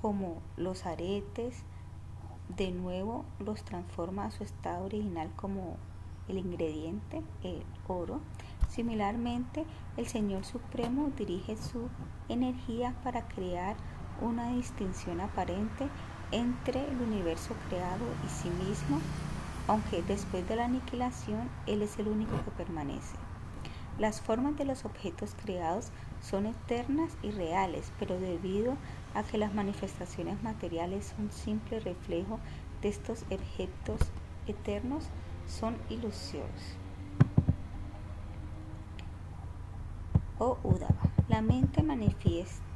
como 0.01 0.41
los 0.57 0.85
aretes, 0.85 1.63
de 2.57 2.71
nuevo 2.71 3.25
los 3.39 3.63
transforma 3.63 4.25
a 4.25 4.31
su 4.31 4.43
estado 4.43 4.85
original 4.85 5.31
como 5.35 5.77
el 6.27 6.37
ingrediente, 6.37 7.21
el 7.43 7.63
oro. 7.87 8.21
Similarmente, 8.69 9.65
el 9.97 10.07
Señor 10.07 10.45
Supremo 10.45 11.11
dirige 11.17 11.57
su 11.57 11.89
energía 12.29 12.95
para 13.03 13.27
crear 13.27 13.75
una 14.23 14.49
distinción 14.49 15.19
aparente 15.19 15.87
entre 16.31 16.87
el 16.89 17.01
universo 17.01 17.53
creado 17.67 18.05
y 18.25 18.29
sí 18.29 18.49
mismo, 18.49 18.99
aunque 19.67 20.01
después 20.01 20.47
de 20.47 20.55
la 20.55 20.65
aniquilación 20.65 21.49
Él 21.67 21.81
es 21.81 21.99
el 21.99 22.07
único 22.07 22.35
que 22.43 22.51
permanece. 22.51 23.15
Las 23.99 24.21
formas 24.21 24.57
de 24.57 24.65
los 24.65 24.85
objetos 24.85 25.35
creados 25.43 25.91
son 26.21 26.47
eternas 26.47 27.15
y 27.21 27.29
reales, 27.29 27.91
pero 27.99 28.19
debido 28.19 28.75
a 29.13 29.21
que 29.21 29.37
las 29.37 29.53
manifestaciones 29.53 30.41
materiales 30.41 31.13
son 31.15 31.31
simple 31.31 31.79
reflejo 31.79 32.39
de 32.81 32.89
estos 32.89 33.23
objetos 33.29 33.99
eternos, 34.47 35.05
son 35.47 35.77
ilusiones. 35.89 36.77
Oh 40.39 40.57
Udava, 40.63 41.03
la 41.29 41.41
mente 41.41 41.83
manifiesta 41.83 42.72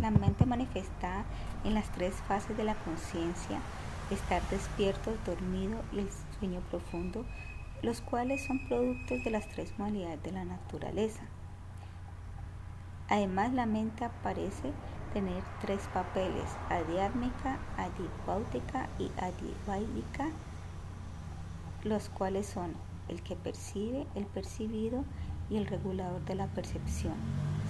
la 0.00 0.10
mente 0.10 0.46
manifestada 0.46 1.24
en 1.64 1.74
las 1.74 1.90
tres 1.92 2.14
fases 2.26 2.56
de 2.56 2.64
la 2.64 2.74
conciencia, 2.74 3.58
estar 4.10 4.42
despierto, 4.50 5.12
dormido 5.26 5.80
y 5.92 6.00
el 6.00 6.08
sueño 6.38 6.60
profundo, 6.70 7.24
los 7.82 8.00
cuales 8.00 8.44
son 8.44 8.58
productos 8.66 9.22
de 9.24 9.30
las 9.30 9.48
tres 9.48 9.72
modalidades 9.78 10.22
de 10.22 10.32
la 10.32 10.44
naturaleza. 10.44 11.22
Además, 13.08 13.52
la 13.52 13.66
mente 13.66 14.08
parece 14.22 14.72
tener 15.12 15.42
tres 15.60 15.80
papeles, 15.94 16.44
adiármica, 16.68 17.58
adipáutica 17.76 18.88
y 18.98 19.10
adiváidica, 19.18 20.28
los 21.84 22.08
cuales 22.10 22.46
son 22.46 22.74
el 23.08 23.22
que 23.22 23.34
percibe, 23.34 24.06
el 24.14 24.26
percibido 24.26 25.04
y 25.48 25.56
el 25.56 25.66
regulador 25.66 26.22
de 26.26 26.34
la 26.34 26.46
percepción. 26.48 27.14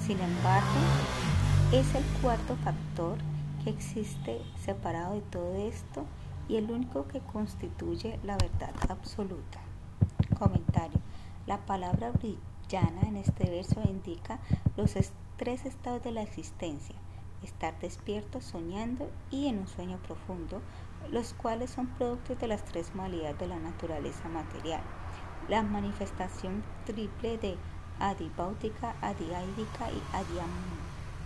Sin 0.04 0.18
embargo, 0.20 0.66
es 1.72 1.94
el 1.94 2.04
cuarto 2.22 2.56
factor 2.64 3.18
que 3.62 3.68
existe 3.68 4.40
separado 4.58 5.16
de 5.16 5.20
todo 5.20 5.54
esto 5.54 6.06
y 6.48 6.56
el 6.56 6.70
único 6.70 7.06
que 7.08 7.20
constituye 7.20 8.18
la 8.24 8.38
verdad 8.38 8.72
absoluta. 8.88 9.60
Comentario. 10.38 10.98
La 11.46 11.58
palabra 11.66 12.10
brillana 12.10 13.02
en 13.02 13.16
este 13.16 13.50
verso 13.50 13.82
indica 13.84 14.38
los 14.78 14.94
tres 15.36 15.66
estados 15.66 16.02
de 16.02 16.10
la 16.10 16.22
existencia, 16.22 16.94
estar 17.42 17.78
despierto, 17.80 18.40
soñando 18.40 19.10
y 19.30 19.48
en 19.48 19.58
un 19.58 19.68
sueño 19.68 19.98
profundo, 19.98 20.62
los 21.10 21.34
cuales 21.34 21.68
son 21.68 21.88
productos 21.88 22.40
de 22.40 22.48
las 22.48 22.64
tres 22.64 22.94
modalidades 22.94 23.38
de 23.38 23.46
la 23.46 23.58
naturaleza 23.58 24.26
material. 24.30 24.80
La 25.50 25.62
manifestación 25.62 26.64
triple 26.86 27.36
de 27.36 27.58
adibáutica, 28.00 28.94
adiáidica 29.02 29.90
y 29.90 30.16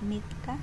adiamítica 0.03 0.59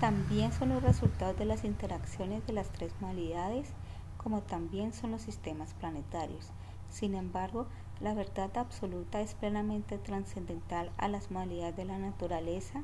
también 0.00 0.52
son 0.52 0.70
los 0.70 0.82
resultados 0.82 1.36
de 1.38 1.44
las 1.44 1.64
interacciones 1.64 2.46
de 2.46 2.52
las 2.52 2.70
tres 2.70 2.92
modalidades, 3.00 3.68
como 4.16 4.42
también 4.42 4.92
son 4.92 5.10
los 5.10 5.22
sistemas 5.22 5.74
planetarios. 5.74 6.50
Sin 6.90 7.14
embargo, 7.14 7.66
la 8.00 8.14
verdad 8.14 8.56
absoluta 8.56 9.20
es 9.20 9.34
plenamente 9.34 9.98
trascendental 9.98 10.90
a 10.98 11.08
las 11.08 11.30
modalidades 11.30 11.76
de 11.76 11.84
la 11.84 11.98
naturaleza 11.98 12.82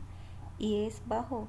y 0.58 0.84
es 0.84 1.02
bajo 1.06 1.46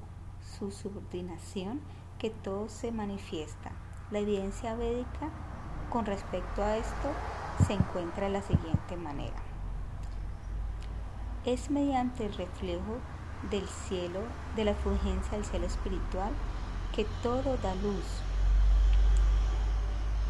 su 0.58 0.70
subordinación 0.70 1.80
que 2.18 2.30
todo 2.30 2.68
se 2.68 2.92
manifiesta. 2.92 3.72
La 4.10 4.18
evidencia 4.18 4.74
védica 4.74 5.30
con 5.90 6.06
respecto 6.06 6.62
a 6.62 6.76
esto 6.76 7.08
se 7.66 7.74
encuentra 7.74 8.26
de 8.26 8.32
la 8.32 8.42
siguiente 8.42 8.96
manera. 8.96 9.36
Es 11.44 11.70
mediante 11.70 12.26
el 12.26 12.34
reflejo 12.34 12.98
del 13.50 13.66
cielo, 13.68 14.20
de 14.56 14.64
la 14.64 14.74
fulgencia 14.74 15.32
del 15.32 15.44
cielo 15.44 15.66
espiritual, 15.66 16.32
que 16.94 17.06
todo 17.22 17.56
da 17.58 17.74
luz. 17.76 18.04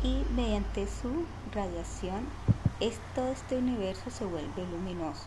Y 0.03 0.25
mediante 0.35 0.87
su 0.87 1.25
radiación, 1.55 2.27
es, 2.81 2.99
todo 3.15 3.29
este 3.29 3.57
universo 3.57 4.11
se 4.11 4.25
vuelve 4.25 4.67
luminoso. 4.71 5.27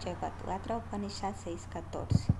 Upanishad 0.00 1.34
6.14 1.44 2.32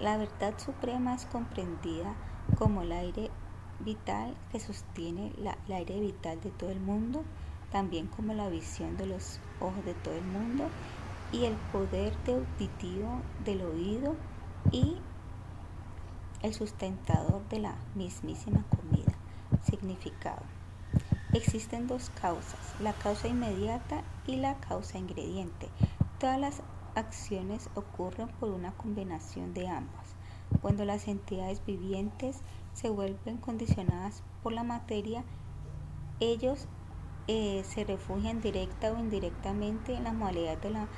La 0.00 0.16
verdad 0.16 0.54
suprema 0.58 1.14
es 1.14 1.26
comprendida 1.26 2.14
como 2.58 2.82
el 2.82 2.92
aire 2.92 3.30
vital 3.80 4.34
que 4.50 4.58
sostiene 4.58 5.32
el 5.38 5.72
aire 5.72 6.00
vital 6.00 6.40
de 6.40 6.50
todo 6.50 6.70
el 6.70 6.80
mundo, 6.80 7.22
también 7.70 8.06
como 8.06 8.32
la 8.32 8.48
visión 8.48 8.96
de 8.96 9.06
los 9.06 9.38
ojos 9.60 9.84
de 9.84 9.94
todo 9.94 10.14
el 10.14 10.24
mundo 10.24 10.64
y 11.32 11.44
el 11.44 11.54
poder 11.72 12.16
de 12.24 12.34
auditivo 12.34 13.20
del 13.44 13.62
oído 13.62 14.16
y 14.70 14.96
el 16.42 16.54
sustentador 16.54 17.46
de 17.48 17.60
la 17.60 17.76
mismísima 17.94 18.64
comida. 18.70 19.12
Significado. 19.62 20.42
Existen 21.34 21.86
dos 21.86 22.10
causas, 22.20 22.74
la 22.80 22.92
causa 22.94 23.28
inmediata 23.28 24.02
y 24.26 24.36
la 24.36 24.54
causa 24.56 24.98
ingrediente. 24.98 25.68
Todas 26.18 26.40
las 26.40 26.62
acciones 26.94 27.68
ocurren 27.74 28.28
por 28.40 28.50
una 28.50 28.72
combinación 28.72 29.52
de 29.52 29.68
ambas. 29.68 30.14
Cuando 30.62 30.84
las 30.84 31.06
entidades 31.06 31.64
vivientes 31.66 32.40
se 32.72 32.88
vuelven 32.88 33.36
condicionadas 33.36 34.22
por 34.42 34.52
la 34.52 34.62
materia, 34.62 35.22
ellos 36.20 36.66
eh, 37.26 37.62
se 37.64 37.84
refugian 37.84 38.40
directa 38.40 38.90
o 38.90 38.98
indirectamente 38.98 39.94
en 39.94 40.04
las 40.04 40.14
modalidades 40.14 40.62
de 40.62 40.70
la 40.70 40.88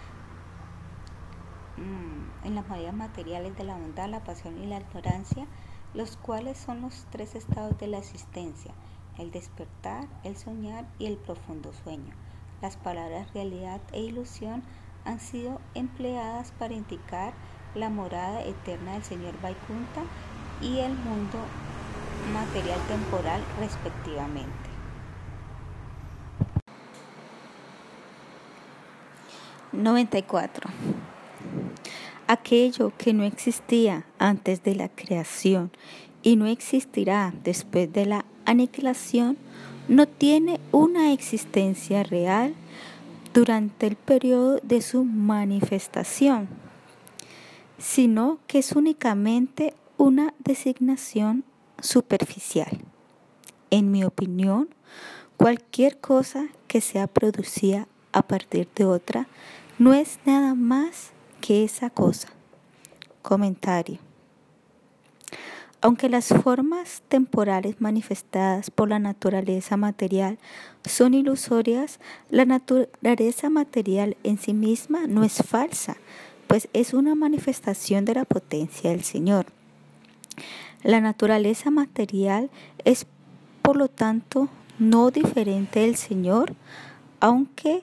en 1.76 2.54
las 2.54 2.68
mayorías 2.68 2.94
materiales 2.94 3.56
de 3.56 3.64
la 3.64 3.74
bondad, 3.74 4.08
la 4.08 4.24
pasión 4.24 4.62
y 4.62 4.66
la 4.66 4.80
ignorancia, 4.80 5.46
los 5.94 6.16
cuales 6.16 6.58
son 6.58 6.82
los 6.82 7.06
tres 7.10 7.34
estados 7.34 7.78
de 7.78 7.86
la 7.86 7.98
existencia, 7.98 8.72
el 9.18 9.30
despertar, 9.30 10.06
el 10.24 10.36
soñar 10.36 10.86
y 10.98 11.06
el 11.06 11.16
profundo 11.16 11.72
sueño. 11.72 12.14
Las 12.62 12.76
palabras 12.76 13.32
realidad 13.32 13.80
e 13.92 14.00
ilusión 14.00 14.62
han 15.04 15.20
sido 15.20 15.60
empleadas 15.74 16.52
para 16.52 16.74
indicar 16.74 17.32
la 17.74 17.88
morada 17.88 18.42
eterna 18.42 18.92
del 18.92 19.04
Señor 19.04 19.40
Vaikunta 19.40 20.02
y 20.60 20.78
el 20.80 20.92
mundo 20.94 21.38
material 22.32 22.80
temporal 22.86 23.42
respectivamente. 23.58 24.70
94. 29.72 30.68
Aquello 32.32 32.92
que 32.96 33.12
no 33.12 33.24
existía 33.24 34.06
antes 34.20 34.62
de 34.62 34.76
la 34.76 34.88
creación 34.88 35.72
y 36.22 36.36
no 36.36 36.46
existirá 36.46 37.34
después 37.42 37.92
de 37.92 38.06
la 38.06 38.24
aniquilación 38.44 39.36
no 39.88 40.06
tiene 40.06 40.60
una 40.70 41.12
existencia 41.12 42.04
real 42.04 42.54
durante 43.34 43.88
el 43.88 43.96
periodo 43.96 44.60
de 44.62 44.80
su 44.80 45.02
manifestación, 45.02 46.46
sino 47.78 48.38
que 48.46 48.60
es 48.60 48.70
únicamente 48.76 49.74
una 49.96 50.32
designación 50.38 51.42
superficial. 51.80 52.78
En 53.70 53.90
mi 53.90 54.04
opinión, 54.04 54.68
cualquier 55.36 55.98
cosa 55.98 56.46
que 56.68 56.80
sea 56.80 57.08
producida 57.08 57.88
a 58.12 58.22
partir 58.22 58.68
de 58.76 58.84
otra 58.84 59.26
no 59.80 59.94
es 59.94 60.20
nada 60.24 60.54
más 60.54 61.10
que 61.40 61.64
esa 61.64 61.90
cosa. 61.90 62.28
Comentario. 63.22 63.98
Aunque 65.82 66.10
las 66.10 66.28
formas 66.28 67.02
temporales 67.08 67.80
manifestadas 67.80 68.70
por 68.70 68.90
la 68.90 68.98
naturaleza 68.98 69.78
material 69.78 70.38
son 70.84 71.14
ilusorias, 71.14 72.00
la 72.28 72.44
naturaleza 72.44 73.48
material 73.48 74.16
en 74.22 74.36
sí 74.36 74.52
misma 74.52 75.06
no 75.06 75.24
es 75.24 75.42
falsa, 75.42 75.96
pues 76.46 76.68
es 76.74 76.92
una 76.92 77.14
manifestación 77.14 78.04
de 78.04 78.14
la 78.14 78.26
potencia 78.26 78.90
del 78.90 79.04
Señor. 79.04 79.46
La 80.82 81.00
naturaleza 81.00 81.70
material 81.70 82.50
es, 82.84 83.06
por 83.62 83.76
lo 83.76 83.88
tanto, 83.88 84.48
no 84.78 85.10
diferente 85.10 85.80
del 85.80 85.96
Señor, 85.96 86.54
aunque 87.20 87.82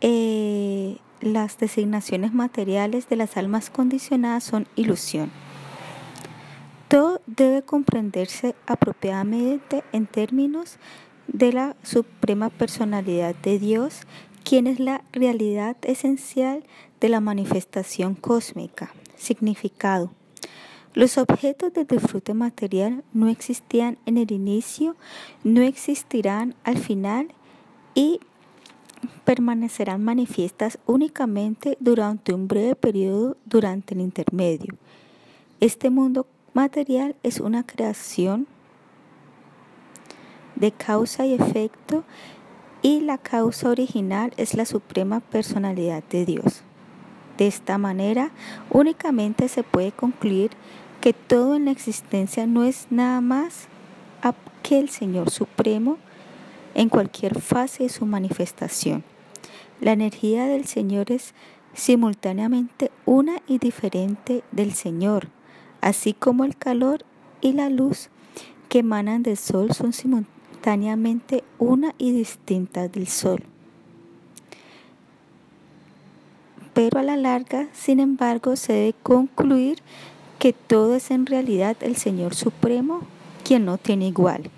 eh, 0.00 0.98
las 1.20 1.58
designaciones 1.58 2.32
materiales 2.32 3.08
de 3.08 3.16
las 3.16 3.36
almas 3.36 3.70
condicionadas 3.70 4.44
son 4.44 4.66
ilusión. 4.76 5.30
Todo 6.88 7.20
debe 7.26 7.62
comprenderse 7.62 8.54
apropiadamente 8.66 9.84
en 9.92 10.06
términos 10.06 10.78
de 11.26 11.52
la 11.52 11.76
suprema 11.82 12.48
personalidad 12.48 13.34
de 13.34 13.58
Dios, 13.58 14.02
quien 14.42 14.66
es 14.66 14.80
la 14.80 15.02
realidad 15.12 15.76
esencial 15.82 16.64
de 17.00 17.10
la 17.10 17.20
manifestación 17.20 18.14
cósmica. 18.14 18.92
Significado. 19.16 20.10
Los 20.94 21.18
objetos 21.18 21.72
de 21.74 21.84
disfrute 21.84 22.32
material 22.32 23.04
no 23.12 23.28
existían 23.28 23.98
en 24.06 24.16
el 24.16 24.32
inicio, 24.32 24.96
no 25.44 25.60
existirán 25.60 26.54
al 26.64 26.78
final 26.78 27.28
y 27.94 28.20
permanecerán 29.24 30.02
manifiestas 30.02 30.78
únicamente 30.86 31.76
durante 31.80 32.32
un 32.32 32.48
breve 32.48 32.74
periodo 32.74 33.36
durante 33.44 33.94
el 33.94 34.00
intermedio. 34.00 34.74
Este 35.60 35.90
mundo 35.90 36.26
material 36.54 37.16
es 37.22 37.40
una 37.40 37.66
creación 37.66 38.46
de 40.56 40.72
causa 40.72 41.26
y 41.26 41.34
efecto 41.34 42.04
y 42.82 43.00
la 43.00 43.18
causa 43.18 43.70
original 43.70 44.32
es 44.36 44.54
la 44.54 44.64
suprema 44.64 45.20
personalidad 45.20 46.02
de 46.04 46.24
Dios. 46.24 46.62
De 47.36 47.46
esta 47.46 47.78
manera, 47.78 48.30
únicamente 48.70 49.48
se 49.48 49.62
puede 49.62 49.92
concluir 49.92 50.50
que 51.00 51.12
todo 51.12 51.54
en 51.54 51.66
la 51.66 51.70
existencia 51.70 52.46
no 52.46 52.64
es 52.64 52.88
nada 52.90 53.20
más 53.20 53.68
que 54.62 54.78
el 54.78 54.88
Señor 54.90 55.30
Supremo 55.30 55.98
en 56.78 56.90
cualquier 56.90 57.40
fase 57.40 57.82
de 57.82 57.88
su 57.88 58.06
manifestación. 58.06 59.02
La 59.80 59.90
energía 59.90 60.46
del 60.46 60.64
Señor 60.64 61.10
es 61.10 61.34
simultáneamente 61.74 62.92
una 63.04 63.42
y 63.48 63.58
diferente 63.58 64.44
del 64.52 64.72
Señor, 64.74 65.26
así 65.80 66.12
como 66.12 66.44
el 66.44 66.56
calor 66.56 67.04
y 67.40 67.52
la 67.52 67.68
luz 67.68 68.10
que 68.68 68.78
emanan 68.78 69.24
del 69.24 69.36
sol 69.36 69.72
son 69.72 69.92
simultáneamente 69.92 71.42
una 71.58 71.96
y 71.98 72.12
distinta 72.12 72.86
del 72.86 73.08
sol. 73.08 73.42
Pero 76.74 77.00
a 77.00 77.02
la 77.02 77.16
larga, 77.16 77.66
sin 77.72 77.98
embargo, 77.98 78.54
se 78.54 78.72
debe 78.72 78.94
concluir 79.02 79.78
que 80.38 80.52
todo 80.52 80.94
es 80.94 81.10
en 81.10 81.26
realidad 81.26 81.76
el 81.80 81.96
Señor 81.96 82.36
Supremo, 82.36 83.00
quien 83.42 83.64
no 83.64 83.78
tiene 83.78 84.06
igual. 84.06 84.52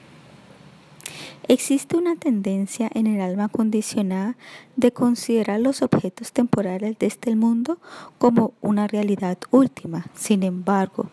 Existe 1.51 1.97
una 1.97 2.15
tendencia 2.15 2.89
en 2.95 3.09
el 3.09 3.21
alma 3.21 3.49
condicionada 3.49 4.37
de 4.77 4.93
considerar 4.93 5.59
los 5.59 5.83
objetos 5.83 6.31
temporales 6.31 6.97
de 7.01 7.09
este 7.09 7.35
mundo 7.35 7.79
como 8.19 8.53
una 8.61 8.87
realidad 8.87 9.37
última. 9.51 10.07
Sin 10.15 10.45
embargo, 10.45 11.11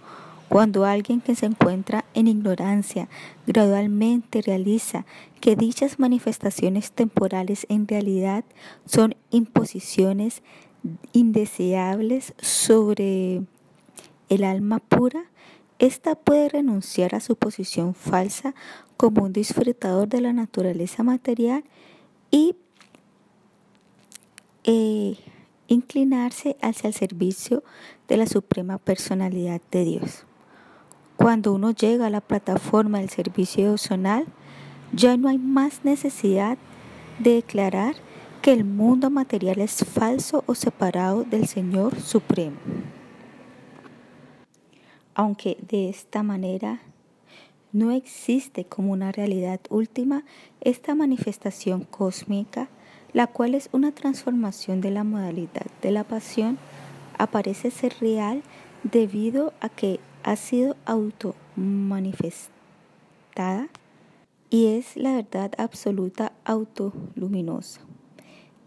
cuando 0.47 0.85
alguien 0.85 1.21
que 1.21 1.33
se 1.33 1.47
encuentra 1.47 2.05
en 2.13 2.27
ignorancia 2.27 3.09
gradualmente 3.47 4.43
realiza 4.43 5.07
que 5.41 5.55
dichas 5.55 5.97
manifestaciones 5.97 6.91
temporales 6.91 7.65
en 7.67 7.87
realidad 7.87 8.45
son 8.85 9.15
imposiciones 9.31 10.43
indeseables 11.13 12.35
sobre 12.37 13.41
el 14.29 14.43
alma 14.43 14.77
pura, 14.77 15.31
ésta 15.79 16.15
puede 16.15 16.49
renunciar 16.49 17.15
a 17.15 17.19
su 17.19 17.35
posición 17.35 17.93
falsa 17.93 18.55
como 18.97 19.23
un 19.23 19.33
disfrutador 19.33 20.07
de 20.07 20.21
la 20.21 20.33
naturaleza 20.33 21.03
material 21.03 21.63
y 22.31 22.55
eh, 24.63 25.17
inclinarse 25.67 26.57
hacia 26.61 26.87
el 26.87 26.93
servicio 26.93 27.63
de 28.07 28.17
la 28.17 28.25
suprema 28.25 28.77
personalidad 28.77 29.61
de 29.71 29.85
Dios. 29.85 30.23
Cuando 31.15 31.53
uno 31.53 31.71
llega 31.71 32.07
a 32.07 32.11
la 32.11 32.21
plataforma 32.21 32.99
del 32.99 33.09
servicio 33.09 33.65
devocional, 33.65 34.25
ya 34.93 35.17
no 35.17 35.29
hay 35.29 35.37
más 35.37 35.83
necesidad 35.83 36.57
de 37.19 37.35
declarar 37.35 37.95
que 38.41 38.53
el 38.53 38.63
mundo 38.63 39.09
material 39.09 39.59
es 39.59 39.83
falso 39.83 40.43
o 40.45 40.55
separado 40.55 41.23
del 41.23 41.47
Señor 41.47 41.99
Supremo. 41.99 42.57
Aunque 45.17 45.57
de 45.67 45.89
esta 45.89 46.21
manera 46.21 46.79
no 47.73 47.89
existe 47.89 48.65
como 48.65 48.93
una 48.93 49.11
realidad 49.11 49.59
última 49.71 50.23
esta 50.61 50.93
manifestación 50.93 51.85
cósmica, 51.85 52.69
la 53.13 53.25
cual 53.25 53.55
es 53.55 53.67
una 53.71 53.91
transformación 53.91 54.79
de 54.79 54.91
la 54.91 55.03
modalidad 55.03 55.65
de 55.81 55.89
la 55.89 56.03
pasión, 56.03 56.59
aparece 57.17 57.71
ser 57.71 57.95
real 57.99 58.43
debido 58.83 59.53
a 59.59 59.69
que 59.69 59.99
ha 60.21 60.35
sido 60.35 60.75
auto 60.85 61.33
manifestada 61.55 62.51
y 64.51 64.67
es 64.67 64.95
la 64.95 65.15
verdad 65.15 65.51
absoluta 65.57 66.31
autoluminosa, 66.45 67.81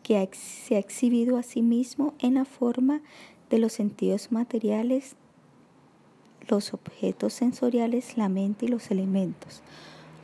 que 0.03 0.28
se 0.32 0.74
ha 0.74 0.80
exhibido 0.80 1.36
a 1.36 1.44
sí 1.44 1.62
mismo 1.62 2.14
en 2.18 2.34
la 2.34 2.44
forma 2.44 3.03
de 3.51 3.61
los 3.61 3.72
sentidos 3.72 4.32
materiales, 4.32 5.14
los 6.49 6.74
objetos 6.74 7.32
sensoriales, 7.32 8.16
la 8.16 8.28
mente 8.28 8.66
y 8.66 8.68
los 8.68 8.91
elementos. 8.91 9.62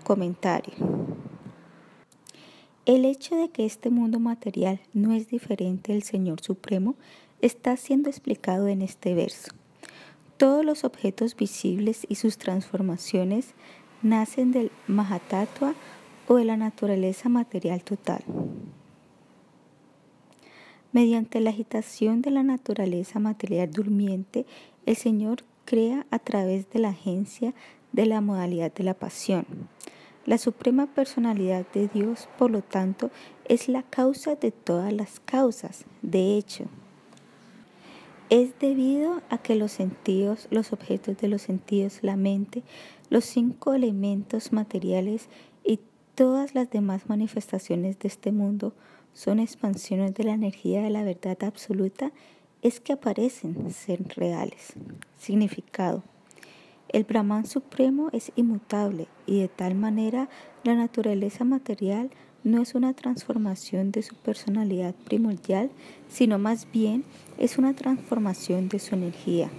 Comentario. 0.04 0.74
El 2.84 3.04
hecho 3.04 3.34
de 3.34 3.48
que 3.48 3.64
este 3.64 3.90
mundo 3.90 4.20
material 4.20 4.80
no 4.92 5.12
es 5.12 5.28
diferente 5.28 5.92
del 5.92 6.04
Señor 6.04 6.40
Supremo 6.40 6.94
está 7.40 7.76
siendo 7.76 8.08
explicado 8.08 8.68
en 8.68 8.80
este 8.80 9.14
verso. 9.14 9.50
Todos 10.36 10.64
los 10.64 10.84
objetos 10.84 11.34
visibles 11.34 12.06
y 12.08 12.14
sus 12.14 12.38
transformaciones 12.38 13.54
nacen 14.02 14.52
del 14.52 14.70
Mahatattva 14.86 15.74
o 16.28 16.36
de 16.36 16.44
la 16.44 16.56
naturaleza 16.56 17.28
material 17.28 17.82
total. 17.82 18.22
Mediante 20.92 21.40
la 21.40 21.50
agitación 21.50 22.22
de 22.22 22.30
la 22.30 22.42
naturaleza 22.42 23.18
material 23.18 23.70
durmiente, 23.70 24.46
el 24.86 24.96
Señor 24.96 25.42
crea 25.66 26.06
a 26.10 26.18
través 26.18 26.70
de 26.70 26.78
la 26.78 26.88
agencia 26.88 27.52
de 27.92 28.06
la 28.06 28.22
modalidad 28.22 28.72
de 28.72 28.84
la 28.84 28.94
pasión. 28.94 29.44
La 30.24 30.38
suprema 30.38 30.86
personalidad 30.86 31.66
de 31.74 31.88
Dios, 31.88 32.28
por 32.38 32.50
lo 32.50 32.62
tanto, 32.62 33.10
es 33.44 33.68
la 33.68 33.82
causa 33.82 34.34
de 34.34 34.50
todas 34.50 34.92
las 34.92 35.20
causas. 35.20 35.84
De 36.00 36.36
hecho, 36.38 36.64
es 38.28 38.58
debido 38.58 39.22
a 39.30 39.38
que 39.38 39.54
los 39.54 39.70
sentidos, 39.70 40.48
los 40.50 40.72
objetos 40.72 41.16
de 41.18 41.28
los 41.28 41.42
sentidos, 41.42 42.00
la 42.02 42.16
mente, 42.16 42.64
los 43.08 43.24
cinco 43.24 43.74
elementos 43.74 44.52
materiales 44.52 45.28
y 45.62 45.78
todas 46.16 46.54
las 46.54 46.70
demás 46.70 47.08
manifestaciones 47.08 47.98
de 48.00 48.08
este 48.08 48.32
mundo 48.32 48.72
son 49.14 49.38
expansiones 49.38 50.12
de 50.14 50.24
la 50.24 50.32
energía 50.32 50.82
de 50.82 50.90
la 50.90 51.04
verdad 51.04 51.38
absoluta, 51.44 52.10
es 52.62 52.80
que 52.80 52.92
aparecen 52.92 53.70
ser 53.70 54.02
reales. 54.16 54.72
Significado. 55.18 56.02
El 56.88 57.04
Brahman 57.04 57.46
Supremo 57.46 58.08
es 58.12 58.32
inmutable 58.36 59.08
y 59.26 59.40
de 59.40 59.48
tal 59.48 59.74
manera 59.74 60.28
la 60.62 60.74
naturaleza 60.74 61.44
material 61.44 62.10
no 62.44 62.62
es 62.62 62.76
una 62.76 62.94
transformación 62.94 63.90
de 63.90 64.02
su 64.02 64.14
personalidad 64.14 64.94
primordial, 64.94 65.70
sino 66.08 66.38
más 66.38 66.70
bien 66.70 67.04
es 67.38 67.58
una 67.58 67.74
transformación 67.74 68.68
de 68.68 68.78
su 68.78 68.94
energía. 68.94 69.50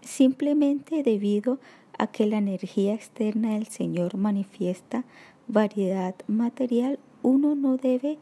Simplemente 0.00 1.02
debido 1.02 1.58
a 1.98 2.06
que 2.06 2.26
la 2.26 2.38
energía 2.38 2.94
externa 2.94 3.54
del 3.54 3.66
Señor 3.66 4.16
manifiesta 4.16 5.04
variedad 5.48 6.14
material, 6.28 7.00
uno 7.22 7.56
no 7.56 7.76
debe 7.76 8.18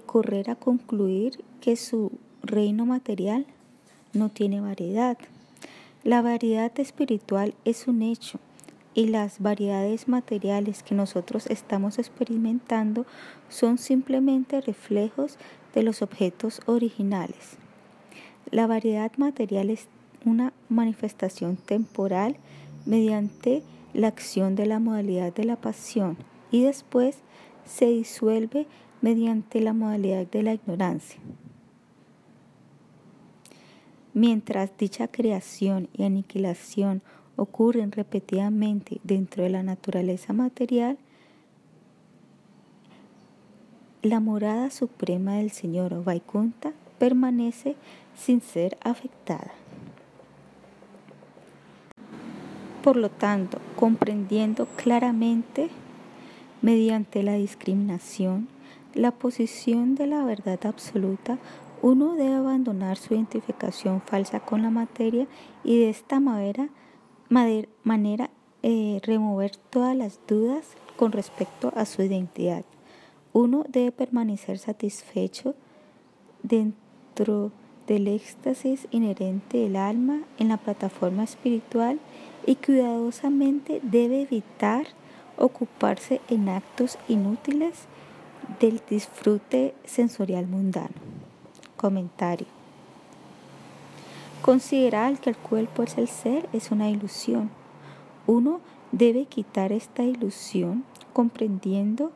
correr 0.00 0.50
a 0.50 0.56
concluir 0.56 1.44
que 1.60 1.76
su 1.76 2.12
reino 2.42 2.86
material 2.86 3.46
no 4.12 4.28
tiene 4.28 4.60
variedad. 4.60 5.18
La 6.02 6.22
variedad 6.22 6.72
espiritual 6.78 7.54
es 7.64 7.88
un 7.88 8.02
hecho 8.02 8.38
y 8.94 9.06
las 9.08 9.40
variedades 9.40 10.06
materiales 10.06 10.82
que 10.82 10.94
nosotros 10.94 11.46
estamos 11.48 11.98
experimentando 11.98 13.06
son 13.48 13.78
simplemente 13.78 14.60
reflejos 14.60 15.36
de 15.74 15.82
los 15.82 16.02
objetos 16.02 16.60
originales. 16.66 17.56
La 18.50 18.66
variedad 18.66 19.10
material 19.16 19.70
es 19.70 19.88
una 20.24 20.52
manifestación 20.68 21.56
temporal 21.56 22.36
mediante 22.86 23.62
la 23.92 24.08
acción 24.08 24.54
de 24.54 24.66
la 24.66 24.78
modalidad 24.78 25.34
de 25.34 25.44
la 25.44 25.56
pasión 25.56 26.16
y 26.50 26.62
después 26.62 27.18
se 27.64 27.86
disuelve 27.86 28.66
mediante 29.04 29.60
la 29.60 29.74
modalidad 29.74 30.26
de 30.26 30.42
la 30.42 30.54
ignorancia. 30.54 31.20
Mientras 34.14 34.70
dicha 34.78 35.08
creación 35.08 35.90
y 35.92 36.04
aniquilación 36.04 37.02
ocurren 37.36 37.92
repetidamente 37.92 39.02
dentro 39.04 39.42
de 39.42 39.50
la 39.50 39.62
naturaleza 39.62 40.32
material, 40.32 40.96
la 44.00 44.20
morada 44.20 44.70
suprema 44.70 45.34
del 45.34 45.50
Señor 45.50 46.02
Vaikunta 46.02 46.72
permanece 46.98 47.76
sin 48.16 48.40
ser 48.40 48.78
afectada. 48.80 49.52
Por 52.82 52.96
lo 52.96 53.10
tanto, 53.10 53.58
comprendiendo 53.76 54.64
claramente 54.76 55.68
mediante 56.62 57.22
la 57.22 57.34
discriminación 57.34 58.53
la 58.94 59.10
posición 59.10 59.94
de 59.94 60.06
la 60.06 60.24
verdad 60.24 60.58
absoluta, 60.66 61.38
uno 61.82 62.14
debe 62.14 62.34
abandonar 62.34 62.96
su 62.96 63.14
identificación 63.14 64.00
falsa 64.00 64.40
con 64.40 64.62
la 64.62 64.70
materia 64.70 65.26
y 65.64 65.80
de 65.80 65.90
esta 65.90 66.20
manera, 66.20 66.70
eh, 68.62 69.00
remover 69.02 69.56
todas 69.56 69.94
las 69.94 70.18
dudas 70.26 70.66
con 70.96 71.12
respecto 71.12 71.72
a 71.76 71.84
su 71.84 72.02
identidad. 72.02 72.64
Uno 73.32 73.64
debe 73.68 73.92
permanecer 73.92 74.58
satisfecho 74.58 75.54
dentro 76.42 77.52
del 77.86 78.08
éxtasis 78.08 78.86
inherente 78.90 79.58
del 79.58 79.76
alma 79.76 80.22
en 80.38 80.48
la 80.48 80.56
plataforma 80.56 81.24
espiritual 81.24 81.98
y 82.46 82.54
cuidadosamente 82.54 83.80
debe 83.82 84.22
evitar 84.22 84.86
ocuparse 85.36 86.20
en 86.28 86.48
actos 86.48 86.98
inútiles 87.08 87.88
del 88.60 88.80
disfrute 88.88 89.74
sensorial 89.84 90.46
mundano. 90.46 90.94
Comentario. 91.76 92.46
Considerar 94.42 95.18
que 95.18 95.30
el 95.30 95.36
cuerpo 95.36 95.82
es 95.82 95.96
el 95.96 96.08
ser 96.08 96.48
es 96.52 96.70
una 96.70 96.90
ilusión. 96.90 97.50
Uno 98.26 98.60
debe 98.92 99.26
quitar 99.26 99.72
esta 99.72 100.02
ilusión 100.02 100.84
comprendiendo 101.12 102.12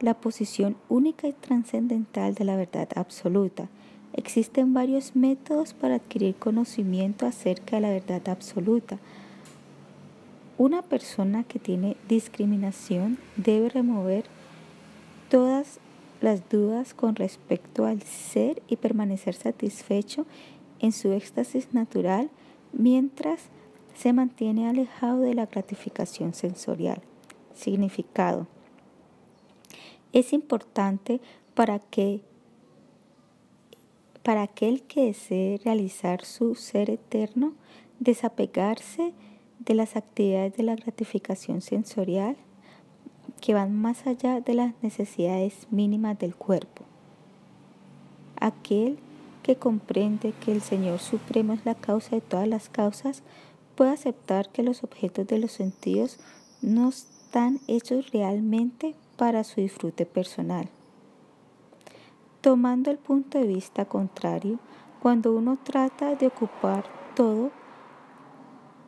la 0.00 0.14
posición 0.14 0.76
única 0.88 1.28
y 1.28 1.32
trascendental 1.32 2.34
de 2.34 2.44
la 2.44 2.56
verdad 2.56 2.88
absoluta. 2.96 3.68
Existen 4.12 4.74
varios 4.74 5.16
métodos 5.16 5.74
para 5.74 5.96
adquirir 5.96 6.34
conocimiento 6.36 7.26
acerca 7.26 7.76
de 7.76 7.82
la 7.82 7.90
verdad 7.90 8.28
absoluta. 8.28 8.98
Una 10.56 10.82
persona 10.82 11.42
que 11.42 11.58
tiene 11.58 11.96
discriminación 12.08 13.18
debe 13.36 13.70
remover 13.70 14.24
todas 15.34 15.80
las 16.20 16.48
dudas 16.48 16.94
con 16.94 17.16
respecto 17.16 17.86
al 17.86 18.02
ser 18.02 18.62
y 18.68 18.76
permanecer 18.76 19.34
satisfecho 19.34 20.26
en 20.78 20.92
su 20.92 21.10
éxtasis 21.10 21.74
natural 21.74 22.30
mientras 22.72 23.40
se 23.96 24.12
mantiene 24.12 24.68
alejado 24.68 25.22
de 25.22 25.34
la 25.34 25.46
gratificación 25.46 26.34
sensorial. 26.34 27.02
Significado. 27.52 28.46
Es 30.12 30.32
importante 30.32 31.20
para 31.56 31.80
que 31.80 32.20
para 34.22 34.42
aquel 34.42 34.82
que 34.82 35.06
desee 35.06 35.60
realizar 35.64 36.24
su 36.24 36.54
ser 36.54 36.90
eterno, 36.90 37.54
desapegarse 37.98 39.12
de 39.58 39.74
las 39.74 39.96
actividades 39.96 40.56
de 40.56 40.62
la 40.62 40.76
gratificación 40.76 41.60
sensorial 41.60 42.36
que 43.44 43.52
van 43.52 43.74
más 43.74 44.06
allá 44.06 44.40
de 44.40 44.54
las 44.54 44.72
necesidades 44.80 45.66
mínimas 45.70 46.18
del 46.18 46.34
cuerpo. 46.34 46.82
Aquel 48.40 48.98
que 49.42 49.56
comprende 49.56 50.32
que 50.32 50.50
el 50.50 50.62
Señor 50.62 50.98
Supremo 50.98 51.52
es 51.52 51.66
la 51.66 51.74
causa 51.74 52.16
de 52.16 52.22
todas 52.22 52.48
las 52.48 52.70
causas, 52.70 53.22
puede 53.74 53.90
aceptar 53.90 54.48
que 54.48 54.62
los 54.62 54.82
objetos 54.82 55.26
de 55.26 55.38
los 55.38 55.52
sentidos 55.52 56.18
no 56.62 56.88
están 56.88 57.60
hechos 57.66 58.12
realmente 58.12 58.94
para 59.18 59.44
su 59.44 59.60
disfrute 59.60 60.06
personal. 60.06 60.70
Tomando 62.40 62.90
el 62.90 62.96
punto 62.96 63.38
de 63.38 63.46
vista 63.46 63.84
contrario, 63.84 64.58
cuando 65.02 65.34
uno 65.34 65.58
trata 65.62 66.14
de 66.14 66.28
ocupar 66.28 66.86
todo 67.14 67.50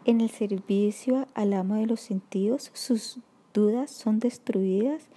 en 0.06 0.22
el 0.22 0.30
servicio 0.30 1.26
al 1.34 1.52
amo 1.52 1.74
de 1.74 1.84
los 1.84 2.00
sentidos, 2.00 2.70
sus 2.72 3.18
dudas 3.56 3.90
son 3.90 4.20
destruidas 4.20 5.08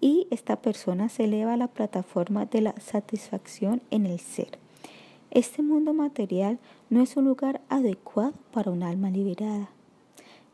y 0.00 0.28
esta 0.30 0.62
persona 0.62 1.08
se 1.08 1.24
eleva 1.24 1.54
a 1.54 1.56
la 1.56 1.66
plataforma 1.66 2.46
de 2.46 2.60
la 2.60 2.74
satisfacción 2.80 3.82
en 3.90 4.06
el 4.06 4.20
ser. 4.20 4.58
Este 5.32 5.62
mundo 5.62 5.92
material 5.92 6.58
no 6.90 7.02
es 7.02 7.16
un 7.16 7.24
lugar 7.24 7.60
adecuado 7.68 8.34
para 8.52 8.70
un 8.70 8.84
alma 8.84 9.10
liberada. 9.10 9.68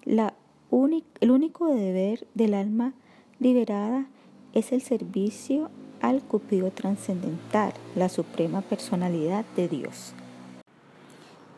el 0.07 1.31
único 1.31 1.67
deber 1.67 2.27
del 2.35 2.55
alma 2.55 2.95
liberada 3.39 4.07
es 4.55 4.73
el 4.73 4.81
servicio 4.81 5.71
al 6.01 6.23
Cupido 6.23 6.71
trascendental, 6.71 7.75
la 7.95 8.09
suprema 8.09 8.63
personalidad 8.63 9.45
de 9.55 9.69
Dios. 9.69 10.15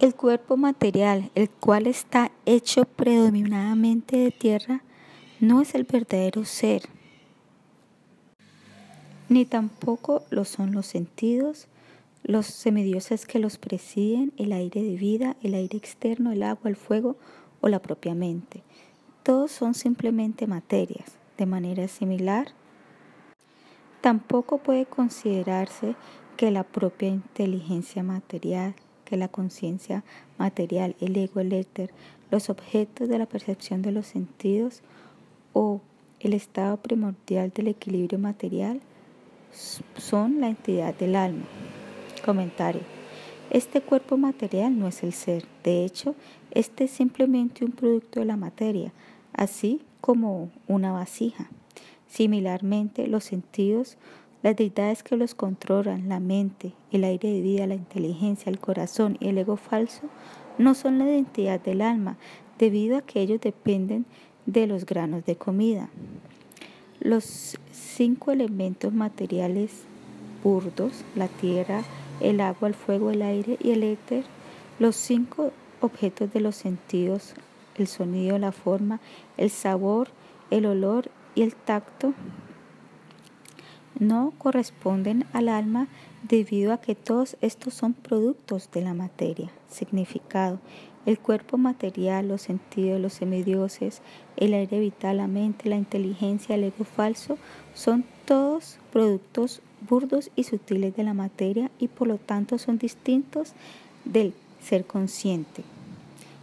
El 0.00 0.14
cuerpo 0.14 0.56
material, 0.56 1.30
el 1.34 1.48
cual 1.48 1.86
está 1.86 2.30
hecho 2.44 2.84
predominadamente 2.84 4.18
de 4.18 4.30
tierra, 4.30 4.82
no 5.40 5.60
es 5.60 5.74
el 5.74 5.84
verdadero 5.84 6.44
ser, 6.44 6.82
ni 9.28 9.44
tampoco 9.44 10.24
lo 10.30 10.44
son 10.44 10.72
los 10.72 10.86
sentidos, 10.86 11.66
los 12.22 12.46
semidioses 12.46 13.26
que 13.26 13.38
los 13.38 13.58
presiden, 13.58 14.32
el 14.36 14.52
aire 14.52 14.82
de 14.82 14.96
vida, 14.96 15.36
el 15.42 15.54
aire 15.54 15.76
externo, 15.76 16.32
el 16.32 16.42
agua, 16.42 16.70
el 16.70 16.76
fuego 16.76 17.16
o 17.60 17.68
la 17.68 17.80
propia 17.80 18.14
mente. 18.14 18.62
Todos 19.22 19.50
son 19.50 19.74
simplemente 19.74 20.46
materias. 20.46 21.12
De 21.36 21.46
manera 21.46 21.86
similar, 21.86 22.48
tampoco 24.00 24.58
puede 24.58 24.86
considerarse 24.86 25.96
que 26.36 26.50
la 26.50 26.64
propia 26.64 27.08
inteligencia 27.08 28.02
material, 28.02 28.74
que 29.04 29.16
la 29.16 29.28
conciencia 29.28 30.02
material, 30.38 30.96
el 31.00 31.16
ego, 31.16 31.40
el 31.40 31.52
éter, 31.52 31.92
los 32.30 32.48
objetos 32.48 33.08
de 33.08 33.18
la 33.18 33.26
percepción 33.26 33.82
de 33.82 33.92
los 33.92 34.06
sentidos 34.06 34.82
o 35.58 35.80
el 36.20 36.34
estado 36.34 36.76
primordial 36.76 37.50
del 37.54 37.68
equilibrio 37.68 38.18
material 38.18 38.82
son 39.96 40.42
la 40.42 40.48
entidad 40.48 40.94
del 40.94 41.16
alma. 41.16 41.46
Comentario. 42.22 42.82
Este 43.48 43.80
cuerpo 43.80 44.18
material 44.18 44.78
no 44.78 44.86
es 44.86 45.02
el 45.02 45.14
ser. 45.14 45.46
De 45.64 45.86
hecho, 45.86 46.14
este 46.50 46.84
es 46.84 46.90
simplemente 46.90 47.64
un 47.64 47.72
producto 47.72 48.20
de 48.20 48.26
la 48.26 48.36
materia, 48.36 48.92
así 49.32 49.80
como 50.02 50.50
una 50.68 50.92
vasija. 50.92 51.48
Similarmente, 52.06 53.06
los 53.06 53.24
sentidos, 53.24 53.96
las 54.42 54.56
deidades 54.56 55.02
que 55.02 55.16
los 55.16 55.34
controlan, 55.34 56.10
la 56.10 56.20
mente, 56.20 56.74
el 56.92 57.02
aire 57.04 57.30
de 57.32 57.40
vida, 57.40 57.66
la 57.66 57.76
inteligencia, 57.76 58.50
el 58.50 58.58
corazón 58.58 59.16
y 59.20 59.28
el 59.28 59.38
ego 59.38 59.56
falso, 59.56 60.02
no 60.58 60.74
son 60.74 60.98
la 60.98 61.06
identidad 61.06 61.60
del 61.60 61.80
alma, 61.80 62.18
debido 62.58 62.98
a 62.98 63.02
que 63.02 63.20
ellos 63.20 63.40
dependen 63.40 64.04
de 64.46 64.66
los 64.66 64.86
granos 64.86 65.24
de 65.24 65.36
comida. 65.36 65.88
Los 67.00 67.58
cinco 67.72 68.32
elementos 68.32 68.92
materiales 68.92 69.70
burdos, 70.42 71.04
la 71.14 71.28
tierra, 71.28 71.82
el 72.20 72.40
agua, 72.40 72.68
el 72.68 72.74
fuego, 72.74 73.10
el 73.10 73.22
aire 73.22 73.58
y 73.62 73.72
el 73.72 73.82
éter, 73.82 74.24
los 74.78 74.96
cinco 74.96 75.52
objetos 75.80 76.32
de 76.32 76.40
los 76.40 76.56
sentidos, 76.56 77.34
el 77.76 77.86
sonido, 77.86 78.38
la 78.38 78.52
forma, 78.52 79.00
el 79.36 79.50
sabor, 79.50 80.08
el 80.50 80.66
olor 80.66 81.10
y 81.34 81.42
el 81.42 81.54
tacto, 81.54 82.14
no 83.98 84.32
corresponden 84.38 85.24
al 85.32 85.48
alma 85.48 85.88
debido 86.22 86.72
a 86.72 86.80
que 86.80 86.94
todos 86.94 87.36
estos 87.40 87.74
son 87.74 87.94
productos 87.94 88.70
de 88.70 88.82
la 88.82 88.94
materia. 88.94 89.50
Significado. 89.68 90.60
El 91.06 91.18
cuerpo 91.20 91.56
material, 91.56 92.28
los 92.28 92.42
sentidos, 92.42 93.00
los 93.00 93.14
semidioses, 93.14 94.02
el 94.36 94.54
aire 94.54 94.80
vital, 94.80 95.18
la 95.18 95.28
mente, 95.28 95.68
la 95.68 95.76
inteligencia, 95.76 96.56
el 96.56 96.64
ego 96.64 96.84
falso, 96.84 97.38
son 97.74 98.04
todos 98.24 98.78
productos 98.92 99.62
burdos 99.88 100.30
y 100.34 100.42
sutiles 100.42 100.96
de 100.96 101.04
la 101.04 101.14
materia 101.14 101.70
y 101.78 101.88
por 101.88 102.08
lo 102.08 102.18
tanto 102.18 102.58
son 102.58 102.78
distintos 102.78 103.52
del 104.04 104.34
ser 104.60 104.84
consciente. 104.84 105.62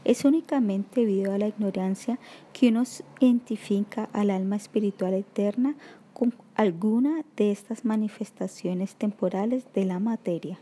Es 0.05 0.25
únicamente 0.25 1.01
debido 1.01 1.33
a 1.33 1.37
la 1.37 1.47
ignorancia 1.47 2.19
que 2.51 2.69
uno 2.69 2.83
identifica 3.19 4.09
al 4.13 4.29
alma 4.29 4.55
espiritual 4.55 5.13
eterna 5.13 5.75
con 6.13 6.33
alguna 6.55 7.23
de 7.35 7.51
estas 7.51 7.85
manifestaciones 7.85 8.95
temporales 8.95 9.65
de 9.73 9.85
la 9.85 9.99
materia. 9.99 10.59